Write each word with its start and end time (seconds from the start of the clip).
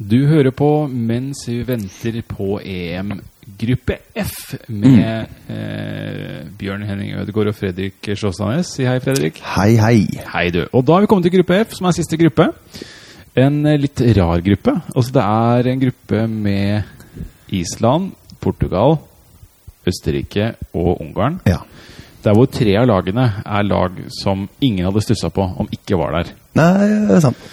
Du 0.00 0.16
hører 0.24 0.48
på 0.56 0.86
mens 0.88 1.42
vi 1.44 1.58
venter 1.68 2.14
på 2.24 2.54
EM 2.64 3.18
gruppe 3.60 3.98
F 4.16 4.54
med 4.72 5.26
eh, 5.52 6.46
Bjørn 6.56 6.86
Henning 6.88 7.18
Ødegaard 7.20 7.50
og 7.50 7.58
Fredrik 7.58 8.08
Sjåstadnes. 8.08 8.70
Si 8.78 8.86
hei, 8.88 8.96
Fredrik. 9.04 9.42
Hei, 9.44 9.74
hei. 9.76 10.06
Hei, 10.32 10.46
du. 10.54 10.62
Og 10.72 10.86
da 10.88 10.96
har 10.96 11.04
vi 11.04 11.10
kommet 11.10 11.28
til 11.28 11.34
gruppe 11.36 11.60
F, 11.66 11.76
som 11.76 11.90
er 11.90 11.98
siste 11.98 12.16
gruppe. 12.16 12.48
En 13.36 13.60
eh, 13.68 13.76
litt 13.82 14.00
rar 14.16 14.40
gruppe. 14.46 14.78
Altså, 14.94 15.16
det 15.18 15.28
er 15.28 15.70
en 15.74 15.84
gruppe 15.84 16.24
med 16.32 17.52
Island, 17.60 18.14
Portugal, 18.40 19.02
Østerrike 19.84 20.54
og 20.72 20.94
Ungarn. 20.96 21.42
Ja. 21.44 21.60
Der 22.24 22.36
hvor 22.36 22.48
tre 22.48 22.72
av 22.80 22.88
lagene 22.88 23.32
er 23.44 23.68
lag 23.68 24.00
som 24.22 24.48
ingen 24.64 24.88
hadde 24.88 25.04
stussa 25.04 25.28
på 25.28 25.44
om 25.44 25.68
ikke 25.76 26.00
var 26.00 26.22
der. 26.22 26.38
Nei, 26.56 26.70
det 27.04 27.18
er 27.20 27.28
sant. 27.28 27.50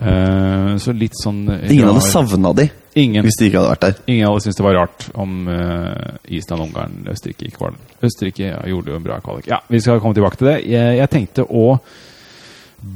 Eh, 0.00 0.76
så 0.80 0.94
litt 0.96 1.16
sånn 1.18 1.42
Ingen 1.44 1.90
hadde 1.90 2.02
savna 2.06 2.54
de 2.56 2.70
Ingen, 2.98 3.22
hvis 3.22 3.36
de 3.36 3.50
ikke 3.50 3.60
hadde 3.60 3.72
vært 3.74 3.82
der. 3.84 3.98
ingen 4.10 4.26
hadde 4.26 4.42
syntes 4.42 4.58
det 4.58 4.64
var 4.64 4.74
rart 4.80 5.04
om 5.14 5.34
uh, 5.46 6.16
Island, 6.26 6.64
Ungarn, 6.64 6.96
Østerrike 7.12 7.46
ikke 7.46 7.60
var 7.62 7.76
der. 7.76 7.92
Østerrike 8.08 8.48
ja, 8.48 8.56
gjorde 8.66 8.90
jo 8.90 8.96
en 8.98 9.04
bra 9.04 9.18
kvalik. 9.22 9.46
Ja, 9.46 9.60
vi 9.70 9.78
skal 9.84 10.00
komme 10.02 10.16
tilbake 10.16 10.40
til 10.40 10.48
det. 10.48 10.56
Jeg, 10.72 10.96
jeg 10.98 11.12
tenkte 11.12 11.44
å 11.46 11.66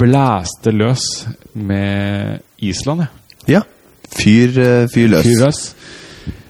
blæste 0.01 0.73
løs 0.75 1.05
med 1.55 2.43
Island, 2.67 3.05
jeg. 3.05 3.39
Ja. 3.55 3.63
Fyr, 4.17 4.59
eh, 4.65 4.89
fyr 4.91 5.15
løs. 5.15 5.29
Fyr 5.29 5.45
løs. 5.45 5.63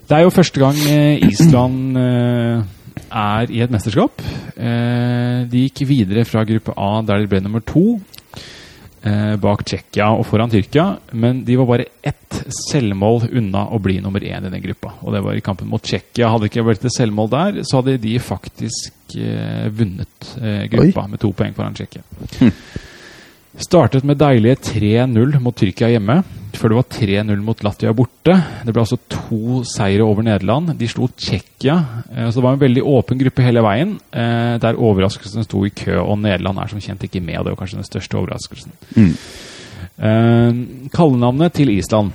Det 0.08 0.16
er 0.16 0.24
jo 0.24 0.32
første 0.32 0.64
gang 0.64 0.80
Island 1.28 2.00
er 2.00 3.52
i 3.52 3.60
et 3.64 3.72
mesterskap. 3.72 4.24
De 4.54 5.62
gikk 5.66 5.84
videre 5.88 6.24
fra 6.28 6.44
gruppe 6.48 6.72
A, 6.76 6.90
der 7.04 7.24
de 7.24 7.28
ble 7.28 7.44
nummer 7.44 7.64
to. 7.64 7.98
Eh, 9.04 9.34
Bak 9.40 9.64
Tsjekkia 9.68 10.10
og 10.16 10.24
foran 10.28 10.52
Tyrkia. 10.52 10.86
Men 11.12 11.44
de 11.46 11.58
var 11.60 11.68
bare 11.70 11.88
ett 12.02 12.40
selvmål 12.70 13.28
unna 13.30 13.66
å 13.70 13.80
bli 13.82 14.00
nummer 14.04 14.24
én 14.24 14.48
i 14.48 14.52
den 14.52 14.64
gruppa. 14.64 14.94
Og 15.04 15.14
det 15.14 15.22
var 15.24 15.38
i 15.38 15.44
kampen 15.44 15.70
mot 15.70 15.84
Tsjekkia. 15.84 16.30
Hadde 16.32 16.46
det 16.46 16.52
ikke 16.52 16.66
vært 16.70 16.88
et 16.88 16.96
selvmål 16.96 17.30
der, 17.34 17.60
så 17.68 17.80
hadde 17.80 17.98
de 18.02 18.16
faktisk 18.22 19.18
eh, 19.20 19.68
vunnet 19.74 20.34
eh, 20.40 20.64
gruppa 20.72 21.06
med 21.10 21.22
to 21.22 21.32
poeng 21.36 21.54
foran 21.56 21.76
Tsjekkia. 21.76 22.04
Startet 23.54 24.02
med 24.02 24.18
deilige 24.18 24.58
3-0 24.74 25.38
mot 25.38 25.54
Tyrkia 25.54 25.92
hjemme, 25.92 26.24
før 26.58 26.72
det 26.72 26.76
var 26.78 26.86
3-0 26.94 27.40
mot 27.44 27.62
Latvia 27.66 27.92
borte. 27.96 28.34
Det 28.64 28.72
ble 28.74 28.82
altså 28.84 28.98
to 29.10 29.62
seire 29.68 30.04
over 30.06 30.22
Nederland. 30.26 30.74
De 30.78 30.88
slo 30.90 31.08
Tsjekkia, 31.14 31.76
eh, 32.10 32.28
så 32.30 32.38
det 32.40 32.44
var 32.46 32.56
en 32.56 32.62
veldig 32.64 32.84
åpen 32.94 33.18
gruppe 33.20 33.42
hele 33.46 33.62
veien, 33.64 33.96
eh, 34.12 34.56
der 34.62 34.78
overraskelsen 34.80 35.44
sto 35.46 35.64
i 35.66 35.70
kø, 35.74 35.96
og 36.02 36.18
Nederland 36.22 36.58
er 36.62 36.68
som 36.72 36.80
kjent 36.80 37.04
ikke 37.06 37.22
med, 37.22 37.40
det 37.44 37.52
var 37.54 37.60
kanskje 37.62 37.80
den 37.80 37.88
største 37.90 38.20
overraskelsen. 38.20 38.72
Mm. 38.96 39.14
Eh, 39.98 40.88
Kallenavnet 40.94 41.52
til 41.54 41.70
Island 41.76 42.12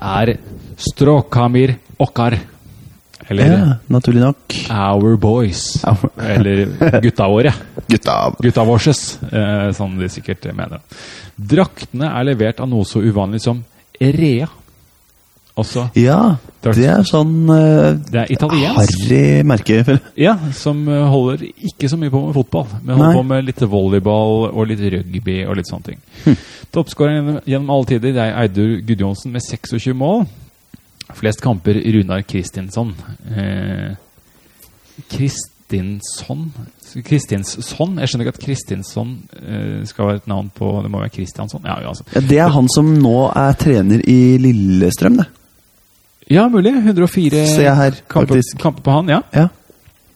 er 0.00 0.36
Stråkamir 0.76 1.76
Okkar, 1.98 2.38
eller 3.30 3.44
Ja, 3.46 3.74
naturlig 3.88 4.20
nok. 4.20 4.54
Our 4.70 5.16
Boys, 5.16 5.82
Our- 5.84 6.10
eller 6.20 7.00
Gutta 7.00 7.28
våre. 7.30 7.52
Gutta. 7.94 8.18
Gutta 8.42 8.66
vårses, 8.66 9.04
eh, 9.30 9.70
som 9.76 9.94
de 9.98 10.10
sikkert 10.12 10.50
mener. 10.56 10.82
Draktene 11.38 12.10
er 12.10 12.28
levert 12.32 12.60
av 12.60 12.70
noe 12.70 12.86
så 12.88 13.02
uvanlig 13.02 13.42
som 13.44 13.62
Rea. 14.00 14.50
Også 15.54 15.84
Ja, 15.94 16.34
det 16.64 16.82
er 16.82 17.04
sånn 17.06 17.44
uh, 17.46 17.94
Det 17.94 18.24
er 18.24 18.30
italiensk. 18.34 19.04
harry 19.06 19.42
merke. 19.46 19.76
Ja, 20.18 20.32
som 20.50 20.80
eh, 20.90 21.04
holder 21.06 21.44
ikke 21.46 21.86
så 21.90 21.98
mye 22.00 22.10
på 22.10 22.24
med 22.24 22.34
fotball, 22.34 22.66
men 22.82 22.96
holder 22.96 23.12
Nei. 23.12 23.18
på 23.20 23.26
med 23.28 23.46
litt 23.46 23.62
volleyball 23.62 24.48
og 24.48 24.66
litt 24.66 24.82
rugby 24.96 25.36
og 25.46 25.54
litt 25.60 25.70
sånne 25.70 25.92
ting. 25.92 26.00
Hm. 26.24 26.40
Toppskåreren 26.74 27.38
gjennom 27.46 27.70
alle 27.70 27.86
tider 27.92 28.16
det 28.16 28.24
er 28.24 28.40
Eidur 28.42 28.80
Gudjonsen 28.88 29.30
med 29.30 29.46
26 29.46 29.94
mål. 29.94 30.24
Flest 31.14 31.42
kamper 31.44 31.78
Runar 31.94 32.24
Kristinsson. 32.26 32.90
Eh, 33.30 33.94
Kristinsson 35.12 36.48
Kristinsson? 37.02 37.96
Jeg 37.98 38.10
skjønner 38.10 38.28
ikke 38.28 38.36
at 38.36 38.44
Kristinsson 38.44 39.14
eh, 39.40 39.80
skal 39.88 40.10
være 40.10 40.22
et 40.22 40.28
navn 40.30 40.50
på 40.54 40.68
Det 40.84 40.90
må 40.92 41.00
være 41.02 41.14
Kristiansson? 41.16 41.64
Ja, 41.66 41.80
altså. 41.88 42.06
Ja, 42.14 42.20
det 42.20 42.38
er 42.38 42.52
han 42.54 42.68
som 42.70 42.92
nå 43.00 43.16
er 43.34 43.58
trener 43.58 44.04
i 44.06 44.36
Lillestrøm, 44.38 45.18
det. 45.22 45.26
Ja, 46.30 46.46
mulig. 46.48 46.72
104 46.72 47.44
Ser 47.50 47.66
jeg 47.66 47.76
her, 47.76 48.00
kamper, 48.08 48.40
kamper 48.60 48.84
på 48.84 48.94
han, 48.94 49.12
ja. 49.12 49.20
Ja. 49.34 49.48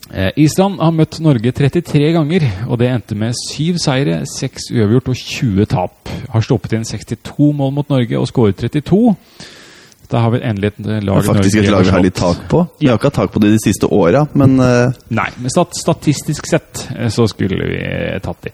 Eh, 0.08 0.30
Island 0.40 0.78
har 0.80 0.94
møtt 0.96 1.18
Norge 1.20 1.52
33 1.52 2.12
ganger, 2.14 2.46
og 2.68 2.78
det 2.80 2.88
endte 2.88 3.16
med 3.18 3.36
syv 3.36 3.76
seire, 3.82 4.22
seks 4.30 4.70
uavgjort 4.72 5.10
og 5.12 5.20
20 5.20 5.68
tap. 5.68 6.12
Har 6.32 6.44
stoppet 6.44 6.78
inn 6.78 6.86
62 6.88 7.50
mål 7.58 7.74
mot 7.76 7.92
Norge 7.92 8.20
og 8.20 8.28
skåret 8.30 8.56
32. 8.56 9.16
Da 10.08 10.22
har 10.24 10.30
vi 10.32 10.38
endelig 10.41 10.70
et 10.72 11.04
lag 11.04 11.24
faktisk 11.26 11.58
et 11.60 11.69
lag 11.70 11.84
vi 11.84 11.91
har 11.92 12.00
litt 12.00 12.14
tak 12.16 12.46
på. 12.48 12.62
Vi 12.80 12.86
har 12.88 12.96
ikke 12.96 13.10
hatt 13.10 13.19
tak 13.20 13.32
på 13.34 13.41
det 13.44 13.50
de 13.52 13.58
siste 13.60 13.86
åra, 13.92 14.22
men 14.41 14.54
eh, 14.64 14.94
Nei, 15.12 15.26
men 15.36 15.52
stat 15.52 15.76
statistisk 15.76 16.46
sett 16.48 16.86
eh, 16.96 17.10
så 17.12 17.26
skulle 17.28 17.58
vi 17.69 17.76
eh, 17.84 18.16
tatt 18.24 18.41
de. 18.48 18.52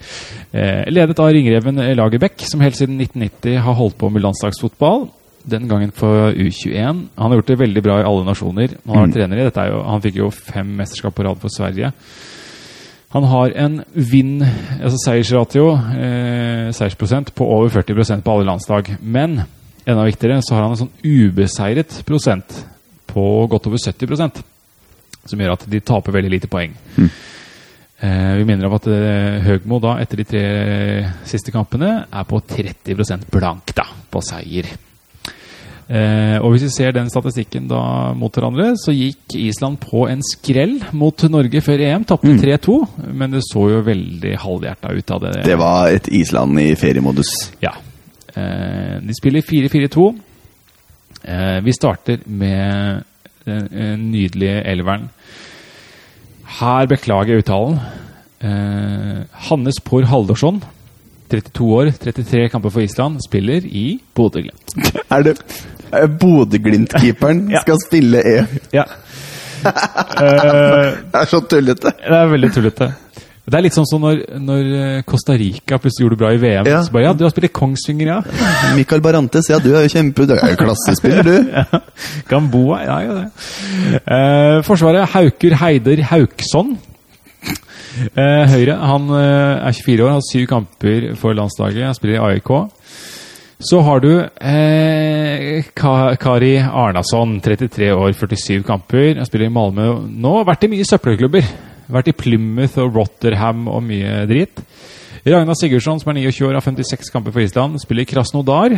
Eh, 0.50 0.82
ledet 0.91 1.19
av 1.22 1.31
ringreven 1.31 1.78
Lagerbäck, 1.94 2.42
som 2.50 2.60
helt 2.65 2.75
siden 2.75 2.98
1990 3.00 3.60
har 3.69 3.78
holdt 3.78 3.98
på 4.03 4.10
med 4.10 4.22
landslagsfotball. 4.26 5.06
Den 5.47 5.69
gangen 5.69 5.92
for 5.94 6.32
U21. 6.32 7.03
Han 7.20 7.31
har 7.31 7.37
gjort 7.38 7.50
det 7.53 7.59
veldig 7.60 7.82
bra 7.84 8.00
i 8.00 8.06
alle 8.09 8.25
nasjoner. 8.26 8.75
Han 8.86 8.94
har 8.97 9.03
vært 9.06 9.10
Mm. 9.12 9.19
trener 9.21 9.38
i 9.42 9.44
dette. 9.44 9.66
Jo, 9.71 9.82
han 9.84 10.00
fikk 10.03 10.16
jo 10.16 10.31
fem 10.34 10.71
mesterskap 10.78 11.15
på 11.15 11.22
rad 11.26 11.38
for 11.42 11.53
Sverige. 11.53 11.92
Han 13.15 13.22
har 13.31 13.53
en 13.54 13.84
vinn, 13.94 14.41
altså 14.82 14.97
seiersratio, 15.04 15.69
eh, 15.76 16.72
seiersprosent, 16.75 17.31
på 17.36 17.47
over 17.47 17.69
40% 17.69 18.25
på 18.25 18.32
alle 18.32 18.48
landslag. 18.48 18.97
Men 19.03 19.44
enda 19.87 20.06
viktigere 20.06 20.41
så 20.45 20.56
har 20.56 20.65
han 20.67 20.75
en 20.75 20.83
sånn 20.84 20.95
ubeseiret 21.05 22.00
prosent 22.09 22.56
på 23.11 23.25
godt 23.50 23.69
over 23.71 23.78
70% 23.78 24.43
som 25.25 25.41
gjør 25.41 25.55
at 25.55 25.65
de 25.71 25.81
taper 25.81 26.12
veldig 26.19 26.33
lite 26.34 26.50
poeng. 26.53 26.75
Mm. 26.99 27.11
Eh, 28.05 28.33
vi 28.41 28.45
minner 28.49 28.69
om 28.69 28.75
at 28.77 28.89
eh, 28.93 29.39
Høgmo 29.47 29.78
da, 29.81 29.95
etter 30.03 30.21
de 30.21 30.27
tre 30.28 30.43
siste 31.28 31.55
kampene, 31.55 32.03
er 32.12 32.27
på 32.28 32.41
30 32.45 33.31
blank 33.33 33.72
da, 33.77 33.87
på 34.12 34.21
seier. 34.25 34.69
Eh, 35.84 36.37
og 36.41 36.55
hvis 36.55 36.65
vi 36.66 36.72
ser 36.72 36.95
den 36.97 37.11
statistikken 37.12 37.69
da 37.69 38.12
mot 38.16 38.33
hverandre, 38.33 38.71
så 38.81 38.93
gikk 38.93 39.37
Island 39.37 39.81
på 39.84 40.06
en 40.09 40.22
skrell 40.25 40.78
mot 40.97 41.25
Norge 41.33 41.61
før 41.65 41.87
EM. 41.87 42.06
Tapte 42.09 42.33
Mm. 42.33 42.41
3-2, 42.41 42.77
men 43.12 43.37
det 43.37 43.45
så 43.49 43.66
jo 43.71 43.83
veldig 43.84 44.37
halvhjerta 44.45 44.93
ut 44.93 45.11
av 45.11 45.21
det. 45.25 45.34
det 45.45 45.59
var 45.61 45.89
et 45.93 46.09
Island 46.09 46.61
i 46.61 46.75
feriemodus. 46.75 47.33
Ja. 47.62 47.72
Eh, 48.37 49.00
de 49.06 49.15
spiller 49.19 49.43
4-4-2. 49.47 50.06
Eh, 51.25 51.59
vi 51.65 51.72
starter 51.72 52.19
med 52.27 53.03
den 53.47 53.69
eh, 53.72 53.95
nydelige 54.00 54.62
elveren. 54.72 55.09
Her 56.61 56.87
beklager 56.91 57.34
jeg 57.34 57.45
uttalen. 57.45 57.78
Eh, 58.45 59.22
Hannes 59.49 59.78
Por 59.84 60.05
Haldorsson, 60.11 60.62
32 61.33 61.71
år, 61.72 61.91
33 62.03 62.49
kamper 62.53 62.71
for 62.75 62.81
Island, 62.84 63.21
spiller 63.25 63.65
i 63.65 64.00
Bodø-Glimt. 64.15 64.75
Er 65.11 65.22
det 65.25 65.39
er 65.95 66.06
Bodø-Glimt-keeperen 66.21 67.47
Ja. 67.51 67.61
skal 67.65 67.78
spille 67.87 68.21
EM? 68.34 68.47
Ja. 68.75 68.84
Det 69.65 71.16
er 71.16 71.25
så 71.31 71.41
tullete. 71.49 71.93
det 71.97 72.16
er 72.19 72.27
veldig 72.28 72.51
tullete. 72.53 72.91
Det 73.44 73.59
er 73.59 73.65
litt 73.66 73.77
sånn 73.77 73.88
som 73.88 74.00
når, 74.00 74.22
når 74.41 74.69
eh, 74.78 75.00
Costa 75.05 75.34
Rica 75.37 75.77
plutselig 75.77 76.06
gjorde 76.06 76.16
det 76.16 76.22
bra 76.22 76.31
i 76.32 76.38
VM. 76.41 76.69
Ja. 76.71 76.78
Så 76.87 76.94
bare, 76.94 77.10
ja, 77.10 77.12
du 77.12 77.27
har 77.27 77.32
spilt 77.34 77.50
i 77.50 77.53
Kongsvinger, 77.53 78.09
ja. 78.09 78.47
Michael 78.78 79.05
Barantes, 79.05 79.50
ja, 79.53 79.59
du 79.60 79.69
er 79.75 79.84
jo 79.84 79.93
kjempe... 79.93 80.25
Du 80.25 80.32
er 80.32 80.55
jo 80.55 80.60
klassespiller, 80.62 81.28
du. 81.28 81.83
Gamboa, 82.31 82.81
ja, 82.87 82.97
ja 83.04 83.19
det. 83.19 83.27
Eh, 84.00 84.59
forsvaret 84.65 85.12
Hauker 85.12 85.59
Heider 85.60 86.04
Hauksson. 86.15 86.72
Eh, 87.94 88.44
Høyre, 88.50 88.78
han 88.81 89.12
eh, 89.12 89.69
er 89.69 89.77
24 89.77 90.06
år, 90.06 90.15
har 90.16 90.25
syv 90.31 90.47
kamper 90.50 91.10
for 91.21 91.37
landslaget. 91.37 91.84
Han 91.84 91.99
spiller 91.99 92.16
i 92.16 92.25
AIK. 92.31 92.50
Så 93.65 93.81
har 93.84 94.00
du 94.00 94.10
eh, 94.25 95.68
Kari 95.77 96.57
Arnason, 96.65 97.39
33 97.45 97.92
år, 97.92 98.10
47 98.13 98.65
kamper. 98.66 99.15
Han 99.21 99.28
spiller 99.28 99.53
i 99.53 99.54
Malmö 99.54 99.92
nå. 100.09 100.34
Vært 100.48 100.65
i 100.65 100.72
mye 100.72 100.89
søppelklubber. 100.89 101.73
Vært 101.92 102.13
i 102.13 102.16
Plymouth 102.16 102.81
og 102.81 102.97
Rotterham 102.97 103.66
og 103.69 103.83
mye 103.84 104.25
drit. 104.31 104.63
Ragnar 105.25 105.57
Sigurdsson, 105.57 106.01
som 106.01 106.13
er 106.13 106.21
29 106.21 106.48
år, 106.51 106.59
har 106.59 106.65
56 106.65 107.13
kamper 107.13 107.33
for 107.33 107.45
Island. 107.45 107.81
Spiller 107.81 108.04
i 108.04 108.09
Krasnodar. 108.09 108.75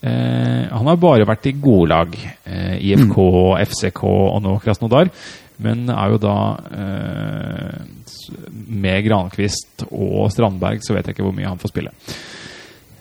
Eh, 0.00 0.64
han 0.72 0.88
har 0.88 1.00
bare 1.00 1.28
vært 1.28 1.50
i 1.50 1.56
gode 1.60 1.90
lag. 1.92 2.16
Eh, 2.48 2.76
IFK, 2.90 3.20
FCK 3.68 4.02
og 4.08 4.40
nå 4.44 4.56
Krasnodar. 4.64 5.12
Men 5.60 5.88
er 5.92 6.14
jo 6.14 6.20
da 6.22 6.36
eh, 6.72 7.80
med 8.70 9.04
Grankvist 9.04 9.84
og 9.90 10.30
Strandberg, 10.32 10.80
så 10.84 10.96
vet 10.96 11.08
jeg 11.08 11.16
ikke 11.18 11.26
hvor 11.26 11.36
mye 11.36 11.50
han 11.50 11.60
får 11.60 11.72
spille. 11.74 11.92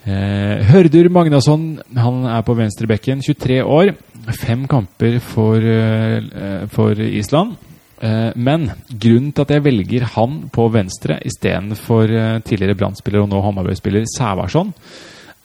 Eh, 0.10 0.68
Hørdur 0.68 1.10
Magnasson 1.14 1.80
han 1.96 2.22
er 2.28 2.44
på 2.48 2.56
venstre 2.58 2.88
bekken, 2.90 3.24
23 3.24 3.62
år. 3.64 3.94
Fem 4.36 4.68
kamper 4.68 5.20
for, 5.24 5.56
eh, 5.64 6.68
for 6.72 7.00
Island. 7.00 7.56
Eh, 8.00 8.32
men 8.40 8.70
grunnen 8.88 9.34
til 9.36 9.44
at 9.44 9.52
jeg 9.56 9.66
velger 9.66 10.06
han 10.16 10.38
på 10.56 10.70
venstre 10.72 11.18
istedenfor 11.28 12.14
eh, 12.16 12.38
tidligere 12.48 12.78
Brann-spiller 12.80 13.26
og 13.26 13.32
nå 13.32 13.42
Hammarby-spiller 13.44 14.08
Sævarsson, 14.14 14.72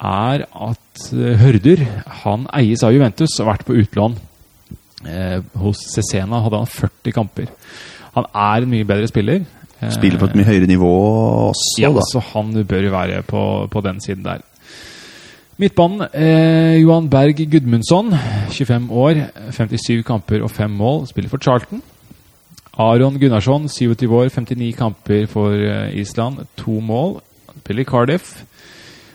er 0.05 0.45
at 0.47 1.03
eh, 1.17 1.35
Hørdur 1.41 1.83
han 2.23 2.47
eies 2.55 2.85
av 2.87 2.95
Juventus 2.95 3.35
og 3.41 3.45
har 3.47 3.53
vært 3.57 3.69
på 3.71 3.81
utlån. 3.83 4.17
Hos 5.61 5.83
Cesena 5.93 6.39
hadde 6.41 6.63
han 6.63 6.71
40 6.71 7.13
kamper. 7.13 7.51
Han 8.15 8.25
er 8.31 8.65
en 8.65 8.71
mye 8.71 8.87
bedre 8.89 9.11
spiller. 9.11 9.43
Spiller 9.93 10.17
på 10.17 10.31
et 10.31 10.37
mye 10.39 10.47
høyere 10.49 10.69
nivå 10.71 10.89
også, 11.51 11.83
ja, 11.83 11.91
da. 11.93 12.01
så 12.09 12.23
han 12.31 12.55
bør 12.65 12.87
være 12.95 13.19
på, 13.29 13.43
på 13.69 13.83
den 13.85 14.01
siden 14.01 14.25
der. 14.25 14.41
Midtbanen, 15.61 16.07
eh, 16.17 16.81
Johan 16.81 17.11
Berg 17.13 17.43
Gudmundsson, 17.53 18.15
25 18.51 18.89
år, 18.91 19.21
57 19.53 20.01
kamper 20.07 20.43
og 20.43 20.51
5 20.51 20.73
mål, 20.81 21.05
spiller 21.11 21.29
for 21.31 21.43
Charlton. 21.43 21.83
Aron 22.81 23.19
Gunnarsson, 23.21 23.69
27 23.69 24.09
år, 24.11 24.29
59 24.29 24.73
kamper 24.79 25.27
for 25.31 25.55
eh, 25.55 25.95
Island, 26.01 26.47
2 26.59 26.81
mål, 26.83 27.21
spiller 27.61 27.85
i 27.85 27.89
Cardiff. 27.89 28.33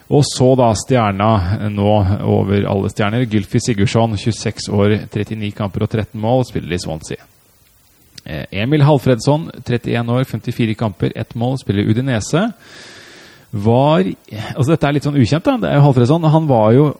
Og 0.09 0.23
så 0.25 0.53
da 0.57 0.71
stjerna 0.79 1.31
eh, 1.57 1.65
nå 1.73 1.89
over 2.23 2.69
alle 2.71 2.91
stjerner, 2.93 3.27
Gylfi 3.29 3.61
Sigurdsson, 3.63 4.15
26 4.17 4.69
år, 4.71 4.95
39 5.11 5.51
kamper 5.57 5.85
og 5.85 5.91
13 5.91 6.21
mål, 6.21 6.45
spiller 6.47 6.77
i 6.77 6.81
Swansea. 6.81 7.27
Eh, 8.25 8.45
Emil 8.63 8.87
Halfredsson, 8.87 9.49
31 9.65 10.15
år, 10.15 10.23
54 10.29 10.79
kamper, 10.79 11.13
1 11.15 11.35
mål, 11.39 11.59
spiller 11.61 11.83
i 11.83 11.91
Udinese 11.91 12.47
var 13.51 14.05
altså 14.05 14.67
Dette 14.69 14.85
er 14.85 14.93
litt 14.93 15.05
sånn 15.07 15.17
ukjent. 15.17 15.45
da, 15.45 15.55
det 15.57 15.69
er 15.71 15.79
jo 15.79 15.85
Halfredsson. 15.87 16.27
Han 16.29 16.47
var 16.49 16.71
jo 16.75 16.91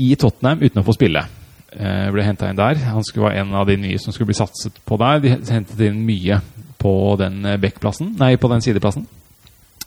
i 0.00 0.14
Tottenham 0.16 0.62
uten 0.64 0.80
å 0.80 0.86
få 0.86 0.94
spille. 0.96 1.26
Eh, 1.70 2.08
ble 2.10 2.24
henta 2.26 2.48
inn 2.50 2.58
der. 2.58 2.80
Han 2.90 3.04
skulle 3.06 3.28
være 3.28 3.44
en 3.44 3.54
av 3.54 3.68
de 3.68 3.76
nye 3.78 3.98
som 4.02 4.14
skulle 4.14 4.32
bli 4.32 4.38
satset 4.38 4.80
på 4.86 4.98
der. 4.98 5.22
De 5.22 5.30
hentet 5.30 5.82
inn 5.86 6.02
mye 6.06 6.40
på 6.80 6.92
den 7.20 7.44
eh, 7.46 7.58
backplassen, 7.62 8.16
nei, 8.18 8.34
på 8.40 8.50
den 8.50 8.64
sideplassen. 8.64 9.06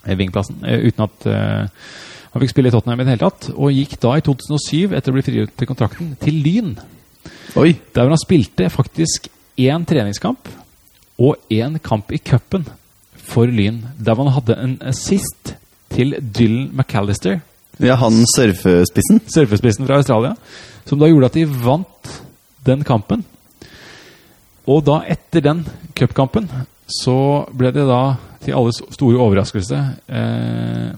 Eh, 0.06 0.16
Vingplassen. 0.20 0.62
Uten 0.64 1.08
at 1.08 1.28
han 2.34 2.42
fikk 2.42 2.54
spille 2.54 2.72
i 2.72 2.74
Tottenham 2.74 3.04
i 3.04 3.06
det 3.06 3.16
hele 3.18 3.26
tatt. 3.28 3.50
Og 3.54 3.76
gikk 3.76 3.98
da 4.02 4.16
i 4.18 4.24
2007, 4.26 4.96
etter 4.96 5.12
å 5.12 5.18
bli 5.18 5.26
frigjort 5.26 5.56
til 5.60 5.70
kontrakten, 5.70 6.14
til 6.22 6.40
Lyn. 6.46 6.76
Oi! 7.60 7.74
Der 7.94 8.06
hvor 8.06 8.16
han 8.16 8.22
spilte 8.22 8.72
faktisk 8.74 9.28
én 9.60 9.84
treningskamp 9.86 10.50
og 11.22 11.52
én 11.54 11.78
kamp 11.84 12.10
i 12.16 12.22
cupen 12.24 12.66
for 13.14 13.46
Lyn. 13.46 13.84
Der 14.00 14.16
man 14.18 14.32
han 14.32 14.40
hadde 14.40 14.58
en 14.64 14.78
assist 14.88 15.54
til 15.94 16.16
Dylan 16.18 16.72
McAllister, 16.74 17.44
Ja, 17.82 17.96
han 17.96 18.26
surfespissen. 18.36 19.22
surfespissen 19.28 19.88
fra 19.88 19.98
Australia, 19.98 20.36
som 20.86 21.00
da 21.00 21.10
gjorde 21.10 21.32
at 21.32 21.38
de 21.40 21.46
vant 21.46 22.12
den 22.66 22.84
kampen. 22.86 23.24
Og 24.70 24.84
da, 24.88 25.02
etter 25.10 25.44
den 25.44 25.64
cupkampen, 25.98 26.48
så 26.88 27.48
ble 27.52 27.74
det 27.76 27.88
da, 27.90 28.16
til 28.44 28.56
alles 28.60 28.82
store 28.94 29.20
overraskelse, 29.24 29.80
eh, 30.08 30.94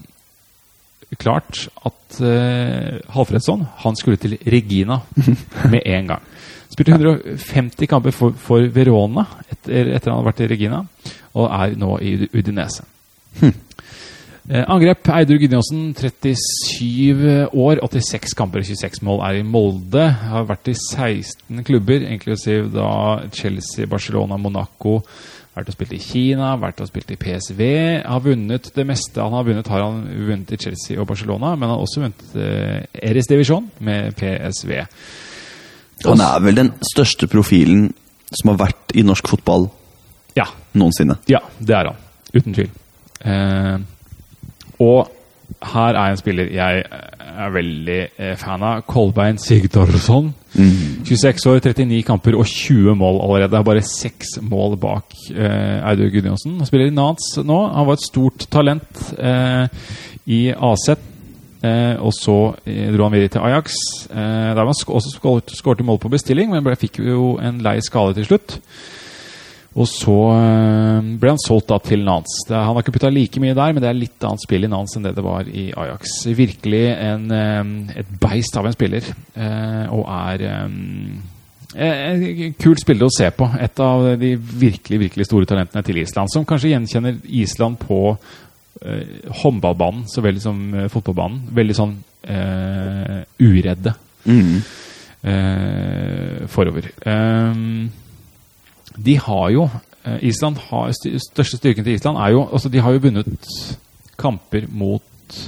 klart 1.22 1.66
at 1.86 2.18
eh, 2.26 2.98
Halfredsson 3.14 3.62
han 3.84 3.96
skulle 3.96 4.18
til 4.20 4.36
Regina 4.52 5.00
med 5.72 5.80
en 5.84 6.12
gang. 6.12 6.26
Spilte 6.68 6.96
150 6.98 7.88
kamper 7.88 8.14
for, 8.14 8.34
for 8.36 8.66
Verona 8.74 9.24
etter, 9.46 9.94
etter 9.94 10.10
han 10.10 10.18
hadde 10.18 10.28
vært 10.28 10.42
i 10.44 10.50
Regina, 10.50 10.82
og 11.38 11.46
er 11.48 11.78
nå 11.78 11.96
i 12.02 12.16
Udinese. 12.34 12.84
Eh, 13.40 13.54
angrep 14.46 15.08
Eidur 15.10 15.40
Gudjonsen, 15.42 15.88
37 15.96 17.48
år, 17.50 17.80
86 17.82 18.34
kamper 18.38 18.62
og 18.62 18.68
26 18.68 19.02
mål, 19.06 19.22
er 19.26 19.40
i 19.40 19.46
Molde. 19.46 20.04
Har 20.30 20.46
vært 20.46 20.70
i 20.70 20.76
16 20.76 21.64
klubber, 21.66 22.04
inklusiv 22.06 22.68
da 22.74 22.90
Chelsea, 23.34 23.88
Barcelona, 23.90 24.38
Monaco. 24.38 25.00
Vært 25.56 25.70
og 25.72 25.76
spilt 25.78 25.94
i 25.96 26.02
Kina, 26.02 26.50
vært 26.60 26.82
og 26.84 26.90
spilt 26.90 27.10
i 27.14 27.16
PSV. 27.16 27.60
Har 28.04 28.20
vunnet 28.20 28.68
det 28.76 28.84
meste 28.84 29.24
han 29.24 29.32
har 29.32 29.46
vunnet, 29.46 29.70
har 29.72 29.86
han 29.86 30.02
vunnet 30.28 30.52
i 30.52 30.58
Chelsea 30.60 31.00
og 31.00 31.08
Barcelona, 31.08 31.54
men 31.56 31.64
han 31.64 31.78
har 31.78 31.84
også 31.86 32.02
vunnet 32.02 32.34
eh, 32.36 33.08
Eres 33.08 33.30
Divisjon 33.30 33.70
med 33.88 34.12
PSV. 34.20 34.74
Han 36.04 36.20
er 36.20 36.42
vel 36.44 36.60
den 36.60 36.70
største 36.84 37.24
profilen 37.32 37.88
som 38.28 38.52
har 38.52 38.60
vært 38.66 38.92
i 38.98 39.04
norsk 39.06 39.30
fotball 39.32 39.70
Ja, 40.36 40.44
noensinne. 40.76 41.16
Ja, 41.30 41.40
det 41.56 41.72
er 41.78 41.88
han. 41.88 42.02
Uten 42.34 42.52
tvil. 42.52 42.68
Eh, 43.24 43.78
og 44.82 45.12
her 45.62 45.94
er 45.94 46.10
en 46.10 46.18
spiller 46.18 46.50
jeg 46.52 46.82
er 47.36 47.52
veldig 47.52 47.98
eh, 48.18 48.34
fan 48.40 48.64
av. 48.64 48.82
Kolbein 48.88 49.38
Sigdorsson. 49.40 50.32
26 51.06 51.46
år, 51.50 51.60
39 51.60 52.02
kamper 52.06 52.36
og 52.38 52.46
20 52.48 52.96
mål 52.98 53.20
allerede. 53.24 53.64
Bare 53.64 53.84
seks 53.84 54.38
mål 54.42 54.78
bak 54.80 55.16
eh, 55.34 55.90
Eidur 55.90 56.10
Gudjonsen. 56.14 56.56
Han 56.60 56.68
spiller 56.68 56.90
i 56.90 56.96
Nats 56.96 57.36
nå. 57.44 57.60
Han 57.76 57.88
var 57.88 57.98
et 57.98 58.06
stort 58.06 58.48
talent 58.52 59.04
eh, 59.18 59.68
i 60.32 60.40
AZ. 60.50 60.96
Eh, 61.66 61.96
og 62.04 62.12
så 62.14 62.36
eh, 62.68 62.90
dro 62.94 63.06
han 63.06 63.16
videre 63.16 63.32
til 63.36 63.46
Ajax. 63.46 63.78
Eh, 64.10 64.52
der 64.56 64.60
var 64.60 64.72
han 64.72 64.78
sk 64.78 64.90
også 64.90 65.54
skåret 65.54 65.84
mål 65.84 66.00
på 66.02 66.12
bestilling, 66.12 66.52
men 66.52 66.64
ble, 66.64 66.76
fikk 66.78 67.00
jo 67.04 67.36
en 67.42 67.62
lei 67.64 67.78
skade 67.84 68.16
til 68.18 68.28
slutt. 68.28 68.58
Og 69.76 69.84
så 69.90 70.14
eh, 70.32 71.08
ble 71.20 71.34
han 71.34 71.40
solgt 71.42 71.68
da 71.68 71.76
til 71.84 72.00
Nance. 72.06 72.46
Det, 72.48 72.56
han 72.56 72.72
har 72.72 72.80
ikke 72.80 72.94
putta 72.96 73.10
like 73.12 73.40
mye 73.42 73.52
der, 73.56 73.74
men 73.76 73.84
det 73.84 73.90
er 73.90 73.98
litt 73.98 74.24
annet 74.24 74.40
spill 74.40 74.64
i 74.64 74.70
Nance 74.72 74.96
enn 74.96 75.04
det 75.04 75.12
det 75.18 75.24
var 75.26 75.50
i 75.52 75.66
Ajax. 75.76 76.14
Virkelig 76.38 76.80
en, 76.94 77.26
eh, 77.36 78.00
et 78.00 78.14
beist 78.22 78.56
av 78.56 78.70
en 78.70 78.76
spiller, 78.76 79.04
eh, 79.36 79.84
og 79.92 80.06
er 80.08 80.46
en 80.48 80.78
kul 82.56 82.78
spiller 82.80 83.04
å 83.04 83.12
se 83.12 83.28
på. 83.36 83.50
Et 83.60 83.80
av 83.84 84.06
de 84.16 84.30
virkelig 84.40 84.96
virkelig 85.02 85.26
store 85.28 85.44
talentene 85.50 85.84
til 85.84 86.00
Island, 86.00 86.32
som 86.32 86.46
kanskje 86.48 86.70
gjenkjenner 86.72 87.18
Island 87.28 87.76
på 87.82 88.00
håndballbanen 89.42 90.06
så 90.08 90.22
vel 90.24 90.38
som 90.40 90.56
fotballbanen. 90.92 91.42
Veldig 91.56 91.76
sånn 91.76 91.94
eh, 92.28 93.22
uredde 93.40 93.92
Mm. 94.26 94.56
eh, 95.22 96.46
forover. 96.50 96.88
Ehm, 97.06 97.90
de 98.96 99.16
har 99.20 99.50
jo 99.52 99.66
eh, 100.04 100.18
Island 100.30 100.58
har 100.70 100.92
Største 100.96 101.58
styrken 101.60 101.84
til 101.84 101.94
Island 101.98 102.18
er 102.18 102.32
jo 102.32 102.46
altså 102.48 102.68
De 102.72 102.80
har 102.80 102.92
jo 102.96 103.02
vunnet 103.04 103.36
kamper 104.16 104.64
mot 104.72 105.40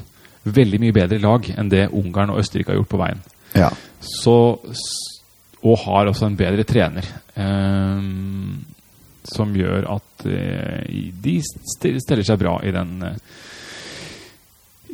veldig 0.48 0.80
mye 0.80 0.92
bedre 0.96 1.18
lag 1.22 1.48
enn 1.56 1.68
det 1.72 1.86
Ungarn 1.92 2.30
og 2.32 2.38
Østerrike 2.40 2.72
har 2.72 2.78
gjort 2.80 2.88
på 2.92 3.00
veien. 3.00 3.18
Ja. 3.56 3.68
Så, 4.00 4.34
og 5.62 5.78
har 5.84 6.08
også 6.08 6.26
en 6.28 6.36
bedre 6.38 6.64
trener. 6.68 7.04
ehm, 7.36 8.64
som 9.28 9.52
gjør 9.56 9.84
at 9.92 10.24
eh, 10.24 11.10
de 11.20 11.34
st- 11.44 11.98
steller 12.00 12.24
seg 12.24 12.38
bra 12.40 12.54
i 12.64 12.70
den 12.72 13.02
eh, 13.04 13.16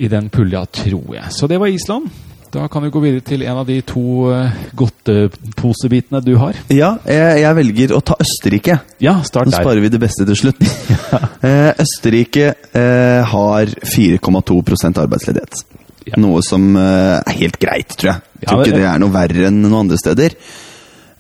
i 0.03 0.09
den 0.11 0.27
pulja, 0.35 0.65
tror 0.67 1.13
jeg. 1.15 1.29
Så 1.31 1.47
det 1.47 1.61
var 1.63 1.71
Island. 1.71 2.09
Da 2.55 2.69
kan 2.71 2.85
vi 2.85 2.91
gå 2.95 3.01
videre 3.03 3.23
til 3.27 3.43
en 3.43 3.59
av 3.59 3.67
de 3.67 3.81
to 3.83 4.03
uh, 4.31 4.53
godteposebitene 4.79 6.21
du 6.23 6.37
har. 6.39 6.55
ja, 6.71 6.93
jeg, 7.03 7.41
jeg 7.43 7.57
velger 7.59 7.95
å 7.97 8.01
ta 8.07 8.15
Østerrike. 8.23 8.77
Ja, 9.03 9.17
start 9.27 9.51
Nå 9.51 9.57
Så 9.57 9.63
sparer 9.65 9.83
vi 9.83 9.91
det 9.91 9.99
beste 10.03 10.27
til 10.29 10.39
slutt. 10.39 10.63
eh, 11.49 11.73
Østerrike 11.83 12.53
eh, 12.71 13.25
har 13.33 13.75
4,2 13.83 15.01
arbeidsledighet. 15.03 15.65
Ja. 16.07 16.21
Noe 16.23 16.45
som 16.47 16.77
eh, 16.79 17.19
er 17.19 17.39
helt 17.41 17.59
greit, 17.59 17.97
tror 17.99 18.13
jeg. 18.13 18.23
Jeg 18.39 18.47
Ja, 18.47 18.49
tror 18.53 18.63
det- 18.63 18.71
ikke 18.71 18.79
det 18.85 18.89
er 18.93 19.03
noe 19.03 19.15
verre 19.19 19.47
enn 19.51 19.61
noen 19.65 19.79
andre 19.83 19.99
steder. 19.99 20.39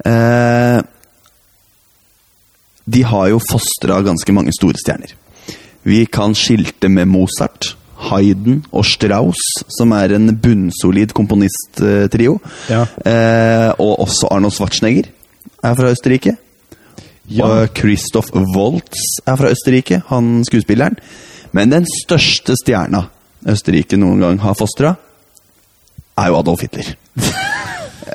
Eh, 0.05 0.81
de 2.95 3.03
har 3.11 3.29
jo 3.33 3.41
fostra 3.43 4.03
ganske 4.07 4.33
mange 4.37 4.53
store 4.55 4.79
stjerner. 4.79 5.14
Vi 5.83 6.05
kan 6.07 6.35
skilte 6.37 6.88
med 6.93 7.09
Mozart, 7.11 7.75
Hayden 8.11 8.62
og 8.73 8.87
Strauss, 8.88 9.42
som 9.78 9.92
er 9.96 10.14
en 10.16 10.32
bunnsolid 10.40 11.14
komponisttrio. 11.16 12.38
Ja. 12.70 12.84
Eh, 13.04 13.70
og 13.78 14.04
også 14.06 14.30
Arnold 14.34 14.56
Schwarzenegger 14.56 15.11
er 15.64 15.76
fra 15.78 15.92
Østerrike. 15.92 16.37
Ja. 17.30 17.46
Og 17.46 17.68
Christoph 17.76 18.34
Waltz 18.56 19.20
er 19.26 19.37
fra 19.40 19.50
Østerrike, 19.52 20.02
han 20.08 20.44
skuespilleren. 20.44 20.99
Men 21.52 21.73
den 21.73 21.87
største 21.88 22.56
stjerna 22.61 23.06
Østerrike 23.49 23.96
noen 24.00 24.20
gang 24.25 24.40
har 24.42 24.56
fostra, 24.58 24.94
er 26.18 26.30
jo 26.30 26.38
Adolf 26.38 26.64
Hitler. 26.64 26.94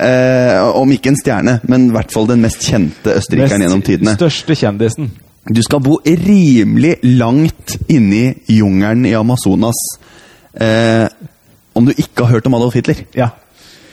eh, 0.07 0.59
om 0.75 0.91
ikke 0.93 1.13
en 1.13 1.19
stjerne, 1.19 1.59
men 1.69 1.89
i 1.89 1.95
hvert 1.95 2.13
fall 2.13 2.29
den 2.29 2.43
mest 2.43 2.63
kjente 2.65 3.17
østerrikeren 3.19 3.65
gjennom 3.65 3.83
tidene. 3.85 4.15
Største 4.17 4.57
kjendisen. 4.57 5.11
Du 5.49 5.61
skal 5.65 5.81
bo 5.81 5.97
rimelig 6.05 6.99
langt 7.17 7.79
inni 7.89 8.35
jungelen 8.53 9.07
i 9.09 9.15
Amazonas 9.17 9.79
eh, 10.53 11.07
om 11.73 11.87
du 11.87 11.93
ikke 11.95 12.25
har 12.25 12.35
hørt 12.35 12.49
om 12.49 12.57
Adolf 12.59 12.77
Hitler. 12.77 13.01
Ja. 13.17 13.31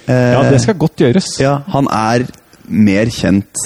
Eh, 0.06 0.32
ja, 0.34 0.42
det 0.50 0.60
skal 0.62 0.76
godt 0.78 1.00
gjøres. 1.00 1.30
ja, 1.40 1.58
han 1.72 1.88
er 1.92 2.26
mer 2.68 3.08
kjent 3.14 3.64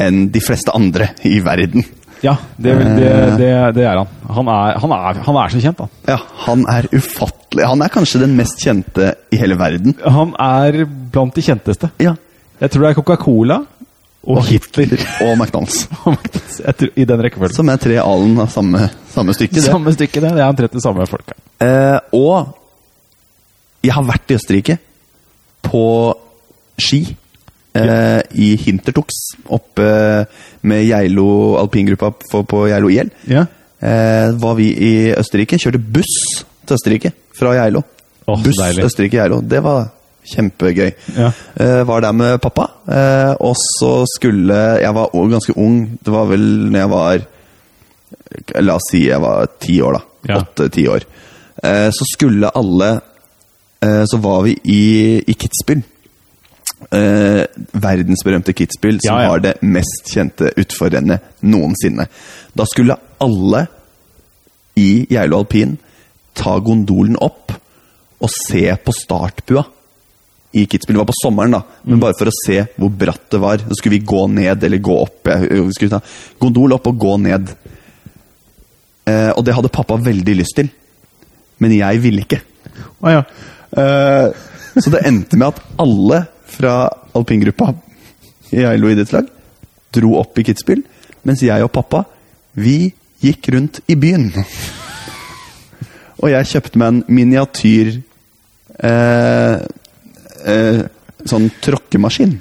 enn 0.00 0.28
de 0.32 0.40
fleste 0.42 0.72
andre 0.74 1.10
i 1.28 1.40
verden. 1.44 1.84
Ja, 2.22 2.36
det, 2.54 2.76
det, 2.78 3.10
det, 3.40 3.50
det 3.74 3.82
er 3.82 3.98
han. 3.98 4.10
Han 4.30 4.48
er, 4.48 4.78
han, 4.78 4.92
er, 4.94 5.22
han 5.26 5.38
er 5.42 5.52
så 5.52 5.62
kjent, 5.62 5.80
han. 5.82 5.90
Ja, 6.06 6.20
han 6.46 6.62
er 6.70 6.86
ufattelig. 6.94 7.64
Han 7.66 7.82
er 7.82 7.90
kanskje 7.92 8.22
den 8.22 8.36
mest 8.38 8.62
kjente 8.62 9.08
i 9.34 9.40
hele 9.42 9.58
verden. 9.58 9.96
Han 10.06 10.36
er 10.38 10.84
blant 10.86 11.34
de 11.34 11.42
kjenteste. 11.42 11.90
Ja. 12.02 12.14
Jeg 12.62 12.70
tror 12.70 12.84
det 12.84 12.92
er 12.92 12.98
Coca-Cola 13.00 13.58
og, 14.22 14.42
Hitler. 14.46 14.92
Og 15.26 15.32
McDonald's. 15.34 15.86
Tror, 16.78 16.90
I 16.94 17.06
den 17.08 17.22
rekkefølgen. 17.26 17.56
Som 17.56 17.70
er 17.72 17.80
tre 17.82 17.98
alen 18.02 18.36
av 18.42 18.50
samme, 18.54 18.86
samme 19.10 19.34
stykke. 19.34 19.56
Det. 19.58 19.64
Samme 19.66 19.94
stykke, 19.94 20.22
det. 20.22 20.34
Det 20.36 20.44
er 20.44 20.52
omtrent 20.52 20.76
det 20.76 20.84
samme 20.84 21.06
folka. 21.10 21.38
Eh, 21.62 21.98
og 22.18 22.58
Jeg 23.82 23.96
har 23.96 24.06
vært 24.06 24.30
i 24.30 24.36
Østerrike 24.38 24.78
på 25.66 25.86
ski. 26.78 27.00
Eh, 27.74 28.20
I 28.38 28.52
Hintertux, 28.62 29.16
oppe 29.50 29.88
med 30.68 30.84
Geilo 30.86 31.56
alpingruppa 31.58 32.12
på, 32.14 32.44
på 32.46 32.66
Geilo 32.70 32.92
IL. 32.92 33.10
Ja. 33.26 33.46
Eh, 33.82 34.28
var 34.38 34.54
vi 34.54 34.68
i 34.70 34.92
Østerrike. 35.16 35.58
Kjørte 35.58 35.82
buss 35.82 36.44
til 36.62 36.78
Østerrike 36.78 37.10
fra 37.34 37.56
Geilo. 37.58 37.82
Oh, 38.30 38.38
buss. 38.38 38.60
Østerrike-Geilo. 38.78 39.40
Det 39.42 39.62
var 39.64 39.88
kjempegøy. 40.32 40.90
Ja. 41.16 41.30
Uh, 41.58 41.82
var 41.88 42.04
der 42.04 42.12
med 42.16 42.40
pappa. 42.42 42.68
Uh, 42.86 43.34
og 43.48 43.56
så 43.58 44.04
skulle 44.16 44.54
Jeg 44.82 44.94
var 44.94 45.10
ganske 45.12 45.56
ung. 45.56 45.98
Det 46.04 46.12
var 46.12 46.28
vel 46.30 46.46
når 46.70 46.78
jeg 46.78 46.90
var 46.90 47.28
La 48.64 48.76
oss 48.78 48.86
si 48.88 49.02
jeg 49.08 49.20
var 49.20 49.48
ti 49.60 49.80
år, 49.84 49.98
da. 49.98 50.36
Åtte-ti 50.38 50.86
år. 50.88 51.04
Uh, 51.62 51.90
så 51.92 52.06
skulle 52.14 52.52
alle 52.54 53.00
Så 53.82 54.18
var 54.22 54.44
vi 54.46 54.52
i, 54.70 54.84
i 55.26 55.34
Kitzbühel. 55.34 55.80
Eh, 56.90 57.44
verdensberømte 57.72 58.52
Kitzbühel, 58.52 59.00
som 59.02 59.16
Ja, 59.16 59.22
ja. 59.22 59.28
har 59.30 59.42
det 59.42 59.54
mest 59.62 60.10
kjente 60.10 60.52
utforrennet 60.58 61.20
noensinne. 61.42 62.06
Da 62.54 62.66
skulle 62.66 62.96
alle 63.18 63.66
i 64.78 65.06
Geilo 65.10 65.38
alpin 65.42 65.78
ta 66.34 66.58
gondolen 66.58 67.16
opp 67.20 67.52
og 68.22 68.30
se 68.30 68.64
på 68.84 68.94
startbua 68.94 69.64
i 70.52 70.66
Kitzbühel. 70.66 70.98
Det 70.98 71.02
var 71.02 71.10
på 71.10 71.18
sommeren, 71.20 71.56
da, 71.56 71.62
men 71.88 72.00
bare 72.02 72.16
for 72.18 72.30
å 72.30 72.36
se 72.36 72.58
hvor 72.76 72.92
bratt 73.02 73.26
det 73.32 73.40
var. 73.42 73.64
Så 73.66 73.78
skulle 73.80 73.98
vi 73.98 74.10
gå 74.12 74.26
ned, 74.32 74.64
eller 74.68 74.82
gå 74.84 74.96
opp. 75.00 75.20
Jeg, 75.28 75.48
vi 75.68 75.76
skulle 75.76 75.96
ta 75.96 76.02
gondol 76.42 76.76
opp 76.76 76.88
og 76.90 77.00
gå 77.00 77.16
ned. 77.24 77.52
Eh, 79.08 79.30
og 79.32 79.42
det 79.46 79.56
hadde 79.56 79.72
pappa 79.72 79.98
veldig 80.00 80.36
lyst 80.38 80.58
til. 80.60 80.70
Men 81.62 81.74
jeg 81.76 82.02
ville 82.04 82.26
ikke. 82.26 82.42
Å 83.02 83.14
ja. 83.16 83.22
Eh, 83.72 84.42
så 84.78 84.92
det 84.92 85.04
endte 85.08 85.38
med 85.40 85.52
at 85.52 85.62
alle 85.82 86.24
fra 86.52 86.76
alpingruppa 87.16 87.72
i 88.52 88.60
Geilo 88.60 88.90
idrettslag 88.92 89.28
dro 89.92 90.16
opp 90.20 90.38
i 90.40 90.44
Kitzbühel, 90.46 90.82
mens 91.28 91.42
jeg 91.44 91.64
og 91.64 91.72
pappa, 91.72 92.04
vi 92.56 92.92
gikk 93.22 93.50
rundt 93.54 93.80
i 93.92 93.96
byen. 93.96 94.30
og 96.22 96.32
jeg 96.32 96.48
kjøpte 96.52 96.80
meg 96.80 96.88
en 96.88 97.02
miniatyr 97.08 97.92
eh, 98.78 99.56
eh, 100.46 100.82
sånn 101.28 101.48
tråkkemaskin. 101.62 102.36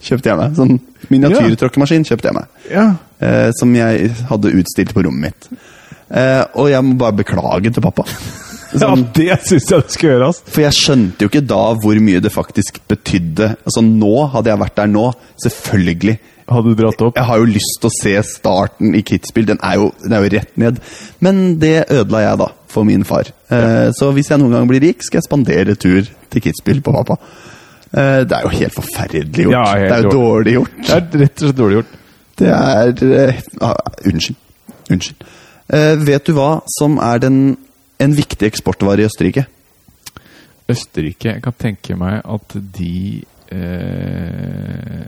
Kjøpte 0.00 0.30
jeg 0.30 0.38
meg. 0.40 0.54
Sånn 0.56 0.78
miniatyrtråkkemaskin 1.12 2.06
kjøpte 2.08 2.30
jeg 2.30 2.38
meg. 2.40 2.46
ja. 2.72 2.88
Eh, 3.20 3.50
som 3.52 3.68
jeg 3.76 4.14
hadde 4.30 4.54
utstilt 4.56 4.94
på 4.96 5.02
rommet 5.04 5.34
mitt. 5.34 5.48
Eh, 6.08 6.40
og 6.56 6.70
jeg 6.72 6.80
må 6.86 6.94
bare 7.02 7.18
beklage 7.20 7.72
til 7.72 7.84
pappa. 7.84 8.06
Ja, 8.70 8.92
det 8.94 9.34
syns 9.48 9.64
jeg 9.66 9.82
du 9.82 9.88
skal 9.90 10.08
gjøre, 10.12 10.26
ass. 10.30 10.36
For 10.46 10.62
jeg 10.62 10.76
skjønte 10.76 11.24
jo 11.24 11.28
ikke 11.32 11.40
da 11.42 11.58
hvor 11.82 11.98
mye 12.06 12.20
det 12.22 12.30
faktisk 12.30 12.76
betydde. 12.86 13.48
Altså 13.66 13.82
Nå, 13.82 14.12
hadde 14.30 14.52
jeg 14.52 14.60
vært 14.60 14.76
der 14.78 14.92
nå, 14.92 15.08
selvfølgelig. 15.42 16.14
Hadde 16.50 16.72
du 16.72 16.78
dratt 16.78 17.02
opp? 17.06 17.18
Jeg 17.18 17.28
har 17.28 17.38
jo 17.38 17.46
lyst 17.46 17.78
til 17.78 17.90
å 17.90 17.94
se 17.94 18.14
starten 18.26 18.96
i 18.98 19.04
Kitzbühel. 19.06 19.46
Den, 19.52 19.60
den 19.60 20.16
er 20.16 20.24
jo 20.24 20.32
rett 20.34 20.56
ned. 20.58 20.80
Men 21.22 21.44
det 21.62 21.76
ødela 21.86 22.24
jeg, 22.24 22.40
da, 22.42 22.48
for 22.70 22.88
min 22.88 23.06
far. 23.06 23.30
Eh, 23.54 23.90
så 23.96 24.10
hvis 24.16 24.32
jeg 24.32 24.42
noen 24.42 24.56
gang 24.58 24.66
blir 24.70 24.82
rik, 24.82 25.04
skal 25.06 25.20
jeg 25.20 25.28
spandere 25.28 25.78
tur 25.78 26.10
til 26.30 26.44
Kitzbühel 26.44 26.82
på 26.82 26.94
pappa. 26.96 27.20
Eh, 27.90 28.22
det 28.26 28.36
er 28.36 28.46
jo 28.46 28.52
helt 28.54 28.76
forferdelig 28.76 29.46
gjort. 29.46 29.54
Ja, 29.54 29.64
helt 29.74 29.86
det 29.86 29.96
er 29.96 30.04
jo 30.04 30.10
dårlig. 30.10 30.22
dårlig 30.24 30.56
gjort. 30.58 30.76
Det 30.80 30.96
er 30.96 31.24
rett 31.24 31.32
og 31.34 31.46
slett 31.46 31.60
dårlig 31.62 31.78
gjort. 31.80 31.96
Det 32.40 32.50
er 32.56 33.40
ah, 33.60 33.76
Unnskyld. 34.10 34.42
Unnskyld. 34.90 35.24
Eh, 35.70 35.94
vet 36.06 36.26
du 36.26 36.34
hva 36.34 36.50
som 36.78 36.98
er 37.02 37.22
den, 37.22 37.40
en 38.00 38.14
viktig 38.16 38.48
eksportvare 38.48 39.04
i 39.04 39.08
Østerrike? 39.10 39.46
Østerrike 40.70 41.34
Jeg 41.34 41.42
kan 41.44 41.56
tenke 41.58 41.96
meg 41.98 42.20
at 42.24 42.54
de 42.78 43.22
eh, 43.54 45.02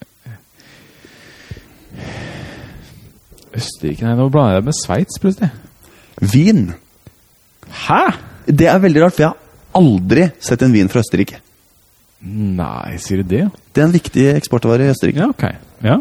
Østerrike 3.53 4.07
Nei, 4.07 4.17
nå 4.17 4.29
blander 4.33 4.57
jeg 4.57 4.63
det 4.63 4.69
med 4.71 4.79
Sveits, 4.79 5.19
plutselig. 5.21 5.51
Vin. 6.33 6.67
Hæ?! 7.87 8.03
Det 8.47 8.67
er 8.67 8.81
veldig 8.83 9.03
rart, 9.05 9.15
for 9.15 9.23
jeg 9.23 9.31
har 9.31 9.79
aldri 9.79 10.25
sett 10.43 10.65
en 10.65 10.73
vin 10.75 10.89
fra 10.91 11.03
Østerrike. 11.05 11.39
Nei, 12.23 12.97
sier 13.03 13.23
du 13.23 13.31
det? 13.35 13.45
Det 13.75 13.83
er 13.83 13.89
en 13.89 13.95
viktig 13.95 14.27
eksportvare 14.37 14.87
i 14.87 14.93
Østerrike. 14.95 15.23
Ja, 15.23 15.29
ok. 15.31 15.45
Ja. 15.87 16.01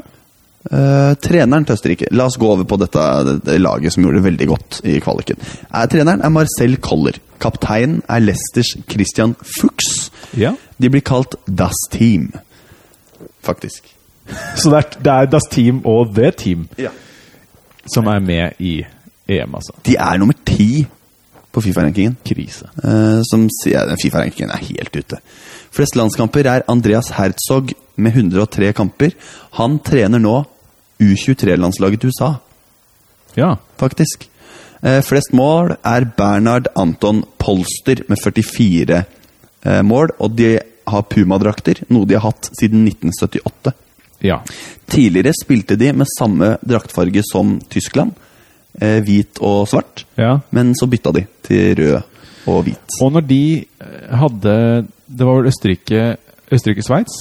Uh, 0.62 1.16
treneren 1.18 1.66
til 1.66 1.74
Østerrike 1.74 2.06
La 2.14 2.28
oss 2.30 2.36
gå 2.38 2.46
over 2.46 2.68
på 2.70 2.78
dette, 2.78 3.02
dette 3.26 3.56
laget 3.58 3.96
som 3.96 4.04
gjorde 4.06 4.20
det 4.20 4.28
veldig 4.28 4.48
godt 4.52 4.82
i 4.86 5.00
kvaliken. 5.02 5.40
Eh, 5.42 5.86
treneren 5.90 6.22
er 6.22 6.34
Marcel 6.34 6.78
Koller. 6.78 7.18
Kapteinen 7.42 8.04
er 8.06 8.22
Leicesters 8.22 8.76
Christian 8.90 9.34
Fuchs. 9.42 10.12
ja. 10.38 10.54
De 10.78 10.90
blir 10.90 11.02
kalt 11.06 11.36
Das 11.46 11.78
Team, 11.94 12.32
faktisk. 13.46 13.90
Så 14.60 14.72
det 14.72 14.80
er, 14.82 14.98
det 15.06 15.14
er 15.14 15.30
Das 15.32 15.48
Team 15.52 15.82
og 15.86 16.16
The 16.16 16.32
Team 16.32 16.68
Ja. 16.80 16.90
som 17.94 18.08
er 18.08 18.20
med 18.20 18.60
i 18.60 18.82
EM, 19.32 19.56
altså. 19.56 19.74
De 19.86 19.96
er 19.96 20.18
nummer 20.22 20.36
ti 20.46 20.86
på 21.52 21.62
Fifa-rankingen. 21.62 22.18
Krise. 22.26 22.68
Uh, 22.84 23.20
som 23.28 23.48
sier 23.62 23.90
Fifa-rankingen 24.00 24.52
er 24.54 24.62
helt 24.70 24.96
ute. 24.96 25.18
Flest 25.72 25.96
landskamper 26.00 26.48
er 26.48 26.64
Andreas 26.72 27.10
Herzog 27.18 27.72
med 27.98 28.12
103 28.16 28.72
kamper. 28.78 29.12
Han 29.60 29.80
trener 29.84 30.20
nå 30.20 30.38
U23-landslaget 31.02 32.00
til 32.04 32.12
USA, 32.12 32.34
Ja. 33.38 33.56
faktisk. 33.78 34.28
Uh, 34.84 35.02
flest 35.06 35.34
mål 35.34 35.76
er 35.86 36.06
Bernhard 36.18 36.68
Anton 36.76 37.24
Polster 37.40 38.02
med 38.10 38.18
44 38.24 39.04
uh, 39.66 39.82
mål. 39.86 40.10
Og 40.20 40.36
de 40.38 40.60
har 40.88 41.02
Puma-drakter, 41.08 41.84
noe 41.90 42.06
de 42.10 42.16
har 42.18 42.26
hatt 42.32 42.50
siden 42.60 42.88
1978. 42.88 43.74
Ja. 44.22 44.42
Tidligere 44.92 45.34
spilte 45.38 45.78
de 45.80 45.92
med 45.94 46.10
samme 46.18 46.56
draktfarge 46.68 47.24
som 47.26 47.60
Tyskland, 47.72 48.14
eh, 48.82 49.00
hvit 49.04 49.40
og 49.42 49.68
svart. 49.68 50.06
ja. 50.18 50.40
Men 50.52 50.74
så 50.76 50.88
bytta 50.88 51.12
de 51.12 51.26
til 51.44 51.76
rød 51.80 52.02
og 52.48 52.64
hvit. 52.66 52.98
Og 53.02 53.12
når 53.14 53.28
de 53.28 53.44
eh, 53.82 54.16
hadde 54.18 54.86
Det 55.12 55.26
var 55.28 55.42
vel 55.42 55.48
Østerrike 55.52 56.18
Østerrike-Sveits 56.52 57.16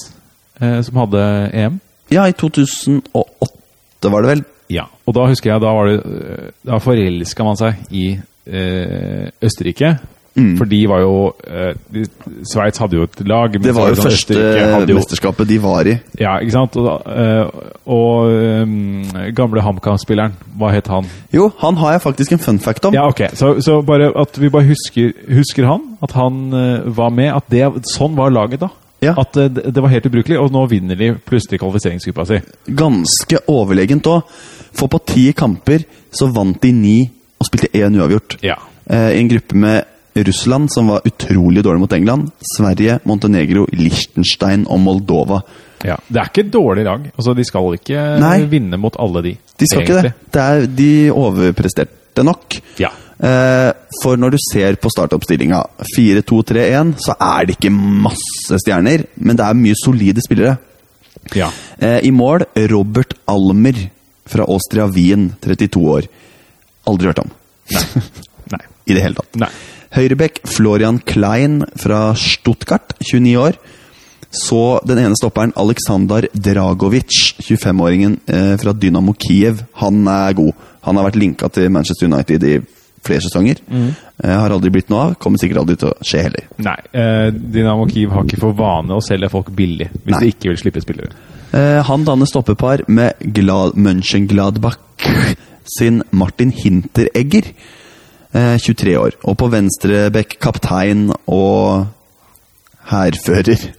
eh, 0.61 0.80
som 0.83 0.97
hadde 0.97 1.50
EM? 1.52 1.80
Ja, 2.11 2.25
i 2.26 2.33
2008 2.33 4.11
var 4.11 4.23
det 4.23 4.30
vel. 4.30 4.45
Ja. 4.71 4.85
Og 5.07 5.14
da 5.14 5.26
husker 5.26 5.50
jeg 5.52 5.62
da 5.62 5.73
var 5.75 5.88
det 5.90 5.99
eh, 6.07 6.50
Da 6.66 6.78
forelska 6.83 7.45
man 7.47 7.59
seg 7.59 7.75
i 7.90 8.07
eh, 8.47 9.28
Østerrike. 9.42 9.97
Mm. 10.38 10.52
For 10.60 10.68
de 10.70 10.78
var 10.87 11.00
jo 11.02 11.14
eh, 11.42 12.04
Sveits 12.46 12.78
hadde 12.78 12.96
jo 12.96 13.02
et 13.08 13.20
lag. 13.26 13.56
Det 13.58 13.72
var 13.75 13.88
jo 13.90 13.96
det 13.96 14.04
første 14.04 14.37
jo- 14.37 14.94
mesterskapet 14.94 15.49
de 15.50 15.56
var 15.62 15.88
i. 15.90 15.96
Ja, 16.20 16.37
ikke 16.38 16.54
sant? 16.54 16.76
Og, 16.78 17.02
eh, 17.10 17.50
og 17.90 18.30
um, 18.62 19.02
gamle 19.34 19.64
HamKam-spilleren, 19.66 20.37
hva 20.60 20.70
het 20.70 20.87
han? 20.92 21.08
Jo, 21.34 21.49
han 21.58 21.76
har 21.82 21.96
jeg 21.96 22.04
faktisk 22.06 22.37
en 22.37 22.42
fun 22.44 22.60
fact 22.62 22.87
om. 22.87 22.94
Ja, 22.94 23.08
ok. 23.10 23.25
Så, 23.34 23.56
så 23.60 23.80
bare 23.82 24.12
at 24.14 24.38
vi 24.40 24.52
bare 24.54 24.70
husker, 24.70 25.10
husker 25.34 25.66
han. 25.66 25.88
At 26.02 26.14
han 26.16 26.38
uh, 26.54 26.96
var 26.96 27.10
med. 27.10 27.32
At 27.34 27.50
det, 27.50 27.66
sånn 27.90 28.14
var 28.16 28.30
laget 28.30 28.62
da. 28.62 28.70
Ja. 29.02 29.16
At 29.18 29.34
uh, 29.37 29.49
det, 29.50 29.75
det 29.75 29.82
var 29.82 29.90
helt 29.92 30.06
ubrukelig. 30.06 30.38
Og 30.38 30.54
nå 30.54 30.66
vinner 30.70 30.94
de 30.96 31.12
plutselig 31.26 31.58
kvalifiseringsgruppa 31.60 32.28
si. 32.30 32.40
Ganske 32.70 33.42
overlegent 33.50 34.06
òg. 34.06 34.30
For 34.70 34.87
på 34.87 35.02
ti 35.10 35.32
kamper 35.34 35.82
så 36.14 36.30
vant 36.30 36.62
de 36.62 36.70
ni 36.72 36.99
og 37.40 37.49
spilte 37.50 37.75
én 37.75 37.99
uavgjort. 37.99 38.38
Ja. 38.46 38.60
Uh, 38.87 39.10
I 39.10 39.18
en 39.25 39.34
gruppe 39.34 39.58
med 39.58 39.96
Russland, 40.14 40.68
som 40.72 40.88
var 40.90 41.00
utrolig 41.06 41.62
dårlig 41.64 41.80
mot 41.80 41.92
England. 41.92 42.30
Sverige, 42.56 42.98
Montenegro, 43.04 43.66
Liechtenstein 43.72 44.66
og 44.68 44.80
Moldova. 44.80 45.42
ja. 45.84 45.96
Det 46.08 46.18
er 46.20 46.30
ikke 46.32 46.44
et 46.46 46.52
dårlig 46.52 46.84
lag. 46.84 47.10
Altså, 47.16 47.34
De 47.36 47.44
skal 47.44 47.74
ikke 47.78 48.02
Nei. 48.20 48.44
vinne 48.50 48.76
mot 48.78 48.96
alle 48.98 49.22
de. 49.22 49.36
De 49.58 49.66
skal 49.70 49.82
ikke 49.84 50.02
det. 50.02 50.12
det 50.32 50.42
er, 50.42 50.66
de 50.66 50.90
overpresterte 51.12 52.24
nok. 52.26 52.58
Ja. 52.78 52.90
Eh, 53.20 53.72
for 54.02 54.16
når 54.16 54.30
du 54.34 54.38
ser 54.52 54.76
på 54.80 54.90
startoppstillinga 54.90 55.62
4-2-3-1, 55.96 56.94
så 57.04 57.14
er 57.20 57.46
det 57.46 57.56
ikke 57.58 57.70
masse 57.72 58.58
stjerner, 58.64 59.04
men 59.16 59.36
det 59.36 59.44
er 59.46 59.54
mye 59.58 59.76
solide 59.78 60.20
spillere. 60.24 60.56
ja. 61.36 61.50
Eh, 61.78 62.00
I 62.04 62.10
mål 62.10 62.44
Robert 62.70 63.14
Almer 63.28 63.76
fra 64.26 64.44
Austria 64.48 64.86
Wien, 64.86 65.30
32 65.42 65.80
år. 65.90 66.08
Aldri 66.88 67.06
hørt 67.10 67.18
om. 67.24 67.30
Nei. 68.52 68.64
I 68.90 68.94
det 68.96 69.02
hele 69.04 69.14
tatt. 69.20 69.36
Nei. 69.38 69.48
Høyrebekk 69.97 70.42
Florian 70.47 71.00
Klein 71.02 71.64
fra 71.80 72.11
Stuttgart, 72.18 72.94
29 73.02 73.37
år. 73.40 73.59
Så 74.30 74.78
den 74.87 75.00
ene 75.02 75.16
stopperen 75.18 75.50
Aleksandar 75.59 76.28
Dragovic, 76.30 77.16
25-åringen 77.42 78.20
eh, 78.30 78.52
fra 78.62 78.75
Dynamo 78.76 79.16
Kiev. 79.18 79.64
Han 79.82 80.04
er 80.06 80.37
god. 80.38 80.52
Han 80.87 81.00
har 81.00 81.09
vært 81.09 81.18
linka 81.18 81.50
til 81.50 81.66
Manchester 81.75 82.06
United 82.06 82.47
i 82.47 82.61
flere 83.02 83.25
sesonger. 83.25 83.59
Eh, 83.75 84.30
har 84.30 84.54
aldri 84.54 84.70
blitt 84.70 84.92
noe 84.92 85.09
av. 85.09 85.16
Kommer 85.18 85.42
sikkert 85.42 85.64
aldri 85.64 85.76
til 85.80 85.90
å 85.90 86.06
skje 86.06 86.23
heller. 86.28 86.47
Nei. 86.62 86.76
Eh, 86.94 87.32
Dynamo 87.35 87.88
Kiev 87.90 88.14
har 88.14 88.28
ikke 88.28 88.38
for 88.44 88.54
vane 88.59 88.94
å 88.94 89.02
selge 89.02 89.32
folk 89.32 89.50
billig 89.56 89.90
hvis 89.97 90.14
Nei. 90.14 90.23
de 90.23 90.32
ikke 90.37 90.52
vil 90.52 90.62
slippe 90.62 90.85
spillere. 90.85 91.11
Eh, 91.50 91.80
han 91.90 92.06
danner 92.06 92.30
stoppepar 92.30 92.85
med 92.87 93.18
Glad 93.35 93.75
Mönchengladbach 93.75 94.78
sin 95.66 96.04
Martin 96.14 96.54
Hinteregger, 96.54 97.50
23 98.32 98.96
år. 98.99 99.16
Og 99.26 99.37
på 99.40 99.49
venstre 99.50 100.04
bekk 100.14 100.37
kaptein 100.42 101.08
og 101.26 101.87
hærfører. 102.90 103.70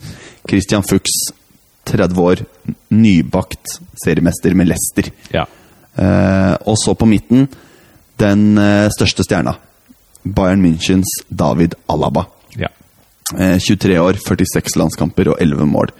Christian 0.49 0.83
Fuchs, 0.83 1.31
30 1.87 2.21
år, 2.21 2.43
nybakt 2.91 3.79
seriemester 4.03 4.55
med 4.57 4.71
Leicester. 4.71 5.11
Ja. 5.33 5.45
Eh, 5.95 6.55
og 6.67 6.77
så 6.79 6.95
på 6.95 7.07
midten, 7.09 7.47
den 8.19 8.57
eh, 8.57 8.89
største 8.95 9.25
stjerna. 9.27 9.55
Bayern 10.23 10.61
Münchens 10.61 11.09
David 11.29 11.75
Alaba. 11.89 12.27
ja. 12.57 12.67
Eh, 13.39 13.57
23 13.59 13.99
år, 13.99 14.17
46 14.19 14.75
landskamper 14.75 15.29
og 15.31 15.37
11 15.39 15.65
mål. 15.65 15.93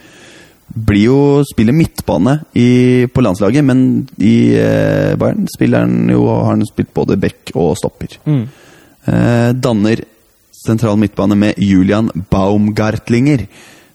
Blir 0.72 1.04
jo 1.04 1.18
spiller 1.44 1.76
midtbane 1.76 2.38
i, 2.56 3.04
på 3.12 3.24
landslaget, 3.24 3.64
men 3.64 3.82
i 4.16 4.54
eh, 4.56 5.12
Bayern 5.20 5.44
spiller 5.52 5.84
han 5.84 6.08
jo, 6.12 6.24
har 6.30 6.54
han 6.54 6.64
spilt 6.68 6.94
både 6.96 7.18
back 7.20 7.52
og 7.54 7.74
stopper. 7.76 8.16
Mm. 8.24 8.46
Eh, 9.12 9.50
danner 9.58 10.04
sentral 10.62 10.96
midtbane 11.00 11.36
med 11.36 11.60
Julian 11.60 12.08
Baumgartlinger, 12.30 13.46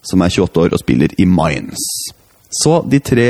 som 0.06 0.22
er 0.22 0.30
28 0.30 0.64
år 0.64 0.76
og 0.76 0.82
spiller 0.82 1.14
i 1.18 1.26
Mainz. 1.26 1.82
Så 2.62 2.78
de 2.88 3.00
tre 3.04 3.28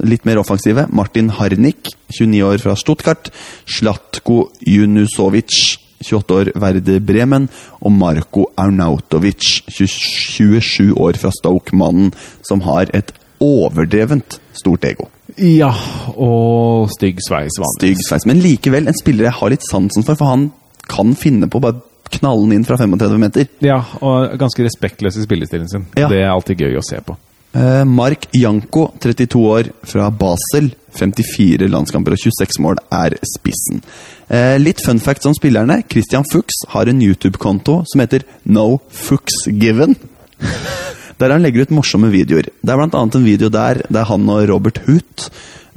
litt 0.00 0.24
mer 0.24 0.40
offensive. 0.40 0.86
Martin 0.90 1.30
Harnik, 1.36 1.92
29 2.16 2.42
år 2.48 2.62
fra 2.62 2.74
Stuttgart. 2.78 3.30
Slatko 3.68 4.46
Junusovic, 4.66 5.78
28 6.02 6.36
år, 6.36 6.52
Verde 6.60 6.98
Bremen. 7.00 7.48
Og 7.80 7.92
Marko 7.94 8.48
Arnautovic, 8.58 9.62
27 9.70 10.92
år 10.98 11.18
fra 11.20 11.32
Stoke, 11.34 11.74
mannen 11.76 12.12
som 12.46 12.62
har 12.66 12.90
et 12.94 13.12
overdrevent 13.42 14.38
stort 14.54 14.84
ego. 14.86 15.08
ja, 15.36 15.72
og 16.14 16.90
stygg 16.92 17.18
sveis 17.24 17.56
vanligvis. 17.58 17.78
Stygg 17.80 18.04
sveis. 18.06 18.26
Men 18.28 18.42
likevel 18.44 18.86
en 18.90 18.98
spiller 18.98 19.30
jeg 19.30 19.38
har 19.38 19.50
litt 19.54 19.64
sansen 19.66 20.04
for, 20.06 20.18
for 20.18 20.30
han 20.30 20.50
kan 20.90 21.14
finne 21.18 21.48
på 21.50 21.58
å 21.58 21.64
bare 21.64 21.80
knalle 22.12 22.44
den 22.44 22.58
inn 22.58 22.64
fra 22.68 22.76
35 22.76 23.18
meter. 23.18 23.48
Ja, 23.64 23.80
og 24.04 24.34
ganske 24.38 24.66
respektløs 24.66 25.16
i 25.16 25.24
spillestilen 25.24 25.70
sin. 25.70 25.86
Ja. 25.96 26.10
Det 26.12 26.20
er 26.20 26.30
alltid 26.34 26.60
gøy 26.60 26.76
å 26.78 26.84
se 26.84 27.00
på. 27.04 27.16
Eh, 27.52 27.84
Mark 27.84 28.28
Janko, 28.32 28.92
32 28.98 29.40
år, 29.48 29.72
fra 29.82 30.10
Basel. 30.10 30.72
54 30.92 31.68
landskamper 31.72 32.12
og 32.12 32.20
26 32.20 32.58
mål 32.60 32.80
er 32.92 33.16
spissen. 33.24 33.80
Eh, 34.28 34.58
litt 34.60 34.82
fun 34.84 35.00
facts 35.00 35.28
om 35.28 35.36
spillerne. 35.36 35.82
Christian 35.88 36.24
Fuchs 36.28 36.64
har 36.72 36.88
en 36.88 37.00
YouTube-konto 37.00 37.82
som 37.88 38.02
heter 38.02 38.26
No 38.44 38.80
Fuchs 38.88 39.46
Given. 39.48 39.96
Der 41.20 41.30
han 41.30 41.44
legger 41.44 41.64
ut 41.64 41.74
morsomme 41.76 42.10
videoer. 42.12 42.48
Det 42.50 42.72
er 42.72 42.78
blant 42.80 42.96
annet 42.98 43.14
en 43.14 43.26
video 43.26 43.48
der 43.52 43.84
der 43.92 44.08
han 44.08 44.24
og 44.32 44.48
Robert 44.50 44.80
Hoot, 44.88 45.28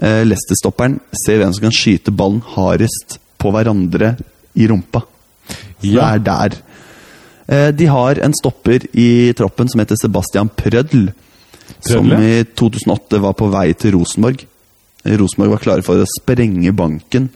eh, 0.01 0.23
Leicester-stopperen, 0.25 0.95
ser 1.13 1.37
hvem 1.37 1.53
som 1.53 1.67
kan 1.67 1.75
skyte 1.75 2.13
ballen 2.15 2.41
hardest 2.55 3.19
på 3.37 3.51
hverandre 3.53 4.15
i 4.57 4.65
rumpa. 4.71 5.03
Ja. 5.83 5.91
Det 5.91 6.07
er 6.07 6.23
der. 6.25 6.57
Eh, 7.45 7.69
de 7.77 7.85
har 7.85 8.23
en 8.25 8.33
stopper 8.33 8.87
i 8.97 9.33
troppen 9.37 9.69
som 9.69 9.83
heter 9.83 9.99
Sebastian 10.01 10.49
Prødl. 10.49 11.11
Som 11.85 12.11
i 12.17 12.43
2008 12.43 13.21
var 13.21 13.35
på 13.37 13.49
vei 13.53 13.67
til 13.77 13.95
Rosenborg. 13.97 14.45
Rosenborg 15.05 15.53
var 15.53 15.61
klare 15.61 15.85
for 15.85 16.01
å 16.01 16.07
sprenge 16.09 16.73
banken 16.73 17.29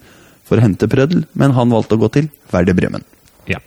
for 0.48 0.58
å 0.58 0.65
hente 0.65 0.89
Prødl, 0.89 1.24
men 1.38 1.53
han 1.53 1.70
valgte 1.70 1.98
å 1.98 2.01
gå 2.01 2.10
til 2.15 2.29
Werder 2.50 2.77
Bremen. 2.77 3.06
Ja. 3.50 3.60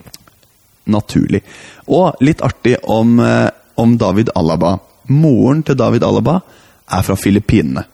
Naturlig. 0.90 1.44
Og 1.86 2.18
litt 2.20 2.42
artig 2.42 2.76
om, 2.90 3.20
eh, 3.20 3.50
om 3.76 3.96
David 3.96 4.30
Alaba. 4.34 4.80
Moren 5.08 5.62
til 5.62 5.76
David 5.76 6.02
Alaba 6.02 6.40
er 6.90 7.02
fra 7.02 7.14
Filippinene. 7.14 7.84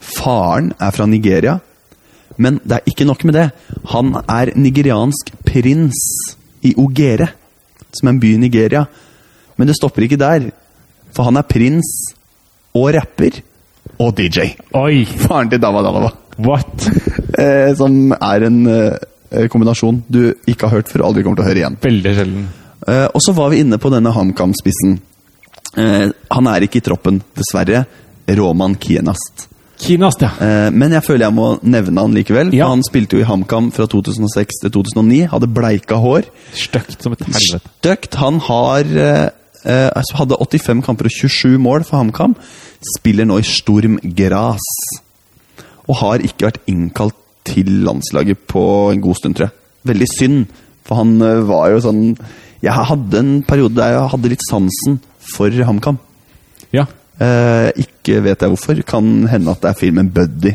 Faren 0.00 0.72
er 0.80 0.90
fra 0.90 1.06
Nigeria. 1.06 1.60
Men 2.36 2.60
det 2.64 2.72
er 2.72 2.90
ikke 2.90 3.06
nok 3.06 3.24
med 3.24 3.34
det. 3.34 3.52
Han 3.92 4.14
er 4.28 4.54
nigeriansk 4.56 5.32
prins 5.44 5.98
i 6.64 6.74
Ogere, 6.74 7.28
som 7.92 8.08
er 8.08 8.12
en 8.12 8.20
by 8.22 8.34
i 8.34 8.38
Nigeria. 8.38 8.86
Men 9.56 9.66
det 9.68 9.76
stopper 9.76 10.02
ikke 10.02 10.18
der. 10.18 10.50
For 11.12 11.28
han 11.28 11.38
er 11.40 11.48
prins 11.48 11.90
og 12.76 12.90
rapper 12.96 13.40
og 14.02 14.14
DJ. 14.16 14.54
Oi! 14.78 15.04
Faren 15.04 15.50
til 15.52 15.60
Dava 15.62 15.82
Dalava. 15.84 16.12
What? 16.42 16.88
Eh, 17.38 17.70
som 17.76 18.14
er 18.16 18.46
en 18.48 18.58
eh, 18.68 19.46
kombinasjon 19.52 20.02
du 20.08 20.22
ikke 20.48 20.68
har 20.68 20.80
hørt 20.80 20.90
før 20.92 21.04
og 21.04 21.10
aldri 21.10 21.24
kommer 21.26 21.40
til 21.40 21.44
å 21.46 21.50
høre 21.50 21.62
igjen. 21.62 21.78
Veldig 21.82 22.14
sjelden. 22.18 22.48
Eh, 22.88 23.06
og 23.08 23.24
så 23.24 23.34
var 23.36 23.52
vi 23.52 23.62
inne 23.62 23.78
på 23.80 23.92
denne 23.92 24.12
HamKam-spissen. 24.14 25.00
Han 25.72 26.48
er 26.52 26.66
ikke 26.66 26.82
i 26.82 26.84
troppen, 26.84 27.22
dessverre. 27.32 27.86
Roman 28.36 28.74
Kienast. 28.76 29.46
Kienast, 29.80 30.20
ja. 30.20 30.68
Men 30.68 30.92
jeg 30.92 31.04
føler 31.06 31.24
jeg 31.24 31.34
må 31.34 31.46
nevne 31.64 32.04
han 32.04 32.12
likevel. 32.12 32.52
Ja. 32.52 32.68
Han 32.68 32.84
spilte 32.84 33.16
jo 33.16 33.22
i 33.24 33.26
HamKam 33.26 33.70
fra 33.72 33.86
2006 33.88 34.60
til 34.66 34.74
2009. 34.74 35.22
Hadde 35.32 35.48
bleika 35.48 35.96
hår. 36.02 36.28
Støkt 36.52 37.00
som 37.00 37.16
et 37.16 37.24
helvete. 37.24 37.62
Støkt. 37.80 38.20
Han 38.20 38.42
har 38.44 38.92
eh, 39.64 39.72
eh, 39.72 39.90
altså 39.96 40.16
hadde 40.20 40.38
85 40.40 40.82
kamper 40.86 41.08
og 41.08 41.10
27 41.16 41.58
mål 41.62 41.84
for 41.88 41.98
HamKam. 42.00 42.36
Spiller 42.98 43.28
nå 43.28 43.38
i 43.38 43.46
Storm 43.46 43.98
Gras. 44.16 44.66
Og 45.88 45.96
har 46.02 46.22
ikke 46.22 46.48
vært 46.50 46.62
innkalt 46.70 47.16
til 47.44 47.68
landslaget 47.86 48.38
på 48.46 48.62
en 48.92 49.00
god 49.02 49.18
stund, 49.18 49.34
tror 49.34 49.48
jeg. 49.48 49.56
Veldig 49.90 50.08
synd, 50.14 50.42
for 50.86 51.00
han 51.00 51.16
eh, 51.22 51.40
var 51.48 51.72
jo 51.72 51.80
sånn 51.82 52.02
Jeg 52.62 52.86
hadde 52.86 53.18
en 53.18 53.30
periode 53.42 53.74
der 53.74 53.96
jeg 53.96 54.10
hadde 54.12 54.30
litt 54.30 54.44
sansen 54.46 55.00
for 55.34 55.50
HamKam. 55.50 55.98
Ja. 56.72 56.84
Eh, 57.18 57.70
ikke 57.82 58.20
vet 58.22 58.42
jeg 58.42 58.52
hvorfor. 58.52 58.82
Kan 58.86 59.26
hende 59.30 59.50
at 59.50 59.62
det 59.64 59.72
er 59.72 59.78
filmen 59.80 60.10
Buddy. 60.14 60.54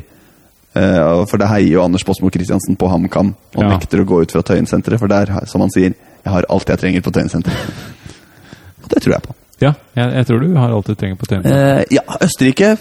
Eh, 0.78 1.26
for 1.28 1.42
det 1.42 1.50
heier 1.52 1.74
jo 1.74 1.84
Anders 1.84 2.06
Båsmo 2.08 2.32
Christiansen 2.32 2.78
på 2.80 2.88
HamKam 2.92 3.34
og 3.56 3.62
Ja. 3.64 3.70
nekter 3.74 4.00
å 4.04 4.08
gå 4.08 4.22
ut 4.24 4.32
fra 4.32 4.42
Tøyensenteret. 4.42 5.00
For 5.00 5.08
der, 5.12 5.32
som 5.46 5.62
han 5.62 5.72
sier, 5.72 5.94
jeg 6.24 6.32
har 6.34 6.48
alt 6.50 6.68
jeg 6.70 6.80
trenger 6.80 7.02
på 7.02 7.12
Tøyensenteret. 7.12 7.76
Og 8.88 8.94
det 8.96 9.04
tror 9.04 9.18
jeg 9.18 9.26
på. 9.28 9.36
Ja, 9.62 9.74
jeg, 9.98 10.12
jeg 10.22 10.28
tror 10.30 10.40
du 10.44 10.52
har 10.56 10.72
alt 10.74 10.88
du 10.88 10.96
trenger 10.96 11.18
på 11.20 11.28
TV. 11.28 11.44
Eh, 11.50 11.84
ja, 11.98 12.04
Østerrike. 12.24 12.76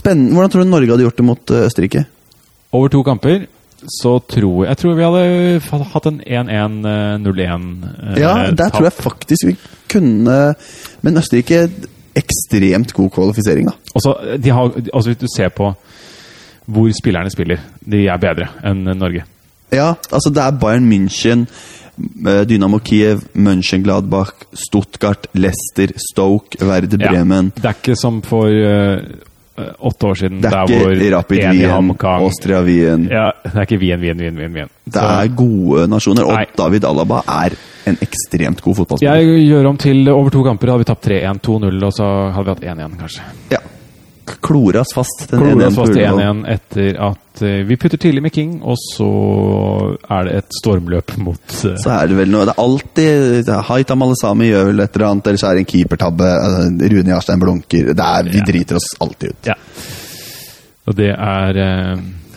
Spennende. 0.00 0.32
Hvordan 0.34 0.50
tror 0.50 0.64
du 0.64 0.70
Norge 0.72 0.90
hadde 0.90 1.04
gjort 1.06 1.20
det 1.20 1.26
mot 1.28 1.52
eh, 1.54 1.66
Østerrike? 1.68 2.02
Over 2.74 2.88
to 2.90 3.02
kamper 3.06 3.44
så 4.00 4.16
tror 4.24 4.64
jeg 4.66 4.78
tror 4.80 4.94
vi 4.96 5.04
hadde 5.04 5.84
hatt 5.92 6.06
en 6.08 6.16
1-1-0-1. 6.24 7.66
eh, 8.16 8.20
Ja, 8.22 8.32
der 8.50 8.72
tror 8.72 8.88
jeg 8.88 8.92
faktisk 8.96 9.46
vi 9.46 9.56
kunne 9.92 10.54
Men 11.04 11.16
Østerrike 11.20 11.68
ekstremt 12.16 12.94
god 12.96 13.10
kvalifisering, 13.12 13.68
da. 13.68 13.76
Også, 13.94 14.14
de 14.42 14.50
har, 14.50 14.72
altså 14.94 15.10
Hvis 15.12 15.18
du 15.20 15.26
ser 15.36 15.48
på 15.54 15.74
hvor 16.66 16.90
spillerne 16.98 17.30
spiller, 17.30 17.60
de 17.86 18.08
er 18.10 18.16
bedre 18.18 18.48
enn 18.66 18.80
Norge. 18.98 19.22
Ja, 19.70 19.92
altså 20.10 20.32
det 20.34 20.42
er 20.42 20.50
Bayern 20.58 20.88
München, 20.90 21.44
eh, 21.46 21.85
Dynamo 21.96 22.78
Kiev, 22.84 23.22
Mönchengladbach, 23.34 24.32
Stuttgart, 24.52 25.26
Leicester, 25.34 25.92
Stoke, 25.96 26.58
Werder 26.60 27.00
Ja, 27.00 27.10
Bremen. 27.12 27.52
Det 27.56 27.64
er 27.64 27.78
ikke 27.78 27.96
som 27.96 28.18
for 28.26 28.50
uh, 28.52 28.98
åtte 29.80 30.06
år 30.10 30.18
siden, 30.20 30.40
Det 30.44 30.52
er 30.52 30.66
ikke 30.68 31.10
Rapid 31.16 31.38
en 31.44 31.56
Wien, 31.56 31.92
Austria 32.04 32.60
Wien. 32.62 33.06
ja, 33.10 33.30
Det 33.44 33.54
er 33.54 33.62
ikke 33.68 33.78
Wien, 33.80 34.00
Wien, 34.00 34.18
Wien, 34.20 34.36
Wien. 34.36 34.52
Wien. 34.54 34.68
Det 34.84 35.02
er 35.02 35.30
gode 35.36 35.86
nasjoner, 35.88 36.26
og 36.28 36.36
Nei. 36.36 36.44
David 36.58 36.84
Alaba 36.84 37.22
er 37.44 37.56
en 37.86 37.96
ekstremt 38.02 38.60
god 38.60 38.76
fotballspiller. 38.82 39.22
Jeg 39.22 39.46
gjør 39.48 39.68
om 39.70 39.76
til 39.78 40.08
over 40.10 40.30
to 40.34 40.42
kamper. 40.42 40.72
Hadde 40.74 40.84
vi 40.84 40.90
tapt 40.90 41.06
3-1, 41.06 41.40
2-0, 41.46 41.84
og 41.86 41.92
så 41.94 42.10
hadde 42.34 42.44
vi 42.44 42.54
hatt 42.54 42.76
1-1, 42.76 42.98
kanskje. 43.00 43.22
Ja. 43.54 43.62
Kloras 44.42 44.92
fast. 44.94 45.26
Den 45.30 45.40
Kloras 45.40 45.72
1-1 45.72 45.76
på 45.76 45.84
fast 45.86 45.98
1-1 46.00 46.40
etter 46.50 46.98
at 47.08 47.42
uh, 47.42 47.60
vi 47.68 47.76
putter 47.78 48.00
tidlig 48.02 48.22
med 48.24 48.34
King, 48.34 48.56
og 48.62 48.76
så 48.80 49.08
er 50.10 50.28
det 50.28 50.34
et 50.40 50.58
stormløp 50.58 51.16
mot 51.22 51.56
uh, 51.64 51.76
Så 51.78 51.92
er 51.94 52.10
det 52.10 52.18
vel 52.18 52.32
noe 52.32 52.46
Det 52.48 52.54
er 52.56 52.62
alltid 52.64 53.50
Haita 53.70 53.96
Malesami 53.98 54.50
gjør 54.50 54.70
vel 54.72 54.84
et 54.84 54.96
eller 54.98 55.08
annet, 55.12 55.30
eller 55.30 55.42
så 55.42 55.50
er 55.50 55.58
det 55.58 55.64
en 55.66 55.70
keepertabbe. 55.72 56.30
Uh, 56.46 56.86
Rune 56.94 57.14
Jarstein 57.14 57.42
blunker. 57.42 57.92
Det 57.94 58.06
er, 58.10 58.30
vi 58.30 58.38
Ja. 58.42 58.46
driter 58.52 58.80
oss 58.80 58.88
alltid 59.00 59.34
ut. 59.34 59.50
Ja. 59.52 59.58
Og 60.86 60.94
det 60.98 61.10
er 61.14 61.60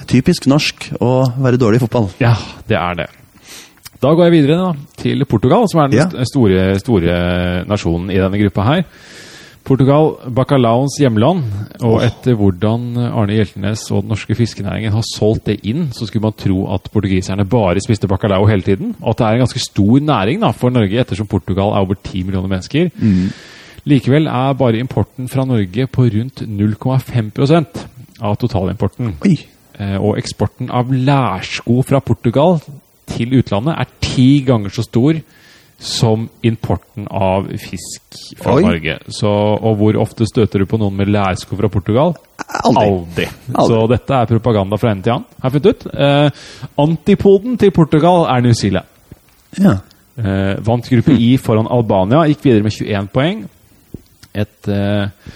typisk 0.09 0.47
norsk 0.49 0.91
å 1.05 1.13
være 1.37 1.59
dårlig 1.61 1.77
i 1.77 1.85
fotball. 1.85 2.09
Ja, 2.21 2.33
det 2.69 2.77
er 2.79 2.95
det. 3.03 3.09
Da 4.01 4.13
går 4.15 4.29
jeg 4.29 4.35
videre 4.37 4.55
da, 4.57 4.69
til 4.97 5.25
Portugal, 5.27 5.65
som 5.69 5.81
er 5.83 5.89
den 5.91 5.99
Ja. 5.99 6.25
store, 6.25 6.79
store 6.79 7.65
nasjonen 7.67 8.09
i 8.09 8.17
denne 8.17 8.39
gruppa 8.39 8.63
her. 8.63 8.85
Portugal, 9.67 10.15
bacalaoens 10.33 10.95
hjemland, 10.97 11.43
og 11.85 11.99
etter 12.01 12.33
hvordan 12.39 12.87
Arne 13.11 13.35
Hjeltnes 13.37 13.83
og 13.93 14.01
den 14.05 14.09
norske 14.15 14.33
fiskenæringen 14.37 14.95
har 14.95 15.03
solgt 15.05 15.45
det 15.51 15.59
inn, 15.69 15.91
så 15.93 16.07
skulle 16.09 16.25
man 16.25 16.33
tro 16.39 16.63
at 16.73 16.87
portugiserne 16.93 17.45
bare 17.45 17.81
spiste 17.83 18.07
bacalao 18.09 18.47
hele 18.49 18.65
tiden, 18.65 18.95
og 19.01 19.11
at 19.13 19.19
det 19.19 19.27
er 19.27 19.37
en 19.37 19.43
ganske 19.45 19.61
stor 19.61 19.99
næring 19.99 20.41
da, 20.41 20.49
for 20.57 20.73
Norge, 20.73 20.97
ettersom 21.03 21.27
Portugal 21.29 21.69
er 21.75 21.83
over 21.85 21.99
10 22.01 22.23
millioner 22.23 22.49
mennesker. 22.49 22.89
Likevel 23.85 24.27
er 24.27 24.57
bare 24.59 24.79
importen 24.81 25.29
fra 25.31 25.45
Norge 25.45 25.85
på 25.87 26.07
rundt 26.15 26.41
0,5% 26.41 27.85
av 28.21 28.35
totalimporten. 28.41 29.15
Oi! 29.25 29.37
Eh, 29.79 29.95
Og 30.01 30.17
eksporten 30.19 30.71
av 30.75 30.89
lærsko 30.91 31.81
fra 31.87 32.01
Portugal 32.03 32.57
til 33.09 33.37
utlandet 33.39 33.77
er 33.79 33.93
ti 34.03 34.41
ganger 34.45 34.69
så 34.73 34.83
stor 34.83 35.21
som 35.79 36.27
importen 36.43 37.07
av 37.07 37.47
fisk 37.57 38.17
fra 38.41 38.57
Oi. 38.57 38.63
Norge. 38.65 38.97
Så, 39.15 39.29
og 39.29 39.77
hvor 39.79 39.99
ofte 40.03 40.27
støter 40.27 40.59
du 40.59 40.67
på 40.67 40.79
noen 40.81 40.97
med 40.99 41.11
lærsko 41.11 41.55
fra 41.55 41.69
Portugal? 41.71 42.15
Aldri. 42.65 42.89
Aldri. 42.89 43.27
Så 43.55 43.79
dette 43.91 44.17
er 44.17 44.31
propaganda 44.31 44.79
fra 44.79 44.91
ende 44.91 45.07
til 45.07 45.15
annen, 45.15 45.29
har 45.39 45.49
jeg 45.49 45.55
funnet 45.55 45.69
ut. 45.71 45.87
Eh, 45.93 46.41
antipoden 46.83 47.59
til 47.61 47.71
Portugal 47.75 48.27
er 48.27 48.43
New 48.43 48.57
Zealand. 48.57 48.91
Ja. 49.59 49.77
Eh, 50.19 50.57
vant 50.67 50.89
gruppe 50.91 51.15
I 51.15 51.31
foran 51.39 51.69
Albania, 51.71 52.25
gikk 52.27 52.43
videre 52.49 52.67
med 52.67 52.75
21 52.75 53.11
poeng. 53.15 53.45
Et 54.35 54.71
eh, 54.71 55.35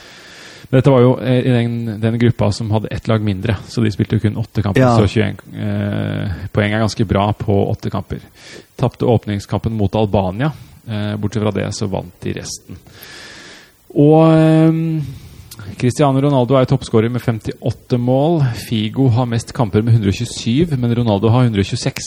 dette 0.73 0.89
var 0.89 1.03
jo 1.03 1.13
eh, 1.21 1.39
i 1.45 1.53
den, 1.53 2.01
den, 2.01 2.19
gruppa 2.19 2.51
som 2.51 2.71
hadde 2.73 2.91
ett 2.93 3.07
lag 3.07 3.21
mindre, 3.21 3.55
så 3.67 3.81
de 3.83 3.91
spilte 3.93 4.17
jo 4.17 4.23
kun 4.25 4.39
åtte 4.41 4.63
kamper. 4.65 4.81
Ja. 4.81 4.95
Så 4.97 5.07
21 5.07 5.41
eh, 5.53 6.37
poeng 6.53 6.73
er 6.73 6.81
ganske 6.81 7.05
bra 7.05 7.27
på 7.37 7.57
åtte 7.69 7.91
kamper. 7.93 8.23
Tapte 8.79 9.05
åpningskampen 9.05 9.75
mot 9.77 9.95
Albania. 9.95 10.51
Eh, 10.87 11.15
bortsett 11.15 11.43
fra 11.45 11.53
det 11.55 11.67
så 11.77 11.87
vant 11.91 12.15
de 12.25 12.33
resten. 12.39 12.79
Og 13.93 14.33
eh, 14.33 14.79
Cristiano 15.77 16.21
Ronaldo 16.21 16.57
er 16.57 16.67
toppskårer 16.69 17.11
med 17.13 17.21
58 17.21 17.99
mål. 18.01 18.41
Figo 18.65 19.07
har 19.13 19.29
mest 19.29 19.53
kamper 19.53 19.85
med 19.85 19.99
127, 19.99 20.73
men 20.77 20.95
Ronaldo 20.95 21.29
har 21.29 21.45
126. 21.45 22.01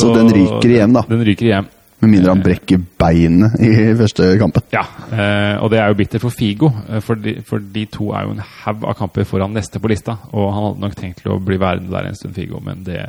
Så 0.00 0.14
den 0.16 0.32
ryker 0.32 0.72
hjem, 0.72 0.96
da. 0.96 1.04
Den 1.08 1.24
ryker 1.26 1.52
hjem. 1.52 1.68
Med 2.06 2.12
mindre 2.20 2.30
han 2.36 2.42
brekker 2.44 2.78
beinet 3.02 3.56
i 3.66 3.70
første 3.98 4.28
kampen. 4.38 4.62
Ja, 4.72 4.84
eh, 5.10 5.56
og 5.62 5.72
det 5.72 5.80
er 5.82 5.90
jo 5.90 5.96
bitter 5.98 6.22
for 6.22 6.30
Figo, 6.30 6.70
eh, 6.88 7.00
for, 7.02 7.18
de, 7.18 7.36
for 7.46 7.58
de 7.74 7.82
to 7.90 8.12
er 8.14 8.28
jo 8.28 8.36
en 8.36 8.42
haug 8.62 8.84
av 8.86 8.94
kamper 9.00 9.26
foran 9.26 9.50
neste 9.56 9.80
på 9.82 9.90
lista. 9.90 10.14
Og 10.32 10.46
han 10.54 10.68
hadde 10.68 10.84
nok 10.86 10.94
tenkt 11.00 11.22
til 11.24 11.34
å 11.34 11.40
bli 11.42 11.58
værende 11.58 11.90
der 11.90 12.06
en 12.12 12.14
stund, 12.18 12.36
Figo, 12.38 12.60
men 12.62 12.84
det, 12.86 13.00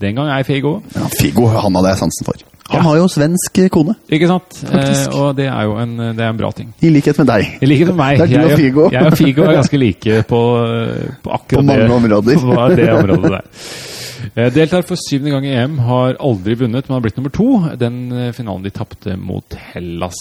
den 0.00 0.14
gang 0.20 0.30
er 0.30 0.46
Figo. 0.46 0.76
Ja, 0.94 1.08
Figo 1.18 1.48
han 1.50 1.74
hadde 1.80 1.90
jeg 1.96 2.02
sansen 2.04 2.28
for. 2.30 2.44
Han 2.70 2.78
Ja. 2.78 2.82
har 2.86 2.96
jo 2.96 3.08
svensk 3.12 3.58
kone, 3.74 3.92
Ikke 4.08 4.26
sant? 4.30 4.62
Eh, 4.72 5.18
og 5.18 5.34
det 5.36 5.50
er 5.50 5.62
jo 5.66 5.74
en, 5.82 5.96
det 6.16 6.20
er 6.24 6.30
en 6.30 6.38
bra 6.38 6.50
ting. 6.56 6.70
i 6.80 6.88
likhet 6.88 7.18
med 7.18 7.26
deg. 7.26 7.58
I 7.60 7.66
likhet 7.66 7.90
med 7.90 7.96
meg. 7.98 8.18
Det 8.18 8.24
er 8.24 8.26
du 8.26 8.34
jeg, 8.38 8.44
og 8.52 8.58
Figo. 8.58 8.86
Jeg 8.92 9.06
og 9.10 9.18
Figo 9.18 9.42
er 9.42 9.58
ganske 9.58 9.78
like 9.82 10.22
på, 10.30 10.40
på 11.26 11.30
akkurat 11.34 11.58
På 11.60 11.66
mange 11.66 11.82
det, 11.82 11.90
områder. 11.90 12.40
På 12.54 12.68
det 12.76 12.88
området 12.94 13.30
der. 13.34 13.44
Eh, 14.34 14.50
Deltar 14.54 14.84
for 14.86 15.00
syvende 15.00 15.34
gang 15.34 15.46
i 15.46 15.54
EM, 15.58 15.78
har 15.86 16.18
aldri 16.22 16.56
vunnet, 16.64 16.88
men 16.88 16.96
har 16.96 17.04
blitt 17.04 17.18
nummer 17.20 17.34
to. 17.34 17.48
Den 17.80 18.00
eh, 18.12 18.32
finalen 18.36 18.64
de 18.64 18.72
tapte 18.74 19.16
mot 19.20 19.56
Hellas. 19.72 20.20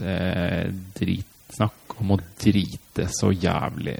Eh, 0.00 0.70
dritsnakk 0.98 1.98
om 2.00 2.14
å 2.14 2.20
drite 2.42 3.08
så 3.12 3.32
jævlig. 3.34 3.98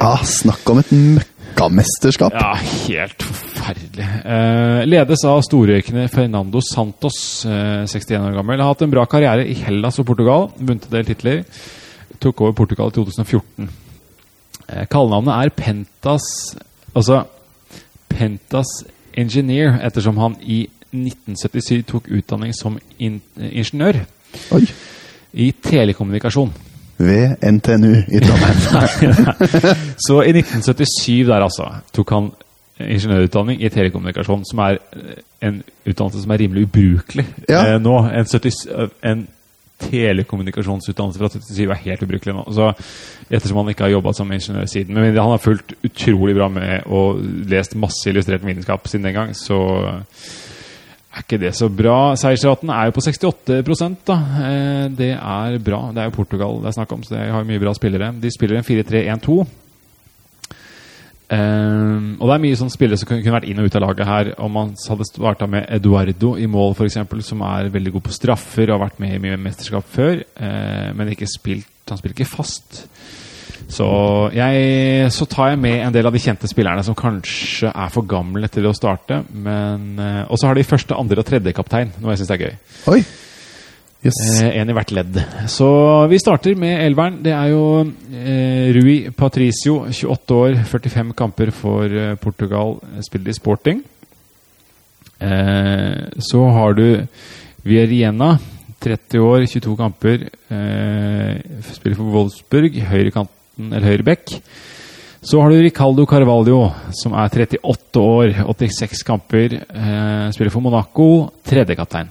Ja, 0.00 0.16
Snakk 0.26 0.66
om 0.72 0.80
et 0.80 0.90
møkkamesterskap. 0.90 2.34
Ja, 2.34 2.54
helt 2.88 3.22
forferdelig. 3.22 4.08
Eh, 4.24 4.80
ledes 4.88 5.22
av 5.28 5.42
storrøykende 5.46 6.08
Fernando 6.10 6.62
Santos, 6.64 7.44
eh, 7.46 7.84
61 7.86 8.24
år 8.24 8.34
gammel. 8.40 8.58
Har 8.58 8.72
hatt 8.72 8.82
en 8.82 8.90
bra 8.94 9.04
karriere 9.06 9.46
i 9.46 9.54
Hellas 9.54 10.00
og 10.02 10.08
Portugal. 10.08 10.48
Vunnet 10.58 10.88
en 10.88 10.96
del 10.96 11.06
titler. 11.12 11.44
Tok 12.18 12.40
over 12.40 12.52
Portugal 12.52 12.90
i 12.90 12.96
2014. 12.98 13.68
Eh, 14.68 14.86
Kallenavnet 14.86 15.34
er 15.44 15.50
Pentas 15.50 16.56
Altså 16.94 17.22
Pentas 18.22 18.66
Engineer, 19.18 19.80
ettersom 19.82 20.16
han 20.22 20.36
i 20.40 20.62
1977 20.92 21.82
tok 21.88 22.06
utdanning 22.14 22.52
som 22.54 22.76
in 23.02 23.18
ingeniør 23.36 23.98
Oi. 24.54 24.62
i 25.32 25.48
telekommunikasjon. 25.64 26.52
Ved 27.02 27.42
NTNU 27.42 27.90
i 28.12 28.20
Trondheim. 28.22 29.16
Så 30.06 30.20
i 30.22 30.30
1977 30.36 31.26
der 31.26 31.42
altså, 31.42 31.66
tok 31.96 32.10
han 32.14 32.30
ingeniørutdanning 32.78 33.62
i 33.62 33.68
telekommunikasjon, 33.72 34.44
som 34.48 34.62
er 34.68 34.78
en 35.42 35.62
utdannelse 35.86 36.22
som 36.22 36.30
er 36.36 36.42
rimelig 36.44 36.68
ubrukelig 36.68 37.26
Ja. 37.48 37.64
eh, 37.74 37.80
nå. 37.82 37.96
En, 38.06 38.26
70, 38.26 38.60
en 39.02 39.26
telekommunikasjonsutdannelse 39.82 41.20
fra 41.20 41.30
77 41.32 41.64
er 41.66 41.82
helt 41.86 42.04
ubrukelig 42.06 42.36
nå. 42.36 42.44
Så 42.54 42.70
ettersom 43.28 43.62
han 43.62 43.72
ikke 43.72 43.86
har 43.86 43.94
jobba 43.96 44.14
som 44.16 44.32
ingeniør 44.32 44.70
siden. 44.70 44.94
Men 44.98 45.16
han 45.16 45.34
har 45.34 45.42
fulgt 45.42 45.74
utrolig 45.84 46.36
bra 46.38 46.48
med 46.52 46.86
og 46.92 47.22
lest 47.50 47.76
masse 47.80 48.08
illustrert 48.10 48.44
vitenskap 48.46 48.88
siden 48.90 49.08
den 49.10 49.16
gang, 49.18 49.34
så 49.36 49.58
er 51.12 51.24
ikke 51.26 51.40
det 51.42 51.52
så 51.56 51.68
bra. 51.68 52.14
Seiersraten 52.16 52.70
er 52.72 52.88
jo 52.88 52.94
på 52.96 53.02
68 53.04 54.04
da. 54.08 54.18
Eh, 54.48 54.86
Det 54.96 55.10
er 55.12 55.58
bra. 55.58 55.82
Det 55.92 56.00
er 56.00 56.08
jo 56.08 56.16
Portugal 56.16 56.60
det 56.62 56.70
er 56.70 56.78
snakk 56.78 56.92
om, 56.92 57.02
så 57.04 57.16
de 57.18 57.26
har 57.32 57.44
mye 57.44 57.60
bra 57.60 57.74
spillere. 57.76 58.12
De 58.20 58.30
spiller 58.32 58.56
en 58.56 58.64
4-3-1-2. 58.64 59.42
Um, 61.32 62.18
og 62.20 62.28
det 62.28 62.34
er 62.34 62.42
mye 62.42 62.56
sånne 62.60 62.74
spillere 62.74 63.00
som 63.00 63.08
kunne 63.08 63.32
vært 63.32 63.46
inn 63.48 63.62
og 63.62 63.70
ut 63.70 63.76
av 63.78 63.84
laget 63.86 64.08
her. 64.08 64.30
Om 64.44 64.52
man 64.52 64.74
hadde 64.76 65.08
starta 65.08 65.48
med 65.48 65.64
Eduardo 65.72 66.34
i 66.36 66.48
mål, 66.50 66.76
f.eks., 66.76 66.98
som 67.24 67.44
er 67.48 67.72
veldig 67.72 67.94
god 67.94 68.04
på 68.08 68.16
straffer 68.18 68.68
og 68.68 68.76
har 68.76 68.84
vært 68.88 69.00
med 69.00 69.16
i 69.16 69.22
mye 69.22 69.40
mesterskap 69.40 69.88
før, 69.94 70.20
uh, 70.42 70.90
men 70.96 71.14
ikke 71.14 71.30
spilt 71.30 71.68
Han 71.90 71.98
spiller 71.98 72.14
ikke 72.14 72.30
fast. 72.30 72.84
Så, 73.72 73.86
jeg, 74.36 75.08
så 75.12 75.26
tar 75.28 75.50
jeg 75.50 75.58
med 75.60 75.80
en 75.82 75.94
del 75.94 76.06
av 76.06 76.14
de 76.14 76.20
kjente 76.22 76.48
spillerne 76.48 76.84
som 76.86 76.96
kanskje 76.96 77.72
er 77.72 77.90
for 77.92 78.06
gamle 78.08 78.48
til 78.52 78.68
å 78.68 78.74
starte. 78.76 79.22
Men, 79.32 79.90
uh, 79.98 80.22
og 80.28 80.38
så 80.38 80.48
har 80.48 80.58
de 80.58 80.68
første, 80.68 80.96
andre 80.96 81.24
og 81.24 81.28
tredje 81.28 81.56
kaptein, 81.56 81.92
noe 81.98 82.14
jeg 82.14 82.22
syns 82.22 82.32
er 82.36 82.46
gøy. 82.46 82.56
Oi. 82.92 83.02
Yes. 84.02 84.42
Eh, 84.42 84.56
en 84.58 84.70
i 84.70 84.74
hvert 84.74 84.90
ledd. 84.90 85.18
Så 85.46 85.66
vi 86.10 86.18
starter 86.18 86.56
med 86.58 86.80
elveren. 86.82 87.20
Det 87.22 87.30
er 87.36 87.52
jo 87.52 87.64
eh, 87.82 88.72
Rui 88.74 88.96
Patricio, 89.14 89.84
28 89.86 90.34
år, 90.34 90.56
45 90.66 91.12
kamper 91.18 91.52
for 91.54 91.86
eh, 91.86 92.16
Portugal, 92.18 92.80
spiller 93.06 93.30
i 93.30 93.36
Sporting. 93.36 93.84
Eh, 95.22 96.18
så 96.18 96.42
har 96.56 96.74
du 96.74 96.86
Vieriena, 97.62 98.34
30 98.82 99.22
år, 99.22 99.44
22 99.46 99.76
kamper, 99.78 100.24
eh, 100.50 101.62
spiller 101.70 102.00
for 102.00 102.10
Wolfsburg, 102.16 102.80
høyrekanten 102.90 103.70
eller 103.70 103.86
høyreback. 103.86 104.34
Så 105.22 105.38
har 105.38 105.54
du 105.54 105.60
Ricaldo 105.62 106.02
Carvalho, 106.10 106.72
som 106.98 107.14
er 107.14 107.30
38 107.30 108.02
år, 108.02 108.34
86 108.50 109.04
kamper, 109.06 109.54
eh, 109.62 110.26
spiller 110.34 110.50
for 110.50 110.60
Monaco, 110.66 111.30
tredjekaptein. 111.46 112.10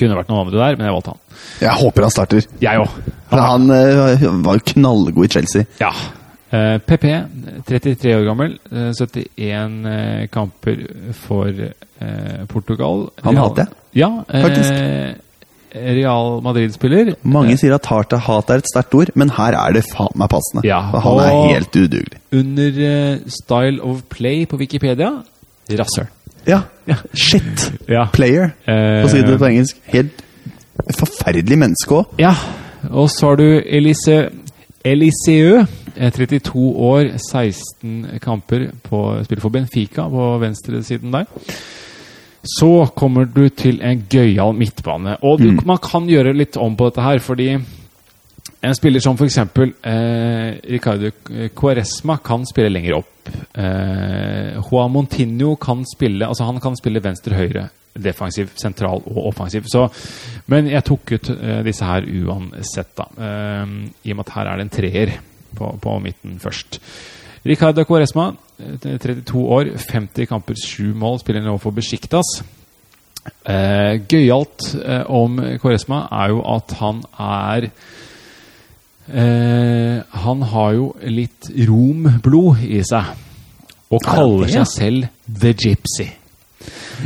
Kunne 0.00 0.16
vært 0.16 0.30
noen 0.32 0.46
andre 0.46 0.62
der, 0.62 0.78
men 0.80 0.88
jeg 0.88 0.96
valgte 0.96 1.12
han. 1.12 1.20
Jeg 1.60 1.76
håper 1.82 2.06
han 2.06 2.14
starter. 2.14 2.46
Jeg 2.64 2.80
òg. 2.80 2.98
Han 3.36 3.70
eh, 3.76 4.24
var 4.46 4.56
jo 4.58 4.64
knallgod 4.72 5.28
i 5.28 5.32
Chelsea. 5.36 5.66
Ja. 5.80 5.90
Eh, 6.50 6.78
PP, 6.82 7.04
33 7.68 8.14
år 8.16 8.24
gammel, 8.26 8.56
eh, 8.72 8.88
71 8.96 9.84
eh, 9.92 10.22
kamper 10.34 10.80
for 11.20 11.50
eh, 11.52 12.40
Portugal. 12.50 13.04
Han 13.22 13.36
Real- 13.36 13.44
hater 13.44 13.66
jeg. 13.68 13.76
Ja, 14.00 14.10
eh, 14.26 14.46
Faktisk. 14.46 15.26
Real 15.70 16.40
Madrid-spiller. 16.42 17.12
Mange 17.22 17.54
sier 17.60 17.76
at 17.76 17.86
er, 17.86 18.18
hat 18.26 18.50
er 18.50 18.58
et 18.58 18.66
sterkt 18.66 18.94
ord, 18.98 19.12
men 19.14 19.30
her 19.36 19.54
er 19.54 19.76
det 19.76 19.84
faen 19.86 20.16
meg 20.18 20.32
passende. 20.32 20.64
Ja, 20.66 20.80
han 20.90 21.20
er 21.22 21.36
helt 21.54 21.76
udugelig. 21.78 22.18
Under 22.34 22.80
eh, 22.88 23.18
Style 23.30 23.78
of 23.86 24.02
Play 24.10 24.46
på 24.50 24.58
Wikipedia 24.58 25.12
rasshøl. 25.70 26.08
Ja. 26.46 26.62
Ja. 26.86 26.96
Shit. 27.14 27.72
Ja. 27.88 28.06
Player, 28.12 28.52
Eh, 28.66 29.02
for 29.02 29.08
å 29.08 29.12
si 29.12 29.22
det 29.22 29.38
på 29.38 29.46
engelsk. 29.50 29.76
Helt 29.92 30.22
forferdelig 30.96 31.58
menneske 31.58 31.94
òg. 32.00 32.14
Ja, 32.18 32.34
og 32.90 33.10
så 33.12 33.28
har 33.32 33.36
du 33.36 33.62
Elise 33.66 34.30
Eliseu, 34.84 35.66
eh, 35.96 36.10
32 36.10 36.76
år, 36.76 37.10
16 37.18 38.18
kamper 38.22 38.70
på 38.82 39.02
spiller 39.24 39.42
for 39.42 39.50
Benfica 39.50 40.06
på 40.08 40.38
venstresiden 40.40 41.12
der. 41.12 41.26
Så 42.56 42.86
kommer 42.96 43.24
du 43.28 43.48
til 43.48 43.82
en 43.84 44.06
gøyal 44.08 44.54
midtbane. 44.56 45.18
Og 45.22 45.38
du, 45.42 45.50
man 45.66 45.76
kan 45.78 46.08
gjøre 46.08 46.32
litt 46.32 46.56
om 46.56 46.76
på 46.76 46.88
dette 46.88 47.02
her, 47.04 47.18
fordi 47.18 47.58
en 48.60 48.74
spiller 48.76 49.00
som 49.00 49.16
f.eks. 49.16 49.38
Eh, 49.38 50.58
Ricardo 50.68 51.10
Cuaresma 51.56 52.18
kan 52.24 52.44
spille 52.48 52.68
lenger 52.72 52.98
opp. 52.98 53.30
Eh, 53.54 54.58
Juan 54.60 54.92
Montinho 54.92 55.54
kan 55.60 55.84
spille 55.88 56.28
altså 56.28 56.48
han 56.48 56.60
kan 56.60 56.76
spille 56.76 57.02
venstre-høyre. 57.04 57.68
Defensiv, 58.00 58.52
sentral 58.60 59.00
og 59.02 59.30
offensiv. 59.32 59.64
Så, 59.68 59.86
men 60.52 60.68
jeg 60.70 60.84
tok 60.86 61.14
ut 61.16 61.32
eh, 61.34 61.62
disse 61.66 61.88
her 61.88 62.04
uansett, 62.04 62.92
da. 63.00 63.08
Eh, 63.16 63.72
I 64.04 64.12
og 64.12 64.20
med 64.20 64.28
at 64.28 64.34
her 64.36 64.50
er 64.50 64.60
det 64.60 64.66
en 64.68 64.76
treer 64.76 65.16
på, 65.56 65.72
på 65.80 65.96
midten 66.04 66.36
først. 66.42 66.78
Ricardo 67.48 67.84
Cuaresma, 67.88 68.34
eh, 68.60 68.76
32 69.00 69.46
år, 69.56 69.72
50 69.80 70.28
kamper, 70.28 70.60
7 70.60 70.92
mål, 70.94 71.18
spiller 71.24 71.44
nå 71.44 71.56
for 71.58 71.72
Besjiktas. 71.76 72.42
Eh, 73.44 73.96
Gøyalt 74.08 74.68
eh, 74.80 75.02
om 75.08 75.40
Cuaresma 75.60 76.04
er 76.22 76.36
jo 76.36 76.44
at 76.44 76.76
han 76.78 77.02
er 77.16 77.70
Eh, 79.10 80.02
han 80.22 80.42
har 80.52 80.76
jo 80.76 80.92
litt 81.10 81.50
romblod 81.66 82.62
i 82.62 82.82
seg. 82.86 83.10
Og 83.90 84.04
kaller 84.04 84.46
det, 84.46 84.54
ja? 84.54 84.62
seg 84.62 84.70
selv 84.70 85.08
The 85.26 85.52
Gypsy. 85.58 86.06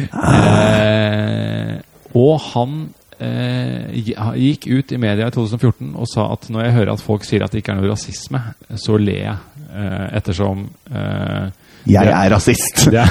Eh, 0.05 1.73
og 2.19 2.35
han 2.51 2.77
eh, 3.23 3.95
gikk 3.95 4.69
ut 4.69 4.93
i 4.93 5.01
media 5.01 5.31
i 5.31 5.35
2014 5.35 5.95
og 5.95 6.09
sa 6.11 6.27
at 6.35 6.49
når 6.53 6.67
jeg 6.67 6.77
hører 6.77 6.93
at 6.97 7.05
folk 7.05 7.25
sier 7.25 7.45
at 7.47 7.55
det 7.55 7.63
ikke 7.63 7.77
er 7.77 7.81
noe 7.81 7.93
rasisme, 7.95 8.43
så 8.81 8.99
ler 9.01 9.21
jeg. 9.23 9.39
Eh, 9.75 10.07
ettersom 10.21 10.67
eh, 10.93 11.47
Jeg 11.89 12.13
er 12.13 12.31
rasist. 12.35 12.85
det 12.93 13.01
er, 13.01 13.09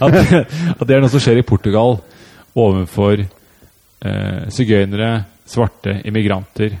at, 0.00 0.20
at 0.78 0.86
det 0.88 0.96
er 0.96 1.04
noe 1.04 1.12
som 1.12 1.22
skjer 1.22 1.42
i 1.42 1.46
Portugal 1.46 2.00
overfor 2.58 3.26
sigøynere, 4.54 5.08
svarte, 5.50 5.96
immigranter 6.06 6.76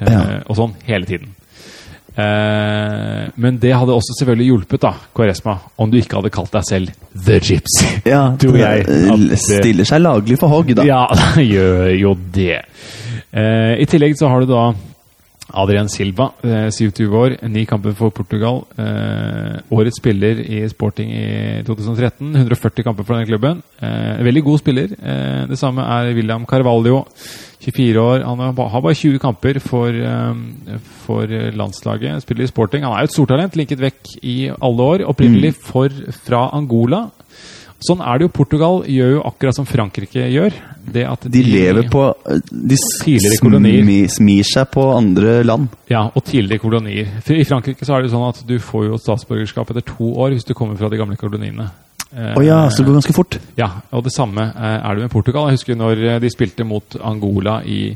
Ja. 0.00 0.22
og 0.46 0.56
sånn 0.58 0.74
hele 0.86 1.08
tiden. 1.08 1.32
Eh, 2.16 3.26
men 3.36 3.58
det 3.60 3.74
hadde 3.76 3.92
også 3.92 4.14
selvfølgelig 4.16 4.46
hjulpet, 4.48 4.80
da, 4.86 4.92
Kvaresma, 5.16 5.58
om 5.76 5.90
du 5.92 5.98
ikke 6.00 6.16
hadde 6.16 6.32
kalt 6.32 6.52
deg 6.54 6.64
selv 6.68 6.92
The 7.12 7.38
Gypsy. 7.40 7.90
Ja, 8.12 8.22
tror 8.40 8.56
jeg. 8.56 8.86
det 9.28 9.40
stiller 9.42 9.88
seg 9.88 10.00
laglig 10.04 10.38
for 10.40 10.52
hogg, 10.52 10.72
da. 10.78 10.86
Ja, 10.88 11.02
gjør 11.54 11.90
jo 11.96 12.14
det. 12.32 12.62
Eh, 13.36 13.74
I 13.82 13.88
tillegg 13.90 14.16
så 14.16 14.30
har 14.32 14.44
du 14.44 14.52
da 14.52 14.70
Adrian 15.56 15.88
Silva, 15.88 16.30
eh, 16.44 16.68
27 16.70 17.14
år, 17.16 17.36
ni 17.48 17.64
kamper 17.64 17.94
for 17.96 18.10
Portugal. 18.10 18.64
Eh, 18.78 19.56
årets 19.72 19.96
spiller 19.96 20.40
i 20.44 20.68
Sporting 20.68 21.10
i 21.10 21.62
2013. 21.64 22.34
140 22.36 22.84
kamper 22.84 23.04
for 23.04 23.16
denne 23.16 23.26
klubben. 23.26 23.62
Eh, 23.80 24.22
veldig 24.24 24.44
god 24.44 24.58
spiller. 24.60 24.92
Eh, 24.92 25.46
det 25.48 25.58
samme 25.58 25.82
er 25.82 26.14
William 26.14 26.44
Carvalho, 26.46 27.06
24 27.64 28.00
år. 28.00 28.24
Han 28.24 28.38
har 28.38 28.80
bare 28.80 28.94
20 28.94 29.18
kamper 29.18 29.58
for, 29.58 29.88
eh, 29.88 30.78
for 31.06 31.26
landslaget. 31.26 32.22
Spiller 32.22 32.44
i 32.44 32.52
Sporting. 32.52 32.84
Han 32.84 32.92
er 32.92 33.06
jo 33.06 33.10
et 33.10 33.16
stortalent, 33.16 33.56
linket 33.56 33.80
vekk 33.80 34.16
i 34.22 34.50
alle 34.60 34.82
år. 34.82 35.06
Opprinnelig 35.08 35.54
for, 35.54 35.88
fra 36.26 36.50
Angola. 36.52 37.10
Sånn 37.84 38.00
er 38.00 38.18
det 38.18 38.24
jo. 38.26 38.32
Portugal 38.32 38.78
gjør 38.88 39.10
jo 39.18 39.22
akkurat 39.28 39.56
som 39.58 39.66
Frankrike 39.68 40.24
gjør. 40.32 40.54
Det 40.86 41.02
at 41.04 41.26
De 41.28 41.42
lever 41.44 41.88
på 41.92 42.02
De 42.48 42.76
smi- 42.78 44.06
smir 44.08 44.46
seg 44.48 44.70
på 44.72 44.84
andre 44.96 45.42
land. 45.44 45.68
Ja, 45.90 46.06
og 46.08 46.24
tidligere 46.24 46.62
kolonier. 46.62 47.10
For 47.26 47.36
I 47.36 47.44
Frankrike 47.44 47.84
så 47.84 47.96
er 47.96 48.02
det 48.02 48.10
jo 48.10 48.16
sånn 48.16 48.28
at 48.30 48.40
du 48.48 48.56
får 48.62 48.86
jo 48.88 49.00
statsborgerskap 49.02 49.70
etter 49.74 49.84
to 49.84 50.12
år 50.14 50.32
hvis 50.36 50.46
du 50.48 50.54
kommer 50.54 50.78
fra 50.80 50.88
de 50.88 50.96
gamle 51.00 51.18
koloniene. 51.20 51.68
Å 52.16 52.38
oh 52.38 52.44
ja, 52.44 52.62
så 52.70 52.80
det 52.80 52.86
går 52.88 52.96
ganske 53.00 53.16
fort. 53.16 53.36
Ja, 53.58 53.68
og 53.92 54.04
det 54.06 54.14
samme 54.14 54.46
eh, 54.54 54.78
er 54.78 54.94
det 54.94 55.02
med 55.04 55.12
Portugal. 55.12 55.50
Jeg 55.50 55.58
husker 55.58 55.76
når 55.76 56.00
eh, 56.14 56.20
de 56.22 56.30
spilte 56.32 56.64
mot 56.64 56.96
Angola 57.02 57.58
i 57.66 57.90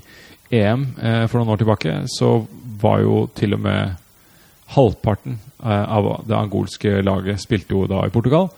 EM 0.50 0.82
eh, 1.00 1.24
for 1.30 1.38
noen 1.40 1.54
år 1.54 1.62
tilbake, 1.62 1.94
så 2.10 2.34
var 2.82 3.00
jo 3.00 3.22
til 3.38 3.54
og 3.56 3.62
med 3.64 3.94
halvparten 4.74 5.38
eh, 5.64 5.84
av 5.96 6.10
det 6.28 6.36
angolske 6.36 6.98
laget 7.06 7.40
spilte 7.42 7.72
jo 7.74 7.86
da 7.90 8.02
i 8.06 8.12
Portugal. 8.12 8.50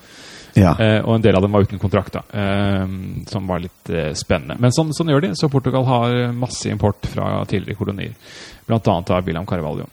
Ja. 0.53 0.75
Eh, 0.77 0.99
og 1.01 1.15
en 1.15 1.25
del 1.25 1.35
av 1.35 1.41
dem 1.41 1.55
var 1.55 1.65
uten 1.65 1.81
kontrakt, 1.81 2.13
da, 2.13 2.23
eh, 2.29 2.85
som 3.29 3.49
var 3.49 3.63
litt 3.63 3.89
eh, 3.89 4.11
spennende. 4.17 4.59
Men 4.61 4.75
sånn, 4.75 4.93
sånn 4.93 5.09
gjør 5.09 5.27
de. 5.27 5.33
Så 5.39 5.49
Portugal 5.53 5.85
har 5.89 6.17
masse 6.37 6.69
import 6.69 7.09
fra 7.09 7.35
tidligere 7.49 7.79
kolonier. 7.79 8.17
Blant 8.67 8.87
annet 8.87 9.13
av 9.15 9.25
William 9.25 9.47
Carvalho. 9.49 9.89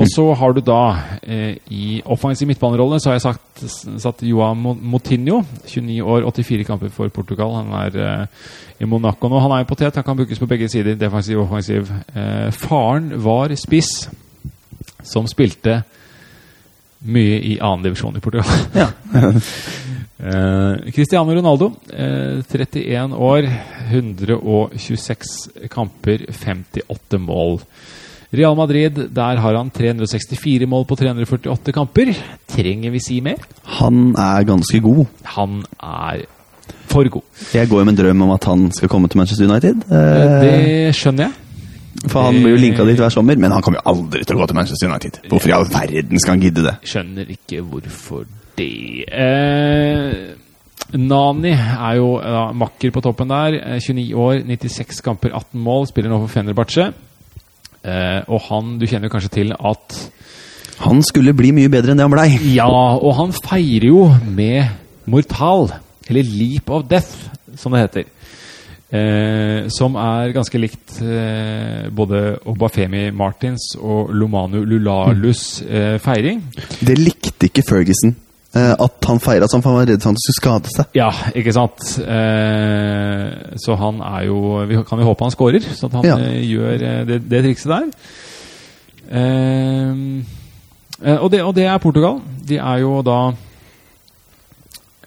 Og 0.00 0.08
så 0.08 0.24
har 0.40 0.54
du 0.56 0.60
da 0.64 0.82
eh, 1.20 1.58
i 1.68 2.00
offensiv 2.08 2.48
midtbanerolle 2.48 2.96
så 3.00 3.10
har 3.10 3.18
jeg 3.18 3.24
sagt, 3.26 3.64
satt 4.00 4.22
Joao 4.24 4.54
Motinho. 4.56 4.86
Moutinho. 4.94 5.42
29 5.68 6.00
år, 6.00 6.24
84 6.24 6.64
kamper 6.64 6.92
for 6.94 7.12
Portugal. 7.12 7.52
Han 7.60 7.72
er 7.76 7.98
eh, 8.00 8.26
i 8.80 8.88
Monaco 8.88 9.28
nå. 9.28 9.40
Han 9.44 9.52
er 9.52 9.64
en 9.64 9.68
potet, 9.68 9.94
han 9.94 10.06
kan 10.06 10.16
brukes 10.16 10.40
på 10.40 10.48
begge 10.48 10.70
sider. 10.72 10.96
Defensiv 10.96 11.42
og 11.42 11.50
offensiv. 11.50 11.92
Eh, 12.14 12.48
faren 12.56 13.12
var 13.22 13.52
spiss, 13.60 14.08
som 15.04 15.28
spilte 15.28 15.82
mye 17.02 17.40
i 17.52 17.58
annen 17.60 17.84
divisjon 17.90 18.16
i 18.16 18.24
Portugal. 18.24 18.68
Ja. 18.72 18.88
Eh, 20.20 20.90
Cristiano 20.94 21.34
Ronaldo, 21.34 21.72
eh, 21.92 22.42
31 22.48 23.12
år, 23.16 23.48
126 23.90 25.48
kamper, 25.70 26.26
58 26.30 27.18
mål. 27.18 27.60
Real 28.32 28.54
Madrid, 28.56 28.92
der 29.12 29.36
har 29.36 29.54
han 29.58 29.70
364 29.70 30.66
mål 30.66 30.86
på 30.88 30.96
348 30.96 31.72
kamper. 31.72 32.14
Trenger 32.48 32.90
vi 32.94 33.00
si 33.00 33.20
mer? 33.20 33.36
Han 33.80 34.14
er 34.16 34.44
ganske 34.48 34.80
god. 34.80 35.06
Han 35.36 35.58
er 35.82 36.24
for 36.88 37.04
god. 37.12 37.22
Jeg 37.52 37.68
går 37.68 37.78
jo 37.82 37.84
med 37.84 37.92
en 37.98 38.04
drøm 38.04 38.22
om 38.22 38.30
at 38.32 38.44
han 38.48 38.70
skal 38.72 38.88
komme 38.88 39.08
til 39.08 39.18
Manchester 39.20 39.48
United. 39.48 39.84
Eh, 39.90 39.96
Eh, 40.22 40.40
Det 40.40 40.94
skjønner 40.94 41.26
jeg. 41.28 41.32
for 42.08 42.22
han 42.22 42.34
blir 42.42 42.56
jo 42.56 42.62
linka 42.62 42.84
dit 42.84 42.96
hver 42.98 43.10
sommer, 43.10 43.36
men 43.36 43.50
han 43.52 43.62
kommer 43.62 43.80
jo 43.84 43.90
aldri 43.92 44.24
til 44.24 44.36
å 44.36 44.40
gå 44.40 44.46
til 44.48 44.56
Manchester 44.56 44.88
United. 44.88 45.20
Hvorfor 45.28 45.48
i 45.48 45.52
all 45.52 45.64
verden 45.66 46.18
skal 46.18 46.32
han 46.34 46.40
gidde 46.40 46.62
det? 46.64 46.74
Skjønner 46.84 47.26
ikke 47.28 47.60
hvorfor 47.62 48.24
det. 48.58 49.04
Eh, 49.08 50.96
Nani 50.98 51.52
er 51.54 51.96
jo 51.96 52.16
ja, 52.20 52.44
makker 52.52 52.92
på 52.92 53.02
toppen 53.04 53.30
der. 53.32 53.58
Eh, 53.60 53.80
29 53.80 54.12
år, 54.14 54.42
96 54.48 55.00
kamper, 55.04 55.32
18 55.34 55.60
mål. 55.60 55.88
Spiller 55.90 56.12
nå 56.12 56.20
for 56.24 56.32
Fenerbahçe. 56.32 56.90
Eh, 57.82 58.20
og 58.28 58.44
han, 58.48 58.76
du 58.78 58.86
kjenner 58.86 59.08
jo 59.08 59.16
kanskje 59.16 59.36
til 59.40 59.56
at 59.58 59.96
Han 60.82 61.00
skulle 61.02 61.34
bli 61.34 61.50
mye 61.54 61.70
bedre 61.70 61.92
enn 61.92 62.00
det 62.00 62.06
han 62.06 62.14
blei. 62.14 62.30
Ja, 62.56 62.66
og 62.66 63.12
han 63.18 63.34
feirer 63.36 63.86
jo 63.86 64.08
med 64.34 64.66
Mortal, 65.06 65.68
eller 66.08 66.26
Leap 66.26 66.70
of 66.74 66.88
Death, 66.90 67.28
som 67.58 67.74
det 67.74 67.84
heter. 67.84 68.08
Eh, 68.92 69.68
som 69.72 69.94
er 69.96 70.34
ganske 70.34 70.58
likt 70.60 70.98
eh, 71.00 71.86
både 71.96 72.34
Obafemi 72.50 73.06
Martins 73.16 73.70
og 73.78 74.10
Lomanu 74.12 74.58
Lulalus 74.68 75.62
eh, 75.64 75.96
feiring. 76.02 76.42
Det 76.84 76.98
likte 76.98 77.48
ikke 77.48 77.64
Ferguson. 77.64 78.12
Eh, 78.54 78.74
at 78.78 79.04
han 79.08 79.18
feira 79.22 79.48
sånn, 79.48 79.62
for 79.64 79.70
han 79.72 79.78
var 79.80 79.86
redd 79.90 80.02
for 80.02 80.08
at 80.10 80.12
han 80.12 80.22
skulle 80.22 80.40
skade 80.40 80.68
seg. 80.74 80.84
Ja, 80.98 81.10
ikke 81.34 81.52
sant? 81.56 81.78
Eh, 82.02 83.26
så 83.62 83.70
han 83.80 83.96
er 84.02 84.22
jo 84.28 84.38
Vi 84.68 84.74
kan 84.88 84.98
jo 85.02 85.06
håpe 85.10 85.24
han 85.26 85.34
scorer, 85.34 85.62
så 85.72 85.84
at 85.88 85.94
han 86.00 86.04
Ja. 86.10 86.16
eh, 86.18 86.42
gjør 86.50 86.74
eh, 86.82 87.04
det, 87.08 87.16
det 87.30 87.38
trikset 87.46 87.70
der. 87.72 87.84
Eh, 89.12 89.94
og, 91.18 91.28
det, 91.32 91.40
og 91.42 91.54
det 91.56 91.64
er 91.66 91.78
Portugal. 91.82 92.20
De 92.48 92.56
er 92.62 92.76
jo 92.84 93.00
da 93.02 93.20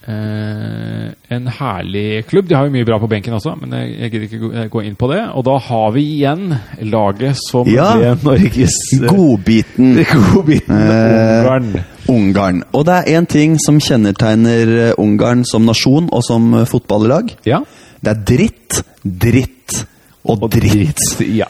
eh, 0.07 1.11
en 1.35 1.47
herlig 1.59 2.25
klubb. 2.29 2.47
De 2.49 2.55
har 2.57 2.67
jo 2.67 2.73
mye 2.75 2.85
bra 2.87 2.99
på 3.01 3.09
benken 3.11 3.33
også, 3.37 3.55
men 3.61 3.73
jeg, 3.77 3.95
jeg 3.99 4.11
gidder 4.13 4.27
ikke 4.27 4.39
gå, 4.43 4.65
gå 4.75 4.83
inn 4.87 4.97
på 4.99 5.09
det. 5.11 5.21
Og 5.33 5.45
da 5.47 5.55
har 5.67 5.91
vi 5.95 6.03
igjen 6.17 6.53
laget 6.91 7.39
som 7.41 7.67
Ja. 7.71 7.89
ble 7.97 8.13
Norges 8.25 8.77
Godbiten 9.07 9.95
godbiten 10.13 10.75
Eh, 10.75 11.41
Ungarn. 11.45 11.71
Ungarn. 12.11 12.63
Og 12.73 12.85
det 12.85 12.99
er 12.99 13.17
én 13.19 13.25
ting 13.29 13.57
som 13.61 13.79
kjennetegner 13.81 14.75
eh, 14.89 14.93
Ungarn 15.01 15.43
som 15.47 15.65
nasjon 15.65 16.09
og 16.13 16.23
som 16.27 16.53
eh, 16.61 16.65
fotballag. 16.69 17.33
Ja. 17.49 17.63
Det 18.01 18.11
er 18.13 18.23
dritt, 18.29 18.81
dritt 19.03 19.81
og 20.25 20.47
dritt. 20.53 21.01
Ja. 21.25 21.47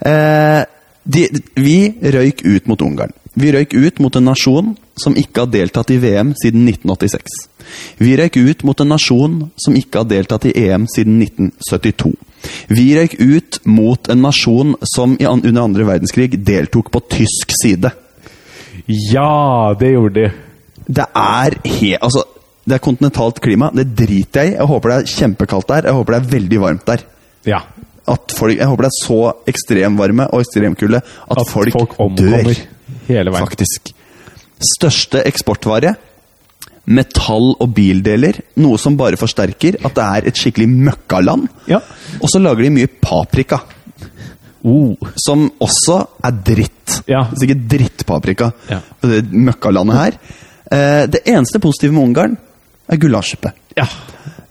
Eh, 0.00 0.62
de, 1.06 1.28
vi 1.58 1.76
røyk 2.02 2.42
ut 2.46 2.66
mot 2.70 2.82
Ungarn. 2.82 3.12
Vi 3.36 3.50
røyk 3.54 3.74
ut 3.74 3.98
mot 4.02 4.16
en 4.18 4.24
nasjon 4.30 4.74
som 5.00 5.16
ikke 5.18 5.44
har 5.44 5.50
deltatt 5.52 5.90
i 5.92 5.98
VM 6.00 6.32
siden 6.40 6.66
1986. 6.68 7.36
Vi 7.98 8.14
røyk 8.16 8.36
ut 8.36 8.64
mot 8.64 8.80
en 8.80 8.92
nasjon 8.94 9.34
som 9.60 9.76
ikke 9.76 10.02
har 10.02 10.08
deltatt 10.10 10.46
i 10.48 10.54
EM 10.66 10.86
siden 10.92 11.18
1972. 11.24 12.12
Vi 12.70 12.86
røyk 12.96 13.16
ut 13.20 13.60
mot 13.66 14.08
en 14.12 14.22
nasjon 14.24 14.74
som 14.86 15.16
under 15.18 15.62
andre 15.62 15.86
verdenskrig 15.88 16.38
deltok 16.46 16.90
på 16.94 17.02
tysk 17.12 17.52
side. 17.62 17.90
ja, 18.86 19.74
det 19.78 19.92
gjorde 19.92 20.20
de. 20.20 20.30
Det 20.86 21.06
er 21.16 21.58
he... 21.64 21.96
Altså, 21.98 22.22
det 22.66 22.76
er 22.78 22.82
kontinentalt 22.82 23.40
klima. 23.42 23.70
Det 23.74 23.88
driter 23.98 24.42
jeg 24.42 24.54
i. 24.54 24.56
Jeg 24.56 24.66
håper 24.70 24.90
det 24.92 24.96
er 24.98 25.10
kjempekaldt 25.12 25.68
der. 25.70 25.86
Jeg 25.90 25.98
håper 25.98 26.14
det 26.16 26.18
er 26.20 26.32
veldig 26.32 26.60
varmt 26.62 26.86
der. 26.86 27.04
Ja. 27.46 27.60
At 28.06 28.34
folk, 28.38 28.54
jeg 28.58 28.66
håper 28.70 28.86
det 28.86 28.90
er 28.92 28.98
så 29.02 29.20
ekstremvarme 29.50 30.26
og 30.34 30.42
ekstremkulde 30.42 30.98
at, 31.02 31.36
At 31.36 31.50
folk, 31.50 31.74
folk 31.74 32.18
dør. 32.18 32.50
hele 33.08 33.34
veien. 33.34 33.42
Faktisk. 33.46 33.92
Største 34.62 35.22
eksportvare 35.28 35.94
metall 36.86 37.52
og 37.58 37.70
bildeler. 37.74 38.38
Noe 38.62 38.78
som 38.80 38.96
bare 38.98 39.18
forsterker 39.18 39.80
at 39.84 39.96
det 39.96 40.04
er 40.06 40.28
et 40.30 40.38
skikkelig 40.38 40.68
møkkaland. 40.70 41.48
Ja. 41.70 41.80
Og 42.20 42.30
så 42.30 42.40
lager 42.42 42.66
de 42.66 42.74
mye 42.76 42.90
paprika. 43.02 43.60
Oh. 44.66 44.94
Som 45.18 45.48
også 45.62 46.00
er 46.26 46.42
dritt. 46.46 47.00
Ja. 47.10 47.26
Sikkert 47.38 47.66
drittpaprika. 47.70 48.50
Ja. 48.70 48.80
Det 49.02 49.24
møkkalandet 49.30 49.98
her. 49.98 50.18
Eh, 50.66 51.04
det 51.10 51.22
eneste 51.26 51.60
positive 51.62 51.94
med 51.94 52.08
Ungarn 52.08 52.36
er 52.90 53.00
gulasjsuppe. 53.02 53.52
Ja. 53.78 53.86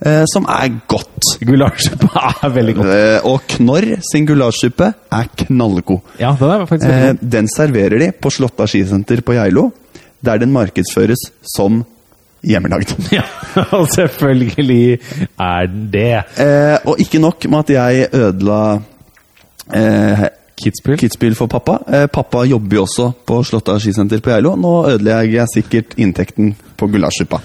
Eh, 0.06 0.24
som 0.32 0.48
er 0.52 0.70
godt. 0.92 1.36
Gulasjsuppe 1.44 2.12
er 2.44 2.54
veldig 2.56 2.76
godt. 2.78 2.92
Eh, 2.96 3.28
og 3.32 3.48
Knorr 3.56 3.90
sin 4.08 4.28
gulasjsuppe 4.28 4.92
er 5.20 5.32
knallgod. 5.46 6.16
Ja, 6.20 6.36
den 6.40 6.52
er 6.52 6.68
faktisk 6.68 6.88
veldig 6.92 7.16
god. 7.16 7.32
den 7.38 7.52
serverer 7.52 8.04
de 8.04 8.12
på 8.16 8.32
Slåtta 8.32 8.68
skisenter 8.72 9.24
på 9.26 9.36
Geilo, 9.36 9.70
der 10.22 10.40
den 10.42 10.54
markedsføres 10.56 11.30
som 11.56 11.84
hjemmelagd. 12.46 12.96
Ja, 13.16 13.26
og 13.72 13.88
selvfølgelig 13.94 15.00
er 15.40 15.68
den 15.72 15.86
det. 15.94 16.24
Eh, 16.42 16.78
og 16.86 17.00
ikke 17.00 17.20
nok 17.24 17.46
med 17.50 17.60
at 17.60 17.70
jeg 17.76 18.10
ødela 18.14 18.60
eh, 19.74 20.26
Kidsspill? 20.56 20.98
Kidsbil 21.00 21.36
for 21.36 21.52
pappa. 21.52 21.78
Eh, 21.88 22.08
pappa 22.12 22.44
jobber 22.48 22.78
jo 22.78 22.86
også 22.86 23.10
på 23.28 23.42
Slåtta 23.44 23.78
skisenter 23.80 24.22
på 24.24 24.32
Geilo. 24.32 24.56
Nå 24.60 24.74
ødelegger 24.94 25.42
jeg 25.42 25.54
sikkert 25.54 25.96
inntekten 26.00 26.54
på 26.78 26.88
gulasjsuppa. 26.92 27.42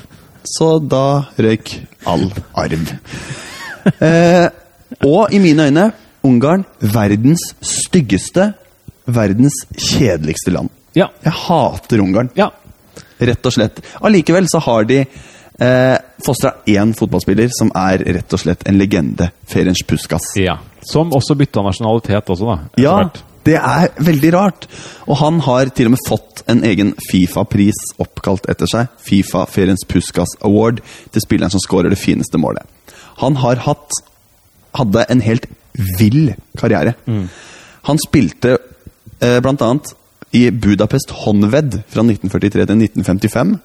Så 0.47 0.79
da 0.83 1.05
røyk 1.39 1.77
all 2.07 2.29
arv. 2.55 2.91
Eh, 3.81 4.45
og 5.09 5.33
i 5.33 5.39
mine 5.41 5.65
øyne 5.71 5.87
Ungarn 6.29 6.67
verdens 6.85 7.41
styggeste, 7.65 8.51
verdens 9.09 9.55
kjedeligste 9.73 10.53
land. 10.53 10.69
Ja. 10.93 11.07
Jeg 11.25 11.33
hater 11.47 12.03
Ungarn. 12.05 12.29
Ja. 12.37 12.51
Rett 13.21 13.47
og 13.47 13.55
slett. 13.55 13.81
Allikevel 14.01 14.49
så 14.51 14.61
har 14.65 14.87
de 14.89 15.01
eh, 15.05 15.97
fostra 16.25 16.55
én 16.71 16.95
fotballspiller 16.97 17.51
som 17.53 17.73
er 17.77 18.05
rett 18.17 18.37
og 18.37 18.43
slett 18.43 18.67
en 18.69 18.79
legende. 18.81 19.31
Ferenc 19.51 19.85
Puskas. 19.87 20.33
ja. 20.41 20.59
Som 20.81 21.11
også 21.13 21.35
bytta 21.37 21.61
nasjonalitet 21.61 22.31
også, 22.33 22.47
da. 22.49 22.55
Ja, 22.81 22.95
hvert. 23.03 23.19
Det 23.45 23.57
er 23.57 23.91
veldig 24.01 24.31
rart. 24.33 24.67
Og 25.05 25.19
han 25.21 25.41
har 25.45 25.69
til 25.77 25.91
og 25.91 25.95
med 25.95 26.01
fått 26.09 26.43
en 26.49 26.63
egen 26.65 26.95
Fifa-pris 27.11 27.77
oppkalt 28.01 28.49
etter 28.49 28.69
seg. 28.69 28.89
Fifa 29.05 29.45
Ferens 29.49 29.85
Puskas 29.89 30.33
Award 30.45 30.81
til 31.13 31.25
spilleren 31.25 31.53
som 31.53 31.61
skårer 31.61 31.93
det 31.93 32.01
fineste 32.01 32.41
målet. 32.41 32.65
Han 33.21 33.37
har 33.45 33.61
hatt 33.67 34.01
hadde 34.79 35.05
en 35.11 35.21
helt 35.25 35.49
vill 35.99 36.33
karriere. 36.59 36.95
Han 37.89 38.01
spilte 38.03 38.57
eh, 39.21 39.39
blant 39.43 39.63
annet 39.67 39.93
i 40.37 40.45
Budapest 40.51 41.11
Honved 41.25 41.81
fra 41.91 42.05
1943 42.07 42.67
til 42.71 42.83
1955. 42.87 43.59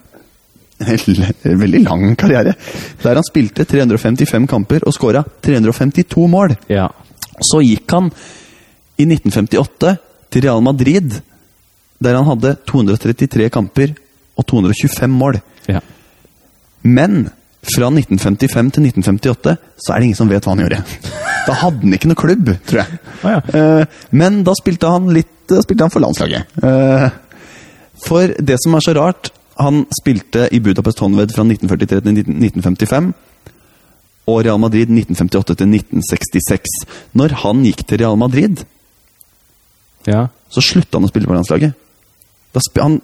En 1.45 1.60
veldig 1.62 1.82
lang 1.86 2.15
karriere. 2.19 2.56
Der 3.04 3.15
han 3.15 3.23
spilte 3.28 3.63
355 3.69 4.47
kamper 4.51 4.84
og 4.88 4.95
skåra 4.95 5.21
352 5.45 6.25
mål. 6.32 6.56
Ja. 6.71 6.89
Så 7.39 7.62
gikk 7.63 7.91
han 7.95 8.10
i 8.97 9.06
1958 9.08 9.95
til 10.32 10.43
Real 10.47 10.62
Madrid, 10.63 11.19
der 12.04 12.17
han 12.17 12.28
hadde 12.28 12.56
233 12.67 13.49
kamper 13.54 13.93
og 14.36 14.45
225 14.51 15.12
mål. 15.15 15.39
ja. 15.71 15.80
Men 16.86 17.30
fra 17.65 17.88
1955 17.89 18.67
til 18.75 18.84
1958 18.86 19.56
så 19.82 19.93
er 19.95 19.97
det 20.04 20.06
ingen 20.06 20.17
som 20.19 20.30
vet 20.30 20.45
hva 20.45 20.54
han 20.54 20.60
gjorde. 20.62 20.84
Da 21.47 21.56
hadde 21.63 21.82
han 21.82 21.95
ikke 21.97 22.10
noe 22.12 22.19
klubb, 22.19 22.51
tror 22.67 22.82
jeg. 22.84 22.99
Ah, 23.23 23.32
ja. 23.32 23.39
Eh, 23.58 23.86
Men 24.13 24.43
da 24.45 24.54
spilte 24.60 24.91
han 24.91 25.08
litt 25.15 25.32
da 25.49 25.62
spilte 25.63 25.86
han 25.86 25.93
for 25.93 26.03
landslaget. 26.03 26.58
Eh, 26.63 27.10
For 28.05 28.34
det 28.43 28.58
som 28.63 28.75
er 28.75 28.84
så 28.84 28.93
rart 28.97 29.29
Han 29.62 29.86
spilte 30.01 30.49
i 30.51 30.60
Budapest 30.60 30.99
Honved 30.99 31.31
fra 31.31 31.45
1943 31.47 32.01
til 32.03 32.17
1955. 32.19 33.13
Og 34.27 34.41
Real 34.43 34.60
Madrid 34.60 34.89
1958 34.91 35.55
til 35.62 35.69
1966. 35.71 36.75
Når 37.15 37.38
han 37.45 37.63
gikk 37.63 37.86
til 37.88 38.01
Real 38.01 38.17
Madrid, 38.19 38.65
ja. 40.10 40.25
så 40.49 40.63
slutta 40.65 40.97
han 40.99 41.08
å 41.08 41.12
spille 41.12 41.29
på 41.29 41.38
landslaget. 41.38 41.77
Sp 42.60 42.81
han, 42.84 42.99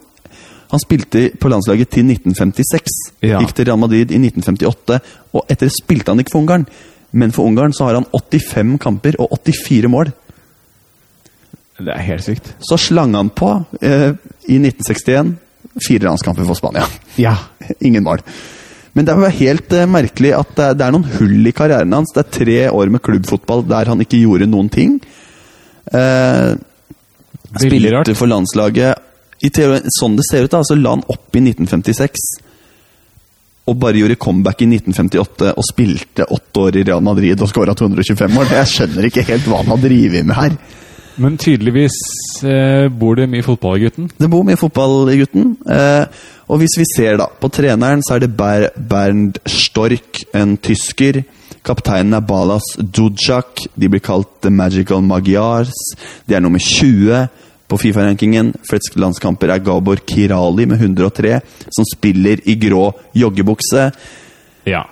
han 0.72 0.84
spilte 0.84 1.30
på 1.40 1.52
landslaget 1.52 1.92
til 1.94 2.12
1956. 2.12 3.00
Ja. 3.24 3.40
Gikk 3.40 3.56
til 3.56 3.70
Real 3.70 3.80
Madrid 3.80 4.12
i 4.12 4.20
1958, 4.20 5.00
og 5.32 5.46
etter 5.48 5.70
det 5.70 5.78
spilte 5.78 6.12
han 6.12 6.24
ikke 6.24 6.36
for 6.36 6.44
Ungarn. 6.44 6.68
Men 7.12 7.34
for 7.36 7.48
Ungarn 7.48 7.74
så 7.76 7.88
har 7.88 8.00
han 8.00 8.08
85 8.12 8.78
kamper 8.82 9.18
og 9.20 9.34
84 9.40 9.92
mål. 9.92 10.12
Det 11.82 11.94
er 11.94 12.08
helt 12.08 12.26
sykt. 12.26 12.52
Så 12.64 12.78
slang 12.80 13.16
han 13.18 13.32
på 13.34 13.54
eh, 13.82 14.12
i 14.48 14.58
1961 14.62 15.36
fire 15.80 16.08
landskamper 16.10 16.48
for 16.48 16.58
Spania. 16.60 16.88
Ja. 17.22 17.36
Ingen 17.80 18.04
mål. 18.04 18.24
Men 18.94 19.08
det 19.08 19.16
er 19.16 19.38
helt 19.38 19.76
eh, 19.76 19.88
merkelig 19.88 20.34
at 20.36 20.52
det 20.58 20.66
er, 20.66 20.76
det 20.80 20.88
er 20.88 20.96
noen 20.96 21.08
hull 21.18 21.48
i 21.48 21.56
karrieren 21.56 21.96
hans. 21.96 22.12
Det 22.16 22.26
er 22.26 22.36
tre 22.40 22.60
år 22.72 22.92
med 22.92 23.04
klubbfotball 23.06 23.64
der 23.70 23.92
han 23.92 24.04
ikke 24.04 24.20
gjorde 24.20 24.50
noen 24.52 24.72
ting. 24.74 24.98
Eh, 25.92 26.52
spilte 27.56 27.96
rart. 27.96 28.12
for 28.18 28.32
landslaget 28.32 29.08
i 29.42 29.50
teori, 29.50 29.82
Sånn 29.98 30.16
det 30.20 30.28
ser 30.28 30.46
ut, 30.46 30.54
da, 30.54 30.62
så 30.64 30.78
la 30.78 30.96
han 30.98 31.06
opp 31.10 31.36
i 31.36 31.42
1956. 31.42 32.28
Og 33.72 33.78
bare 33.80 34.02
gjorde 34.02 34.20
comeback 34.22 34.62
i 34.66 34.68
1958 34.70 35.54
og 35.56 35.66
spilte 35.66 36.28
åtte 36.28 36.66
år 36.66 36.78
i 36.82 36.86
Real 36.86 37.04
Madrid 37.06 37.42
og 37.42 37.50
skåra 37.50 37.76
225 37.78 38.34
mål. 38.36 38.52
Jeg 38.58 38.70
skjønner 38.74 39.08
ikke 39.08 39.26
helt 39.30 39.48
hva 39.48 39.62
han 39.62 39.72
har 39.72 39.82
drevet 39.82 40.28
med 40.28 40.38
her. 40.38 40.56
Men 41.20 41.38
tydeligvis 41.42 41.98
eh, 42.48 42.88
bor 42.88 43.18
det 43.20 43.28
mye 43.32 43.44
fotball 43.44 43.78
i 43.78 43.84
gutten. 43.86 44.08
Det 44.18 44.30
bor 44.32 44.46
mye 44.48 44.60
fotball 44.60 45.12
i 45.12 45.18
gutten. 45.20 45.56
Eh, 45.68 46.06
og 46.52 46.62
hvis 46.62 46.78
vi 46.80 46.88
ser 46.88 47.20
da 47.20 47.28
på 47.28 47.50
treneren, 47.52 48.04
så 48.06 48.16
er 48.16 48.26
det 48.26 48.34
Ber 48.38 48.70
Bernd 48.76 49.42
Stork, 49.50 50.24
en 50.36 50.56
tysker. 50.60 51.24
Kapteinen 51.68 52.16
er 52.18 52.26
Balas 52.26 52.74
Dujak. 52.80 53.68
De 53.76 53.90
blir 53.92 54.04
kalt 54.04 54.40
The 54.42 54.52
Magical 54.54 55.04
Magyars. 55.06 55.76
De 56.28 56.36
er 56.36 56.44
nummer 56.44 56.60
20 56.64 57.28
på 57.72 57.80
Fifa-rankingen. 57.80 58.54
Flest 58.68 58.98
landskamper 59.00 59.54
er 59.54 59.64
Gabor 59.64 60.02
Kirali 60.08 60.66
med 60.68 60.82
103, 60.82 61.38
som 61.72 61.88
spiller 61.88 62.42
i 62.50 62.58
grå 62.60 62.90
joggebukse. 63.16 63.92
Ja. 64.68 64.84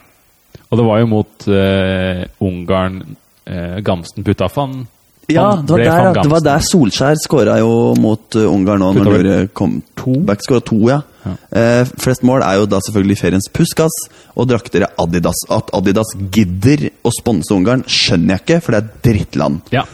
Og 0.70 0.78
det 0.78 0.86
var 0.86 1.02
jo 1.02 1.10
mot 1.10 1.50
eh, 1.50 2.24
Ungarn 2.46 3.02
eh, 3.50 3.82
Gamsten 3.84 4.24
putta 4.24 4.48
fan. 4.54 4.84
Ja, 5.30 5.48
det 5.62 5.76
var, 5.76 5.84
der, 5.84 6.22
det 6.24 6.32
var 6.32 6.44
der 6.46 6.64
Solskjær 6.66 7.20
skåra 7.22 7.60
jo 7.62 7.94
mot 8.02 8.36
uh, 8.38 8.48
Ungarn 8.50 8.82
nå. 8.82 8.90
Når 8.98 9.10
vel 9.14 9.30
kom 9.54 9.78
to? 9.98 10.16
Back 10.26 10.42
skåra 10.46 10.64
to, 10.66 10.80
ja. 10.90 11.00
Ja. 11.26 11.34
Uh, 11.54 11.92
flest 12.02 12.24
mål 12.26 12.42
er 12.48 12.62
jo 12.62 12.68
da 12.72 12.80
selvfølgelig 12.82 13.18
feriens 13.20 13.50
Puskas 13.54 13.98
og 14.34 14.50
drakter 14.50 14.88
er 14.88 14.96
Adidas. 15.02 15.44
At 15.54 15.70
Adidas 15.78 16.16
gidder 16.34 16.88
å 17.06 17.14
sponse 17.14 17.54
Ungarn, 17.54 17.86
skjønner 17.86 18.38
jeg 18.38 18.46
ikke, 18.46 18.62
for 18.66 18.76
det 18.76 18.82
er 18.82 19.04
drittland. 19.10 19.74
Ja. 19.76 19.86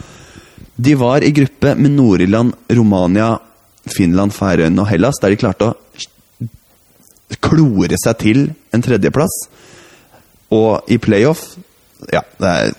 De 0.76 0.94
var 1.00 1.24
i 1.24 1.32
gruppe 1.36 1.74
med 1.76 1.94
Nord-Irland, 1.96 2.56
Romania, 2.78 3.34
Finland, 3.92 4.32
Færøyene 4.36 4.82
og 4.82 4.90
Hellas, 4.90 5.20
der 5.22 5.32
de 5.32 5.40
klarte 5.40 5.70
å 5.72 5.76
klore 7.42 7.96
seg 8.00 8.18
til 8.22 8.42
en 8.74 8.84
tredjeplass. 8.84 9.36
Og 10.56 10.92
i 10.92 10.98
playoff 11.02 11.56
ja, 12.12 12.22
det 12.38 12.50
er, 12.50 12.74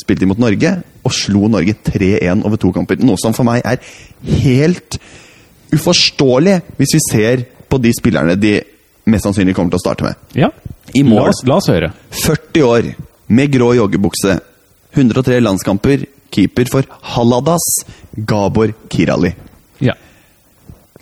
spilt 0.00 0.22
de 0.22 0.28
mot 0.30 0.40
Norge 0.40 0.72
og 1.06 1.14
slo 1.14 1.46
Norge 1.52 1.76
3-1 1.86 2.42
over 2.46 2.58
to 2.60 2.72
kamper. 2.74 2.98
Noe 3.06 3.18
som 3.22 3.34
for 3.36 3.46
meg 3.46 3.62
er 3.64 3.78
helt 4.42 4.98
uforståelig, 5.74 6.60
hvis 6.78 6.94
vi 6.96 7.00
ser 7.10 7.44
på 7.70 7.78
de 7.82 7.92
spillerne 7.94 8.36
de 8.38 8.56
mest 9.10 9.26
sannsynlig 9.26 9.54
kommer 9.54 9.70
til 9.74 9.80
å 9.80 9.84
starte 9.86 10.06
med. 10.06 10.14
ja. 10.34 10.50
I 10.94 11.02
mål. 11.02 11.16
La 11.18 11.30
oss, 11.32 11.40
la 11.44 11.56
oss 11.58 11.66
høre. 11.68 11.88
40 12.14 12.62
år, 12.62 12.86
med 13.34 13.50
grå 13.52 13.72
joggebukse. 13.74 14.36
103 14.94 15.40
landskamper. 15.42 16.04
Keeper 16.32 16.68
for 16.70 16.86
Haladas, 17.14 17.64
Gabor 18.14 18.70
Kirali. 18.90 19.32
Ja. 19.82 19.94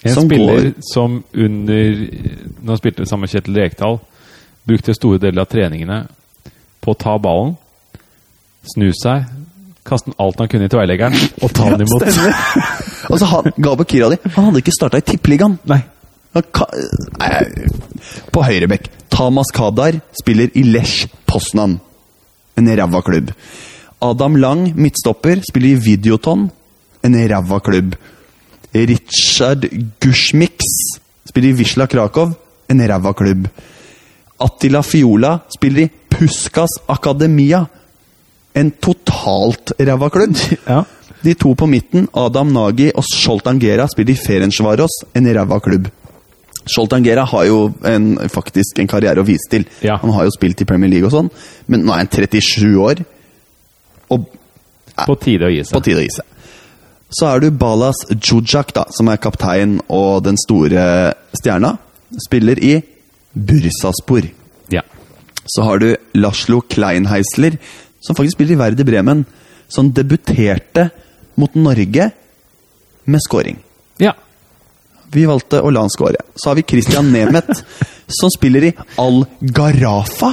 En 0.02 0.14
Som 0.14 0.24
spiller 0.28 0.70
går- 0.70 0.74
som 0.92 1.18
under 1.34 1.94
han 2.66 2.78
spilte 2.80 3.06
sammen 3.06 3.20
med 3.28 3.30
Kjetil 3.30 3.54
Rekdal, 3.60 4.00
brukte 4.66 4.94
store 4.96 5.18
deler 5.18 5.42
av 5.44 5.48
treningene 5.52 6.08
på 6.80 6.94
å 6.94 6.98
ta 6.98 7.18
ballen, 7.18 7.56
snu 8.74 8.90
seg, 8.92 9.24
kaste 9.84 10.14
alt 10.18 10.40
han 10.40 10.48
kunne 10.48 10.68
i 10.68 10.72
tverrleggeren, 10.72 11.16
og 11.42 11.52
ta 11.52 11.70
den 11.72 11.84
imot. 11.84 12.04
Altså, 13.10 13.26
han, 13.32 13.84
kira 13.84 14.10
di. 14.12 14.20
han 14.36 14.48
hadde 14.48 14.62
ikke 14.62 14.76
starta 14.76 15.00
i 15.00 15.06
Tippeligaen. 15.12 15.58
Nei. 15.70 15.82
Han 16.34 16.46
Nei, 17.20 17.32
På 18.34 18.42
høyrebekk. 18.42 18.88
Tamas 19.12 19.52
Kadar 19.54 20.00
spiller 20.18 20.50
i 20.58 20.64
Lesj 20.66 21.06
Poznan. 21.30 21.78
En 22.58 22.70
ræva 22.70 23.02
klubb. 23.06 23.30
Adam 24.02 24.36
Lang, 24.36 24.66
midtstopper, 24.74 25.42
spiller 25.46 25.76
i 25.76 25.82
Videoton. 25.84 26.48
En 27.04 27.14
ræva 27.30 27.60
klubb. 27.62 27.94
Richard 28.74 29.68
Gushmix 30.02 30.66
spiller 31.28 31.52
i 31.52 31.58
Wisla 31.60 31.86
Krakow. 31.86 32.34
En 32.68 32.82
ræva 32.82 33.12
klubb. 33.14 33.46
Attila 34.42 34.82
Fiola 34.82 35.38
spiller 35.54 35.86
i 35.86 35.90
Puskas 36.10 36.80
Akademia. 36.90 37.64
En 38.54 38.70
totalt 38.70 39.72
ræva 39.78 40.10
klubb. 40.14 40.36
Ja. 40.68 40.84
De 41.24 41.32
to 41.40 41.54
på 41.56 41.64
midten, 41.66 42.04
Adam 42.12 42.50
Nagy 42.52 42.90
og 42.94 43.04
Zoltan 43.08 43.56
Gera, 43.58 43.86
spiller 43.88 44.12
i 44.12 44.16
Ferencvaros, 44.20 44.92
en 45.16 45.24
ræva 45.34 45.56
klubb. 45.64 45.86
Zoltan 46.68 47.04
Gera 47.04 47.24
har 47.28 47.44
jo 47.48 47.58
en, 47.88 48.10
faktisk 48.28 48.78
en 48.80 48.88
karriere 48.88 49.20
å 49.22 49.26
vise 49.26 49.48
til. 49.50 49.64
Ja. 49.84 49.96
Han 50.02 50.12
har 50.12 50.26
jo 50.28 50.34
spilt 50.36 50.60
i 50.60 50.66
Premier 50.68 50.92
League 50.92 51.08
og 51.08 51.14
sånn, 51.16 51.30
men 51.66 51.84
nå 51.84 51.92
er 51.94 52.02
han 52.04 52.10
37 52.12 52.76
år. 52.80 53.00
Og 54.12 54.28
På 55.06 55.16
tide 55.20 55.48
å 55.48 55.52
gi 55.52 55.62
seg. 55.64 55.72
på 55.78 55.82
tide 55.88 56.02
å 56.02 56.04
gi 56.04 56.12
seg. 56.12 56.28
Så 57.14 57.28
er 57.30 57.40
du 57.40 57.50
Balas 57.56 58.02
Jujak, 58.12 58.74
da, 58.76 58.84
som 58.92 59.08
er 59.08 59.16
kaptein 59.22 59.78
og 59.88 60.24
den 60.26 60.36
store 60.40 60.84
stjerna. 61.40 61.76
Spiller 62.26 62.60
i 62.60 62.74
Bursaspor. 63.32 64.28
Ja. 64.72 64.82
Så 65.46 65.64
har 65.66 65.80
du 65.80 65.88
Laslo 66.20 66.60
Kleinheisler, 66.60 67.56
som 68.04 68.16
faktisk 68.16 68.36
spiller 68.36 68.56
i 68.56 68.60
Verde 68.60 68.84
Bremen. 68.86 69.24
Som 69.68 69.90
debuterte 69.96 70.90
mot 71.40 71.54
Norge 71.54 72.10
med 73.04 73.20
scoring. 73.24 73.58
ja. 73.98 74.12
Vi 75.14 75.22
valgte 75.30 75.60
å 75.62 75.70
la 75.70 75.84
han 75.84 75.92
score. 75.92 76.18
Så 76.34 76.50
har 76.50 76.56
vi 76.58 76.64
Christian 76.66 77.12
Nemeth, 77.14 77.60
som 78.18 78.32
spiller 78.34 78.64
i 78.66 78.72
Al 78.98 79.20
Garafa. 79.40 80.32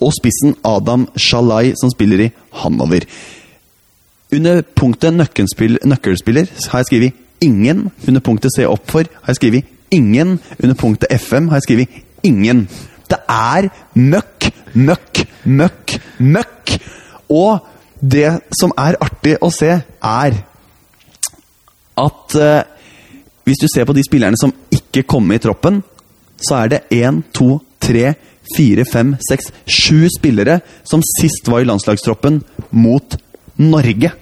Og 0.00 0.14
spissen 0.16 0.54
Adam 0.64 1.08
Shalai, 1.18 1.74
som 1.76 1.92
spiller 1.92 2.22
i 2.24 2.30
Hanover. 2.62 3.04
Under 4.32 4.62
punktet 4.62 5.16
nøkkelspill, 5.16 5.80
nøkkelspiller 5.84 6.48
har 6.70 6.84
jeg 6.84 6.88
skrevet 6.90 7.12
'ingen'. 7.40 7.90
Under 8.08 8.20
punktet 8.20 8.52
'se 8.54 8.64
opp 8.66 8.90
for' 8.90 9.08
har 9.22 9.34
jeg 9.34 9.36
skrevet 9.36 9.64
'ingen'. 9.92 10.38
Under 10.62 10.74
punktet 10.74 11.10
'FM' 11.10 11.48
har 11.48 11.56
jeg 11.56 11.62
skrevet 11.62 11.88
'ingen'. 12.24 12.68
Er 13.28 13.68
møkk, 13.94 14.50
møkk, 14.74 15.24
møkk, 15.44 15.98
møkk. 16.18 16.78
Og 17.28 17.60
det 18.00 18.30
som 18.56 18.72
er 18.78 18.98
artig 19.02 19.36
å 19.42 19.50
se, 19.52 19.70
er 19.78 20.40
at 21.98 22.38
eh, 22.38 22.62
hvis 23.48 23.60
du 23.62 23.68
ser 23.70 23.86
på 23.88 23.96
de 23.96 24.04
spillerne 24.06 24.38
som 24.38 24.52
ikke 24.74 25.06
kom 25.08 25.26
med 25.28 25.40
i 25.40 25.44
troppen, 25.48 25.82
så 26.38 26.62
er 26.62 26.72
det 26.72 26.84
én, 26.94 27.22
to, 27.34 27.58
tre, 27.82 28.12
fire, 28.54 28.84
fem, 28.88 29.14
seks, 29.28 29.50
sju 29.66 30.06
spillere 30.12 30.60
som 30.86 31.02
sist 31.04 31.48
var 31.50 31.64
i 31.64 31.68
landslagstroppen 31.68 32.40
mot 32.70 33.18
Norge. 33.58 34.12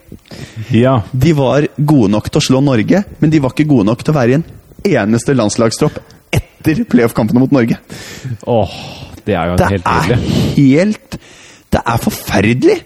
Ja. 0.72 1.00
De 1.12 1.34
var 1.36 1.68
gode 1.76 2.12
nok 2.14 2.30
til 2.30 2.40
å 2.40 2.46
slå 2.46 2.62
Norge, 2.64 3.02
men 3.20 3.32
de 3.32 3.42
var 3.42 3.52
ikke 3.52 3.68
gode 3.68 3.90
nok 3.90 4.02
til 4.02 4.14
å 4.14 4.18
være 4.18 4.32
i 4.32 4.38
en 4.38 4.46
eneste 4.86 5.34
landslagstropp 5.36 5.98
etter 6.66 6.84
playoff-kampene 6.90 7.42
mot 7.42 7.54
Norge. 7.54 7.78
Åh, 8.46 8.76
det 9.26 9.34
er 9.34 9.50
jo 9.50 9.56
Det 9.60 9.70
helt 9.70 9.86
er 9.86 10.20
helt 10.56 11.18
Det 11.72 11.82
er 11.82 11.98
forferdelig! 12.02 12.78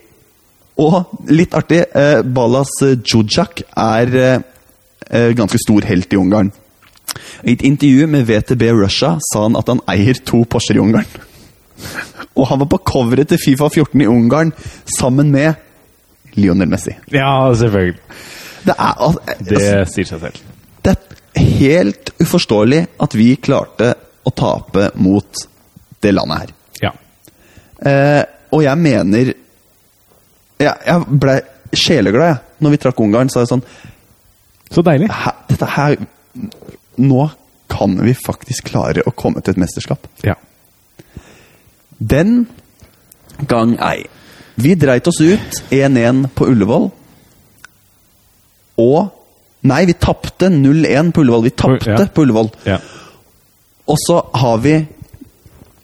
Og 0.81 1.29
litt 1.29 1.55
artig, 1.55 1.83
eh, 1.93 2.23
Balas 2.25 2.73
Djudjak 2.81 3.63
er 3.77 4.15
eh, 4.17 4.45
eh, 5.11 5.33
ganske 5.37 5.59
stor 5.61 5.85
helt 5.85 6.13
i 6.13 6.17
Ungarn. 6.17 6.53
I 7.45 7.53
et 7.53 7.65
intervju 7.67 8.07
med 8.09 8.25
VTB 8.29 8.71
Russia 8.73 9.19
sa 9.21 9.43
han 9.45 9.59
at 9.61 9.69
han 9.69 9.83
eier 9.91 10.17
to 10.25 10.45
Porscher 10.49 10.79
i 10.79 10.81
Ungarn. 10.81 11.09
Og 12.39 12.47
han 12.49 12.63
var 12.63 12.71
på 12.73 12.81
coveret 12.93 13.29
til 13.29 13.41
Fifa 13.43 13.69
14 13.69 14.01
i 14.01 14.09
Ungarn 14.09 14.55
sammen 14.89 15.33
med 15.35 15.61
Lionel 16.39 16.71
Messi. 16.71 16.95
Ja, 17.13 17.53
selvfølgelig. 17.53 18.01
Det 18.65 18.75
er, 18.79 18.95
altså, 18.97 19.37
Det 19.51 19.63
sier 19.91 20.09
seg 20.09 20.21
selv. 20.21 20.41
Helt 21.41 22.13
uforståelig 22.21 22.85
at 23.01 23.17
vi 23.19 23.35
klarte 23.41 23.95
å 24.27 24.33
tape 24.37 24.91
mot 25.01 25.45
det 26.01 26.13
landet 26.15 26.45
her. 26.45 26.53
Ja. 26.83 26.93
Eh, 27.91 28.23
og 28.51 28.65
jeg 28.65 28.79
mener 28.83 29.33
Jeg, 30.61 30.75
jeg 30.85 31.19
ble 31.23 31.35
sjeleglad 31.73 32.27
jeg. 32.27 32.39
Når 32.61 32.75
vi 32.75 32.81
trakk 32.83 33.01
Ungarn. 33.01 33.31
Så 33.33 33.41
er 33.41 33.47
det 33.47 33.53
sånn 33.55 33.63
Så 34.69 34.85
deilig. 34.85 35.09
Dette 35.49 35.69
her 35.77 35.97
Nå 37.01 37.29
kan 37.71 37.95
vi 38.05 38.13
faktisk 38.19 38.73
klare 38.73 39.05
å 39.07 39.15
komme 39.17 39.41
til 39.41 39.55
et 39.55 39.61
mesterskap. 39.63 40.09
Ja. 40.27 40.35
Den 41.97 42.49
gang 43.49 43.77
ei. 43.81 44.09
Vi 44.61 44.75
dreit 44.77 45.07
oss 45.09 45.21
ut 45.23 45.61
1-1 45.71 46.27
på 46.35 46.49
Ullevål. 46.51 46.91
Og 48.83 48.99
Nei, 49.63 49.85
vi 49.87 49.93
tapte 49.93 50.49
0-1 50.49 51.13
på 51.13 51.21
Ullevål. 51.21 51.43
Vi 51.45 51.51
tapte 51.51 51.91
Ja. 51.91 52.07
på 52.07 52.23
Ullevål. 52.25 52.51
ja. 52.67 52.79
Og 53.91 53.97
så 54.07 54.21
har 54.35 54.59
vi 54.59 54.87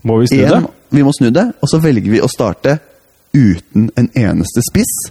Må 0.04 0.20
vi 0.20 0.26
snu 0.30 0.46
det? 0.46 0.60
Vi 0.90 1.02
må 1.02 1.10
snu 1.12 1.30
det, 1.30 1.52
og 1.60 1.68
så 1.68 1.80
velger 1.82 2.10
vi 2.12 2.20
å 2.22 2.28
starte 2.30 2.78
uten 3.34 3.90
en 3.96 4.08
eneste 4.14 4.62
spiss. 4.70 5.10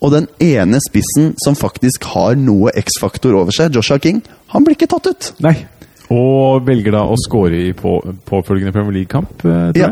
Og 0.00 0.12
den 0.12 0.28
ene 0.40 0.78
spissen 0.88 1.34
som 1.42 1.56
faktisk 1.58 2.04
har 2.14 2.36
noe 2.36 2.70
X-faktor 2.76 3.34
over 3.34 3.50
seg, 3.50 3.74
Joshua 3.74 3.98
King, 3.98 4.22
han 4.48 4.64
blir 4.64 4.76
ikke 4.76 4.86
tatt 4.88 5.06
ut. 5.10 5.32
Nei. 5.40 5.66
Og 6.14 6.62
velger 6.66 6.94
da 6.94 7.02
å 7.10 7.16
score 7.18 7.58
i 7.68 7.72
på, 7.74 7.96
påfølgende 8.28 8.72
Premier 8.74 9.00
League-kamp, 9.00 9.44
eh, 9.44 9.70
Ja. 9.80 9.90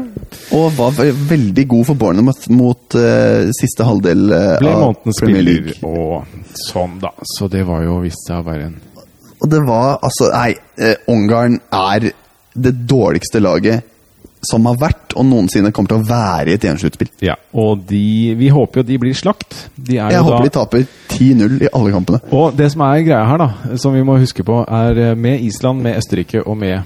Og 0.55 0.73
var 0.77 0.95
veldig 1.31 1.65
god 1.69 1.87
for 1.87 1.99
Bournemouth 1.99 2.47
mot 2.51 2.95
uh, 2.99 3.51
siste 3.55 3.87
halvdel 3.87 4.25
uh, 4.31 4.59
Ble 4.61 4.71
av 4.71 4.81
månedens 4.83 5.21
Premier 5.21 5.43
spiller 5.43 5.73
League. 5.73 5.75
og 5.83 6.55
sånn, 6.59 6.99
da. 7.03 7.11
Så 7.35 7.49
det 7.51 7.65
var 7.67 7.83
jo 7.87 7.99
vist 8.03 8.27
seg 8.29 8.43
å 8.43 8.47
være 8.47 8.69
en 8.71 8.77
Og 9.43 9.51
det 9.51 9.61
var 9.67 9.99
altså 10.07 10.31
Nei, 10.33 10.55
eh, 10.79 10.97
Ungarn 11.11 11.59
er 11.75 12.09
det 12.55 12.75
dårligste 12.87 13.43
laget 13.43 13.91
som 14.45 14.65
har 14.67 14.77
vært, 14.81 15.15
og 15.17 15.27
noensinne 15.27 15.73
kommer 15.73 15.89
til 15.89 15.99
å 16.03 16.07
være 16.09 16.49
i 16.51 16.55
et 16.59 16.65
EM-sluttspill. 16.65 17.11
Ja. 17.25 17.35
Og 17.55 17.85
de 17.89 18.35
Vi 18.39 18.49
håper 18.49 18.81
jo 18.83 18.87
de 18.89 18.99
blir 18.99 19.15
slakt. 19.15 19.69
De 19.77 19.95
Jeg 19.97 20.23
håper 20.23 20.39
da 20.39 20.43
de 20.45 20.51
taper 20.51 20.87
10-0 21.09 21.63
i 21.63 21.69
alle 21.73 21.93
kampene. 21.95 22.21
Og 22.33 22.57
det 22.57 22.71
som 22.73 22.81
er 22.83 23.03
greia 23.07 23.25
her, 23.29 23.39
da, 23.39 23.77
som 23.77 23.95
vi 23.95 24.03
må 24.03 24.19
huske 24.19 24.45
på, 24.45 24.63
er 24.69 24.99
eh, 25.11 25.15
med 25.15 25.41
Island, 25.41 25.83
med 25.83 25.97
Østerrike 26.01 26.43
og 26.47 26.57
med, 26.59 26.83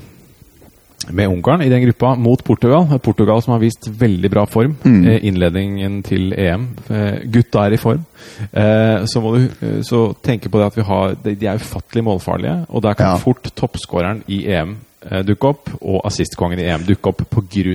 med 1.11 1.29
Ungarn 1.31 1.63
i 1.63 1.69
den 1.71 1.83
gruppa 1.87 2.15
mot 2.21 2.43
Portugal. 2.45 2.87
Portugal 3.01 3.41
som 3.43 3.53
har 3.55 3.61
vist 3.63 3.89
veldig 3.89 4.31
bra 4.31 4.45
form. 4.47 4.77
eh, 4.85 5.25
Innledningen 5.25 6.03
til 6.05 6.33
EM. 6.37 6.69
Eh, 6.91 7.23
Gutta 7.33 7.65
er 7.67 7.73
i 7.73 7.77
form. 7.81 8.05
Eh, 8.53 9.05
Så 9.07 9.21
må 9.23 9.37
du 9.37 9.83
så 9.83 10.15
tenke 10.23 10.51
på 10.51 10.59
det 10.59 10.67
at 10.67 10.77
vi 10.77 10.83
har 10.83 11.15
De 11.25 11.47
er 11.47 11.57
ufattelig 11.57 12.05
målfarlige, 12.05 12.67
og 12.69 12.83
der 12.83 12.95
kan 12.95 13.07
Ja. 13.07 13.17
fort 13.17 13.43
toppskåreren 13.57 14.23
i 14.29 14.45
EM 14.53 14.77
dukke 15.25 15.49
opp, 15.49 15.71
og 15.81 16.03
assistkongen 16.09 16.61
i 16.61 16.67
EM 16.69 16.85
dukke 16.89 17.11
opp 17.11 17.23
pga. 17.33 17.75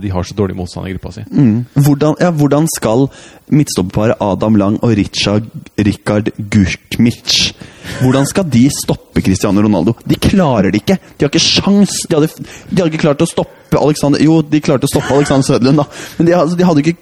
de 0.00 0.10
har 0.12 0.22
så 0.22 0.34
dårlig 0.36 0.56
motstand 0.56 0.88
i 0.88 0.92
gruppa 0.92 1.12
si. 1.14 1.24
Mm. 1.30 1.64
Hvordan, 1.74 2.16
ja, 2.20 2.30
hvordan 2.30 2.68
skal 2.68 3.06
midtstopperparet 3.48 4.20
Adam 4.20 4.56
Lang 4.56 4.78
og 4.82 4.96
Richard, 4.98 5.48
Rikard 5.78 6.32
Gurkmic 6.36 7.54
Hvordan 8.00 8.26
skal 8.26 8.48
de 8.50 8.66
stoppe 8.70 9.22
Cristiano 9.22 9.62
Ronaldo? 9.62 9.94
De 10.04 10.18
klarer 10.18 10.70
det 10.70 10.82
ikke! 10.82 10.98
De 11.16 11.24
har 11.24 11.30
ikke 11.30 11.44
sjans! 11.44 12.02
De 12.10 12.18
hadde, 12.18 12.28
de 12.70 12.80
hadde 12.80 12.90
ikke 12.90 13.04
klart 13.06 13.22
å 13.22 13.30
stoppe 13.30 13.78
Alexander 13.78 14.22
Jo, 14.22 14.40
de 14.42 14.60
klarte 14.60 14.88
å 14.88 14.90
stoppe 14.90 15.14
Alexander 15.14 15.46
Søderlund, 15.46 15.84
da. 15.84 15.86
Men 16.18 16.28
de, 16.28 16.34
altså, 16.34 16.58
de 16.58 16.66
hadde 16.66 16.82
ikke 16.82 16.98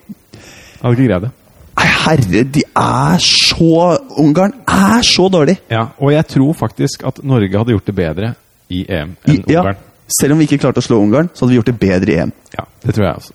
Hadde 0.84 0.94
ikke 0.98 1.08
greid 1.08 1.24
det. 1.24 1.32
Herre, 2.04 2.44
de 2.52 2.62
er 2.76 3.22
så 3.24 3.96
Ungarn 4.20 4.52
er 4.68 5.02
så 5.06 5.30
dårlig! 5.32 5.56
Ja, 5.72 5.88
og 5.98 6.12
jeg 6.12 6.28
tror 6.30 6.52
faktisk 6.58 7.06
at 7.08 7.22
Norge 7.24 7.58
hadde 7.58 7.74
gjort 7.74 7.88
det 7.88 7.96
bedre 7.96 8.34
i 8.74 8.84
EM 8.88 9.14
enn 9.26 9.38
I- 9.38 9.52
ja, 9.52 9.62
Ungarn. 9.62 9.80
selv 10.20 10.34
om 10.36 10.42
vi 10.42 10.48
ikke 10.48 10.60
klarte 10.64 10.82
å 10.82 10.86
slå 10.86 11.00
Ungarn, 11.02 11.30
så 11.32 11.44
hadde 11.44 11.54
vi 11.54 11.58
gjort 11.60 11.70
det 11.72 11.78
bedre 11.80 12.12
i 12.14 12.18
EM. 12.24 12.32
Ja, 12.56 12.66
det 12.84 12.94
tror 12.96 13.06
jeg 13.06 13.16
også. 13.22 13.32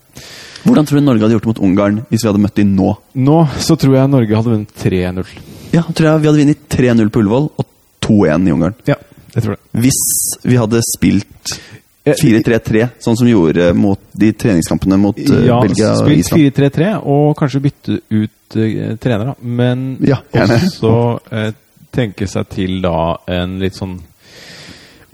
Hvordan 0.65 0.85
tror 0.89 0.99
du 0.99 1.05
Norge 1.05 1.23
hadde 1.23 1.35
gjort 1.37 1.45
det 1.47 1.53
mot 1.53 1.63
Ungarn 1.69 2.01
hvis 2.09 2.23
vi 2.25 2.27
hadde 2.29 2.43
møtt 2.43 2.55
dem 2.59 2.75
nå? 2.75 2.93
Nå 3.15 3.37
så 3.63 3.77
tror 3.79 3.95
jeg 3.95 4.09
Norge 4.11 4.35
hadde 4.35 4.53
vunnet 4.55 4.73
3-0. 4.83 5.25
Ja, 5.71 5.83
tror 5.87 6.09
jeg 6.09 6.21
vi 6.21 6.27
hadde 6.31 6.41
vunnet 6.43 6.69
3-0 6.69 7.09
på 7.15 7.23
Ullevål 7.23 7.49
og 7.57 7.65
2-1 8.03 8.47
i 8.49 8.51
Ungarn. 8.57 8.75
Ja, 8.89 8.95
jeg 9.35 9.43
tror 9.45 9.55
det. 9.55 9.61
Hvis 9.85 10.01
vi 10.43 10.59
hadde 10.59 10.81
spilt 10.83 11.59
Eh, 12.07 12.15
4-3-3, 12.15 12.85
sånn 13.03 13.17
som 13.19 13.27
vi 13.27 13.33
gjorde 13.33 13.73
mot 13.75 13.99
de 14.15 14.31
treningskampene 14.39 14.97
mot 14.97 15.17
eh, 15.19 15.45
Ja, 15.49 15.59
Belgia 15.61 15.91
og 15.91 16.05
spilt 16.07 16.29
4-3-3, 16.55 16.93
og 17.03 17.33
kanskje 17.37 17.61
bytte 17.65 17.97
ut 18.07 18.55
uh, 18.55 18.95
trener, 19.03 19.25
da. 19.31 19.33
Men 19.43 19.97
Ja, 20.07 20.21
også 20.31 20.93
uh, 21.19 21.49
tenke 21.91 22.27
seg 22.29 22.47
til 22.55 22.79
da 22.85 23.17
en 23.27 23.57
litt 23.59 23.75
sånn 23.77 23.97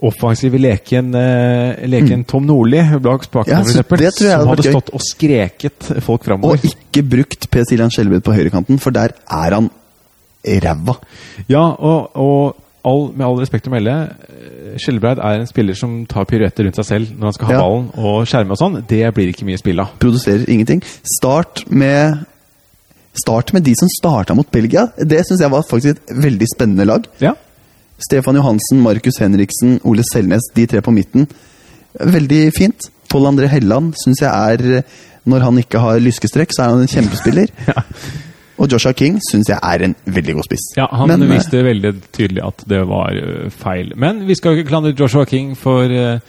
offensiv 0.03 0.57
leken, 0.59 1.13
uh, 1.15 1.85
leken 1.87 2.25
Tom 2.27 2.45
Nordli 2.45 2.81
bak 2.99 3.23
spaken, 3.23 3.53
Mm. 3.55 4.01
Ja, 4.01 4.39
som 4.39 4.49
hadde 4.49 4.67
stått 4.67 4.91
og 4.93 5.01
skreket 5.01 5.89
folk 6.03 6.27
Og 6.27 6.59
ikke 6.67 7.03
brukt 7.03 7.49
Per 7.49 7.63
Siljan 7.63 7.89
Skjelbred 7.93 8.23
på 8.23 8.33
høyrekanten, 8.35 8.79
for 8.79 8.91
der 8.91 9.15
er 9.31 9.55
han 9.55 9.69
ræva. 10.45 10.97
Ja, 11.49 11.63
og, 11.79 12.11
og 12.15 12.55
all, 12.85 13.07
med 13.15 13.25
all 13.25 13.39
respekt 13.39 13.67
å 13.67 13.73
melde, 13.73 13.95
eh, 14.29 14.75
Skjelbreid 14.81 15.17
er 15.17 15.39
en 15.41 15.49
spiller 15.49 15.77
som 15.77 16.05
tar 16.05 16.27
piruetter 16.29 16.67
rundt 16.67 16.77
seg 16.77 16.85
selv 16.85 17.15
når 17.15 17.31
han 17.31 17.33
skal 17.37 17.47
ha 17.49 17.53
Ja. 17.55 17.63
ballen 17.63 17.89
og 17.97 18.27
skjerme 18.29 18.51
og 18.51 18.59
sånn. 18.61 18.77
Det 18.87 19.01
blir 19.15 19.31
ikke 19.31 19.47
mye 19.47 19.57
spill 19.61 19.79
av. 19.79 19.95
Produserer 19.99 20.45
ingenting. 20.49 20.83
Start 21.17 21.65
med 21.69 22.25
Start 23.15 23.53
med 23.53 23.63
de 23.63 23.71
som 23.79 23.87
starta 23.87 24.35
mot 24.35 24.49
Belgia. 24.51 24.89
Det 24.99 25.21
syns 25.23 25.39
jeg 25.39 25.49
var 25.49 25.63
faktisk 25.63 25.95
et 25.95 26.15
veldig 26.19 26.47
spennende 26.51 26.85
lag. 26.85 27.05
Ja. 27.21 27.31
Stefan 28.01 28.35
Johansen, 28.35 28.81
Markus 28.83 29.19
Henriksen, 29.21 29.79
Ole 29.87 30.03
Selnes, 30.03 30.49
de 30.55 30.67
tre 30.67 30.81
på 30.83 30.93
midten. 30.93 31.27
Veldig 31.95 32.43
fint. 32.55 32.89
Pål 33.11 33.29
André 33.31 33.47
Helland 33.47 33.93
syns 34.01 34.23
jeg 34.23 34.31
er 34.31 34.81
Når 35.25 35.41
han 35.41 35.57
ikke 35.57 35.79
har 35.81 36.01
lyskestrekk, 36.03 36.51
så 36.53 36.65
er 36.65 36.73
han 36.73 36.83
en 36.83 36.91
kjempespiller. 36.91 37.49
Og 38.61 38.71
Joshua 38.71 38.93
King 38.95 39.17
syns 39.25 39.49
jeg 39.49 39.57
er 39.57 39.83
en 39.87 39.95
veldig 40.05 40.35
god 40.37 40.45
spiss. 40.47 40.67
Ja, 40.77 40.85
han 40.91 41.09
Men, 41.11 41.25
viste 41.27 41.63
veldig 41.65 41.91
tydelig 42.15 42.43
at 42.45 42.61
det 42.69 42.83
var 42.87 43.15
eh, 43.17 43.49
feil. 43.51 43.91
Men 43.99 44.21
vi 44.27 44.37
skal 44.37 44.53
jo 44.53 44.61
ikke 44.61 44.69
klandre 44.69 44.93
Joshua 44.95 45.25
King 45.27 45.55
for 45.59 45.91
eh, 45.91 46.21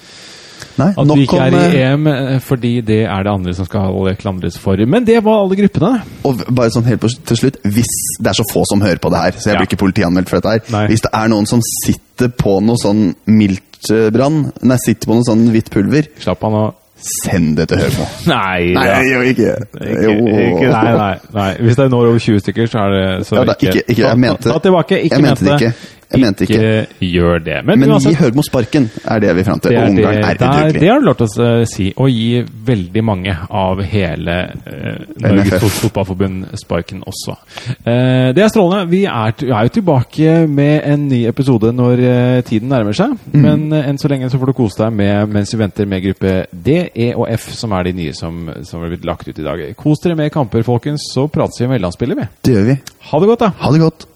Nei, 0.77 0.91
at 0.93 1.11
vi 1.17 1.25
ikke 1.25 1.41
er 1.41 1.55
i 1.57 1.61
eh, 1.65 1.93
EM, 1.93 2.07
eh, 2.11 2.39
fordi 2.45 2.73
det 2.85 2.99
er 3.09 3.23
det 3.25 3.33
andre 3.33 3.55
som 3.57 3.65
skal 3.69 4.15
klandres 4.21 4.59
for. 4.61 4.77
Men 4.87 5.05
det 5.09 5.19
var 5.25 5.43
alle 5.45 5.57
gruppene. 5.57 5.93
Og 6.29 6.43
bare 6.53 6.71
sånn 6.75 6.85
helt 6.89 7.01
på, 7.01 7.09
til 7.27 7.37
slutt 7.41 7.57
Hvis 7.65 7.93
det 8.21 8.33
er 8.33 8.37
så 8.41 8.45
få 8.53 8.65
som 8.69 8.81
hører 8.85 8.99
på 9.03 9.11
det 9.15 9.23
her, 9.23 9.33
så 9.41 9.51
jeg 9.51 9.55
Ja. 9.57 9.61
blir 9.63 9.71
ikke 9.71 9.83
politianmeldt 9.85 10.29
for 10.29 10.41
dette 10.41 10.53
her 10.57 10.73
Nei. 10.75 10.87
Hvis 10.93 11.01
det 11.07 11.11
er 11.15 11.29
noen 11.33 11.47
som 11.49 11.61
sitter 11.65 12.29
på 12.29 12.59
noe 12.65 12.77
sånn 12.81 13.15
miltbrann 13.27 14.53
Nei, 14.63 14.77
sitter 14.85 15.07
på 15.11 15.17
noe 15.19 15.27
sånn 15.27 15.47
hvitt 15.53 15.71
pulver, 15.73 16.09
Slapp 16.23 16.43
han 16.47 16.57
å 16.59 16.67
send 17.07 17.59
det 17.59 17.67
til 17.69 17.77
Høgmo. 17.77 18.07
Nei, 18.31 18.73
Nei, 18.77 18.85
ja. 18.89 19.01
jo, 19.05 19.19
ikke. 19.29 19.51
Ikke, 19.77 19.97
Jo. 20.07 20.15
ikke, 20.33 20.71
nei, 20.73 20.93
nei, 20.97 21.11
nei. 21.37 21.51
Hvis 21.61 21.77
det 21.77 21.91
når 21.93 22.09
over 22.09 22.23
20 22.25 22.41
stykker, 22.41 22.71
så 22.73 22.79
er 22.87 22.95
det 22.95 23.27
så 23.29 23.37
Ja, 23.37 23.45
da, 23.45 23.57
ikke, 23.61 23.83
ikke, 23.85 24.01
jeg 24.07 24.19
mente 24.23 24.49
Ta 24.49 24.57
tilbake. 24.65 25.01
Ikke 25.05 25.19
Jeg 25.19 25.27
mente 25.27 25.45
det 25.45 25.59
ikke. 25.61 25.73
Jeg 26.13 26.21
mente 26.23 26.45
ikke. 26.47 26.87
gjør 27.03 27.41
det. 27.45 27.57
Men, 27.67 27.81
Men 27.81 27.89
gi 27.89 27.93
uansett, 27.97 28.19
Høgmo 28.21 28.43
sparken, 28.47 28.89
er 29.11 29.21
det 29.25 29.33
vi 29.37 29.45
fram 29.45 29.61
til. 29.61 29.71
det, 29.73 29.79
er 29.81 29.87
det, 29.87 30.05
Ungarn 30.05 30.17
er 30.31 30.39
der, 30.41 30.79
det 30.81 30.89
har 30.91 31.01
du 31.03 31.07
lov 31.09 31.17
til 31.19 31.27
å 31.27 31.47
eh, 31.47 31.65
si. 31.67 31.87
Og 31.97 32.11
gi 32.13 32.43
veldig 32.69 33.03
mange 33.05 33.35
av 33.51 33.83
hele 33.83 34.37
eh, 34.67 35.01
Norges 35.25 35.57
Fot- 35.65 35.81
Fotballforbund 35.87 36.47
sparken 36.61 37.03
også. 37.07 37.35
Eh, 37.83 38.31
det 38.37 38.45
er 38.45 38.53
strålende. 38.53 38.87
Vi 38.93 39.03
er, 39.11 39.35
er 39.51 39.67
jo 39.67 39.75
tilbake 39.81 40.37
med 40.47 40.87
en 40.93 41.09
ny 41.11 41.25
episode 41.31 41.73
når 41.75 42.05
eh, 42.07 42.41
tiden 42.47 42.71
nærmer 42.73 42.95
seg. 42.97 43.17
Mm. 43.33 43.41
Men 43.43 43.67
eh, 43.77 43.89
enn 43.91 43.99
så 44.01 44.11
lenge 44.13 44.31
så 44.31 44.39
får 44.41 44.53
du 44.53 44.57
kose 44.63 44.83
deg 44.85 44.95
med 45.03 45.35
mens 45.37 45.53
vi 45.55 45.61
venter 45.65 45.91
med 45.91 46.05
gruppe 46.07 46.37
D, 46.53 46.81
E 46.95 47.11
og 47.17 47.27
F, 47.35 47.51
som 47.59 47.75
er 47.77 47.89
de 47.91 47.97
nye 47.99 48.15
som, 48.17 48.45
som 48.67 48.83
er 48.87 48.95
blitt 48.95 49.07
lagt 49.09 49.27
ut 49.29 49.39
i 49.43 49.47
dag. 49.47 49.67
Kos 49.79 50.03
dere 50.07 50.17
med 50.19 50.31
kamper, 50.35 50.63
folkens. 50.67 51.11
Så 51.15 51.27
prates 51.33 51.59
vi 51.61 51.67
om 51.69 51.75
mellomspillet, 51.75 52.19
vi. 52.23 52.31
Det 52.47 52.55
gjør 52.61 52.69
vi. 52.71 52.79
Ha 53.11 53.21
det 53.23 53.29
godt, 53.35 53.43
da. 53.49 53.53
Ha 53.65 53.73
det 53.75 53.83
godt. 53.83 54.07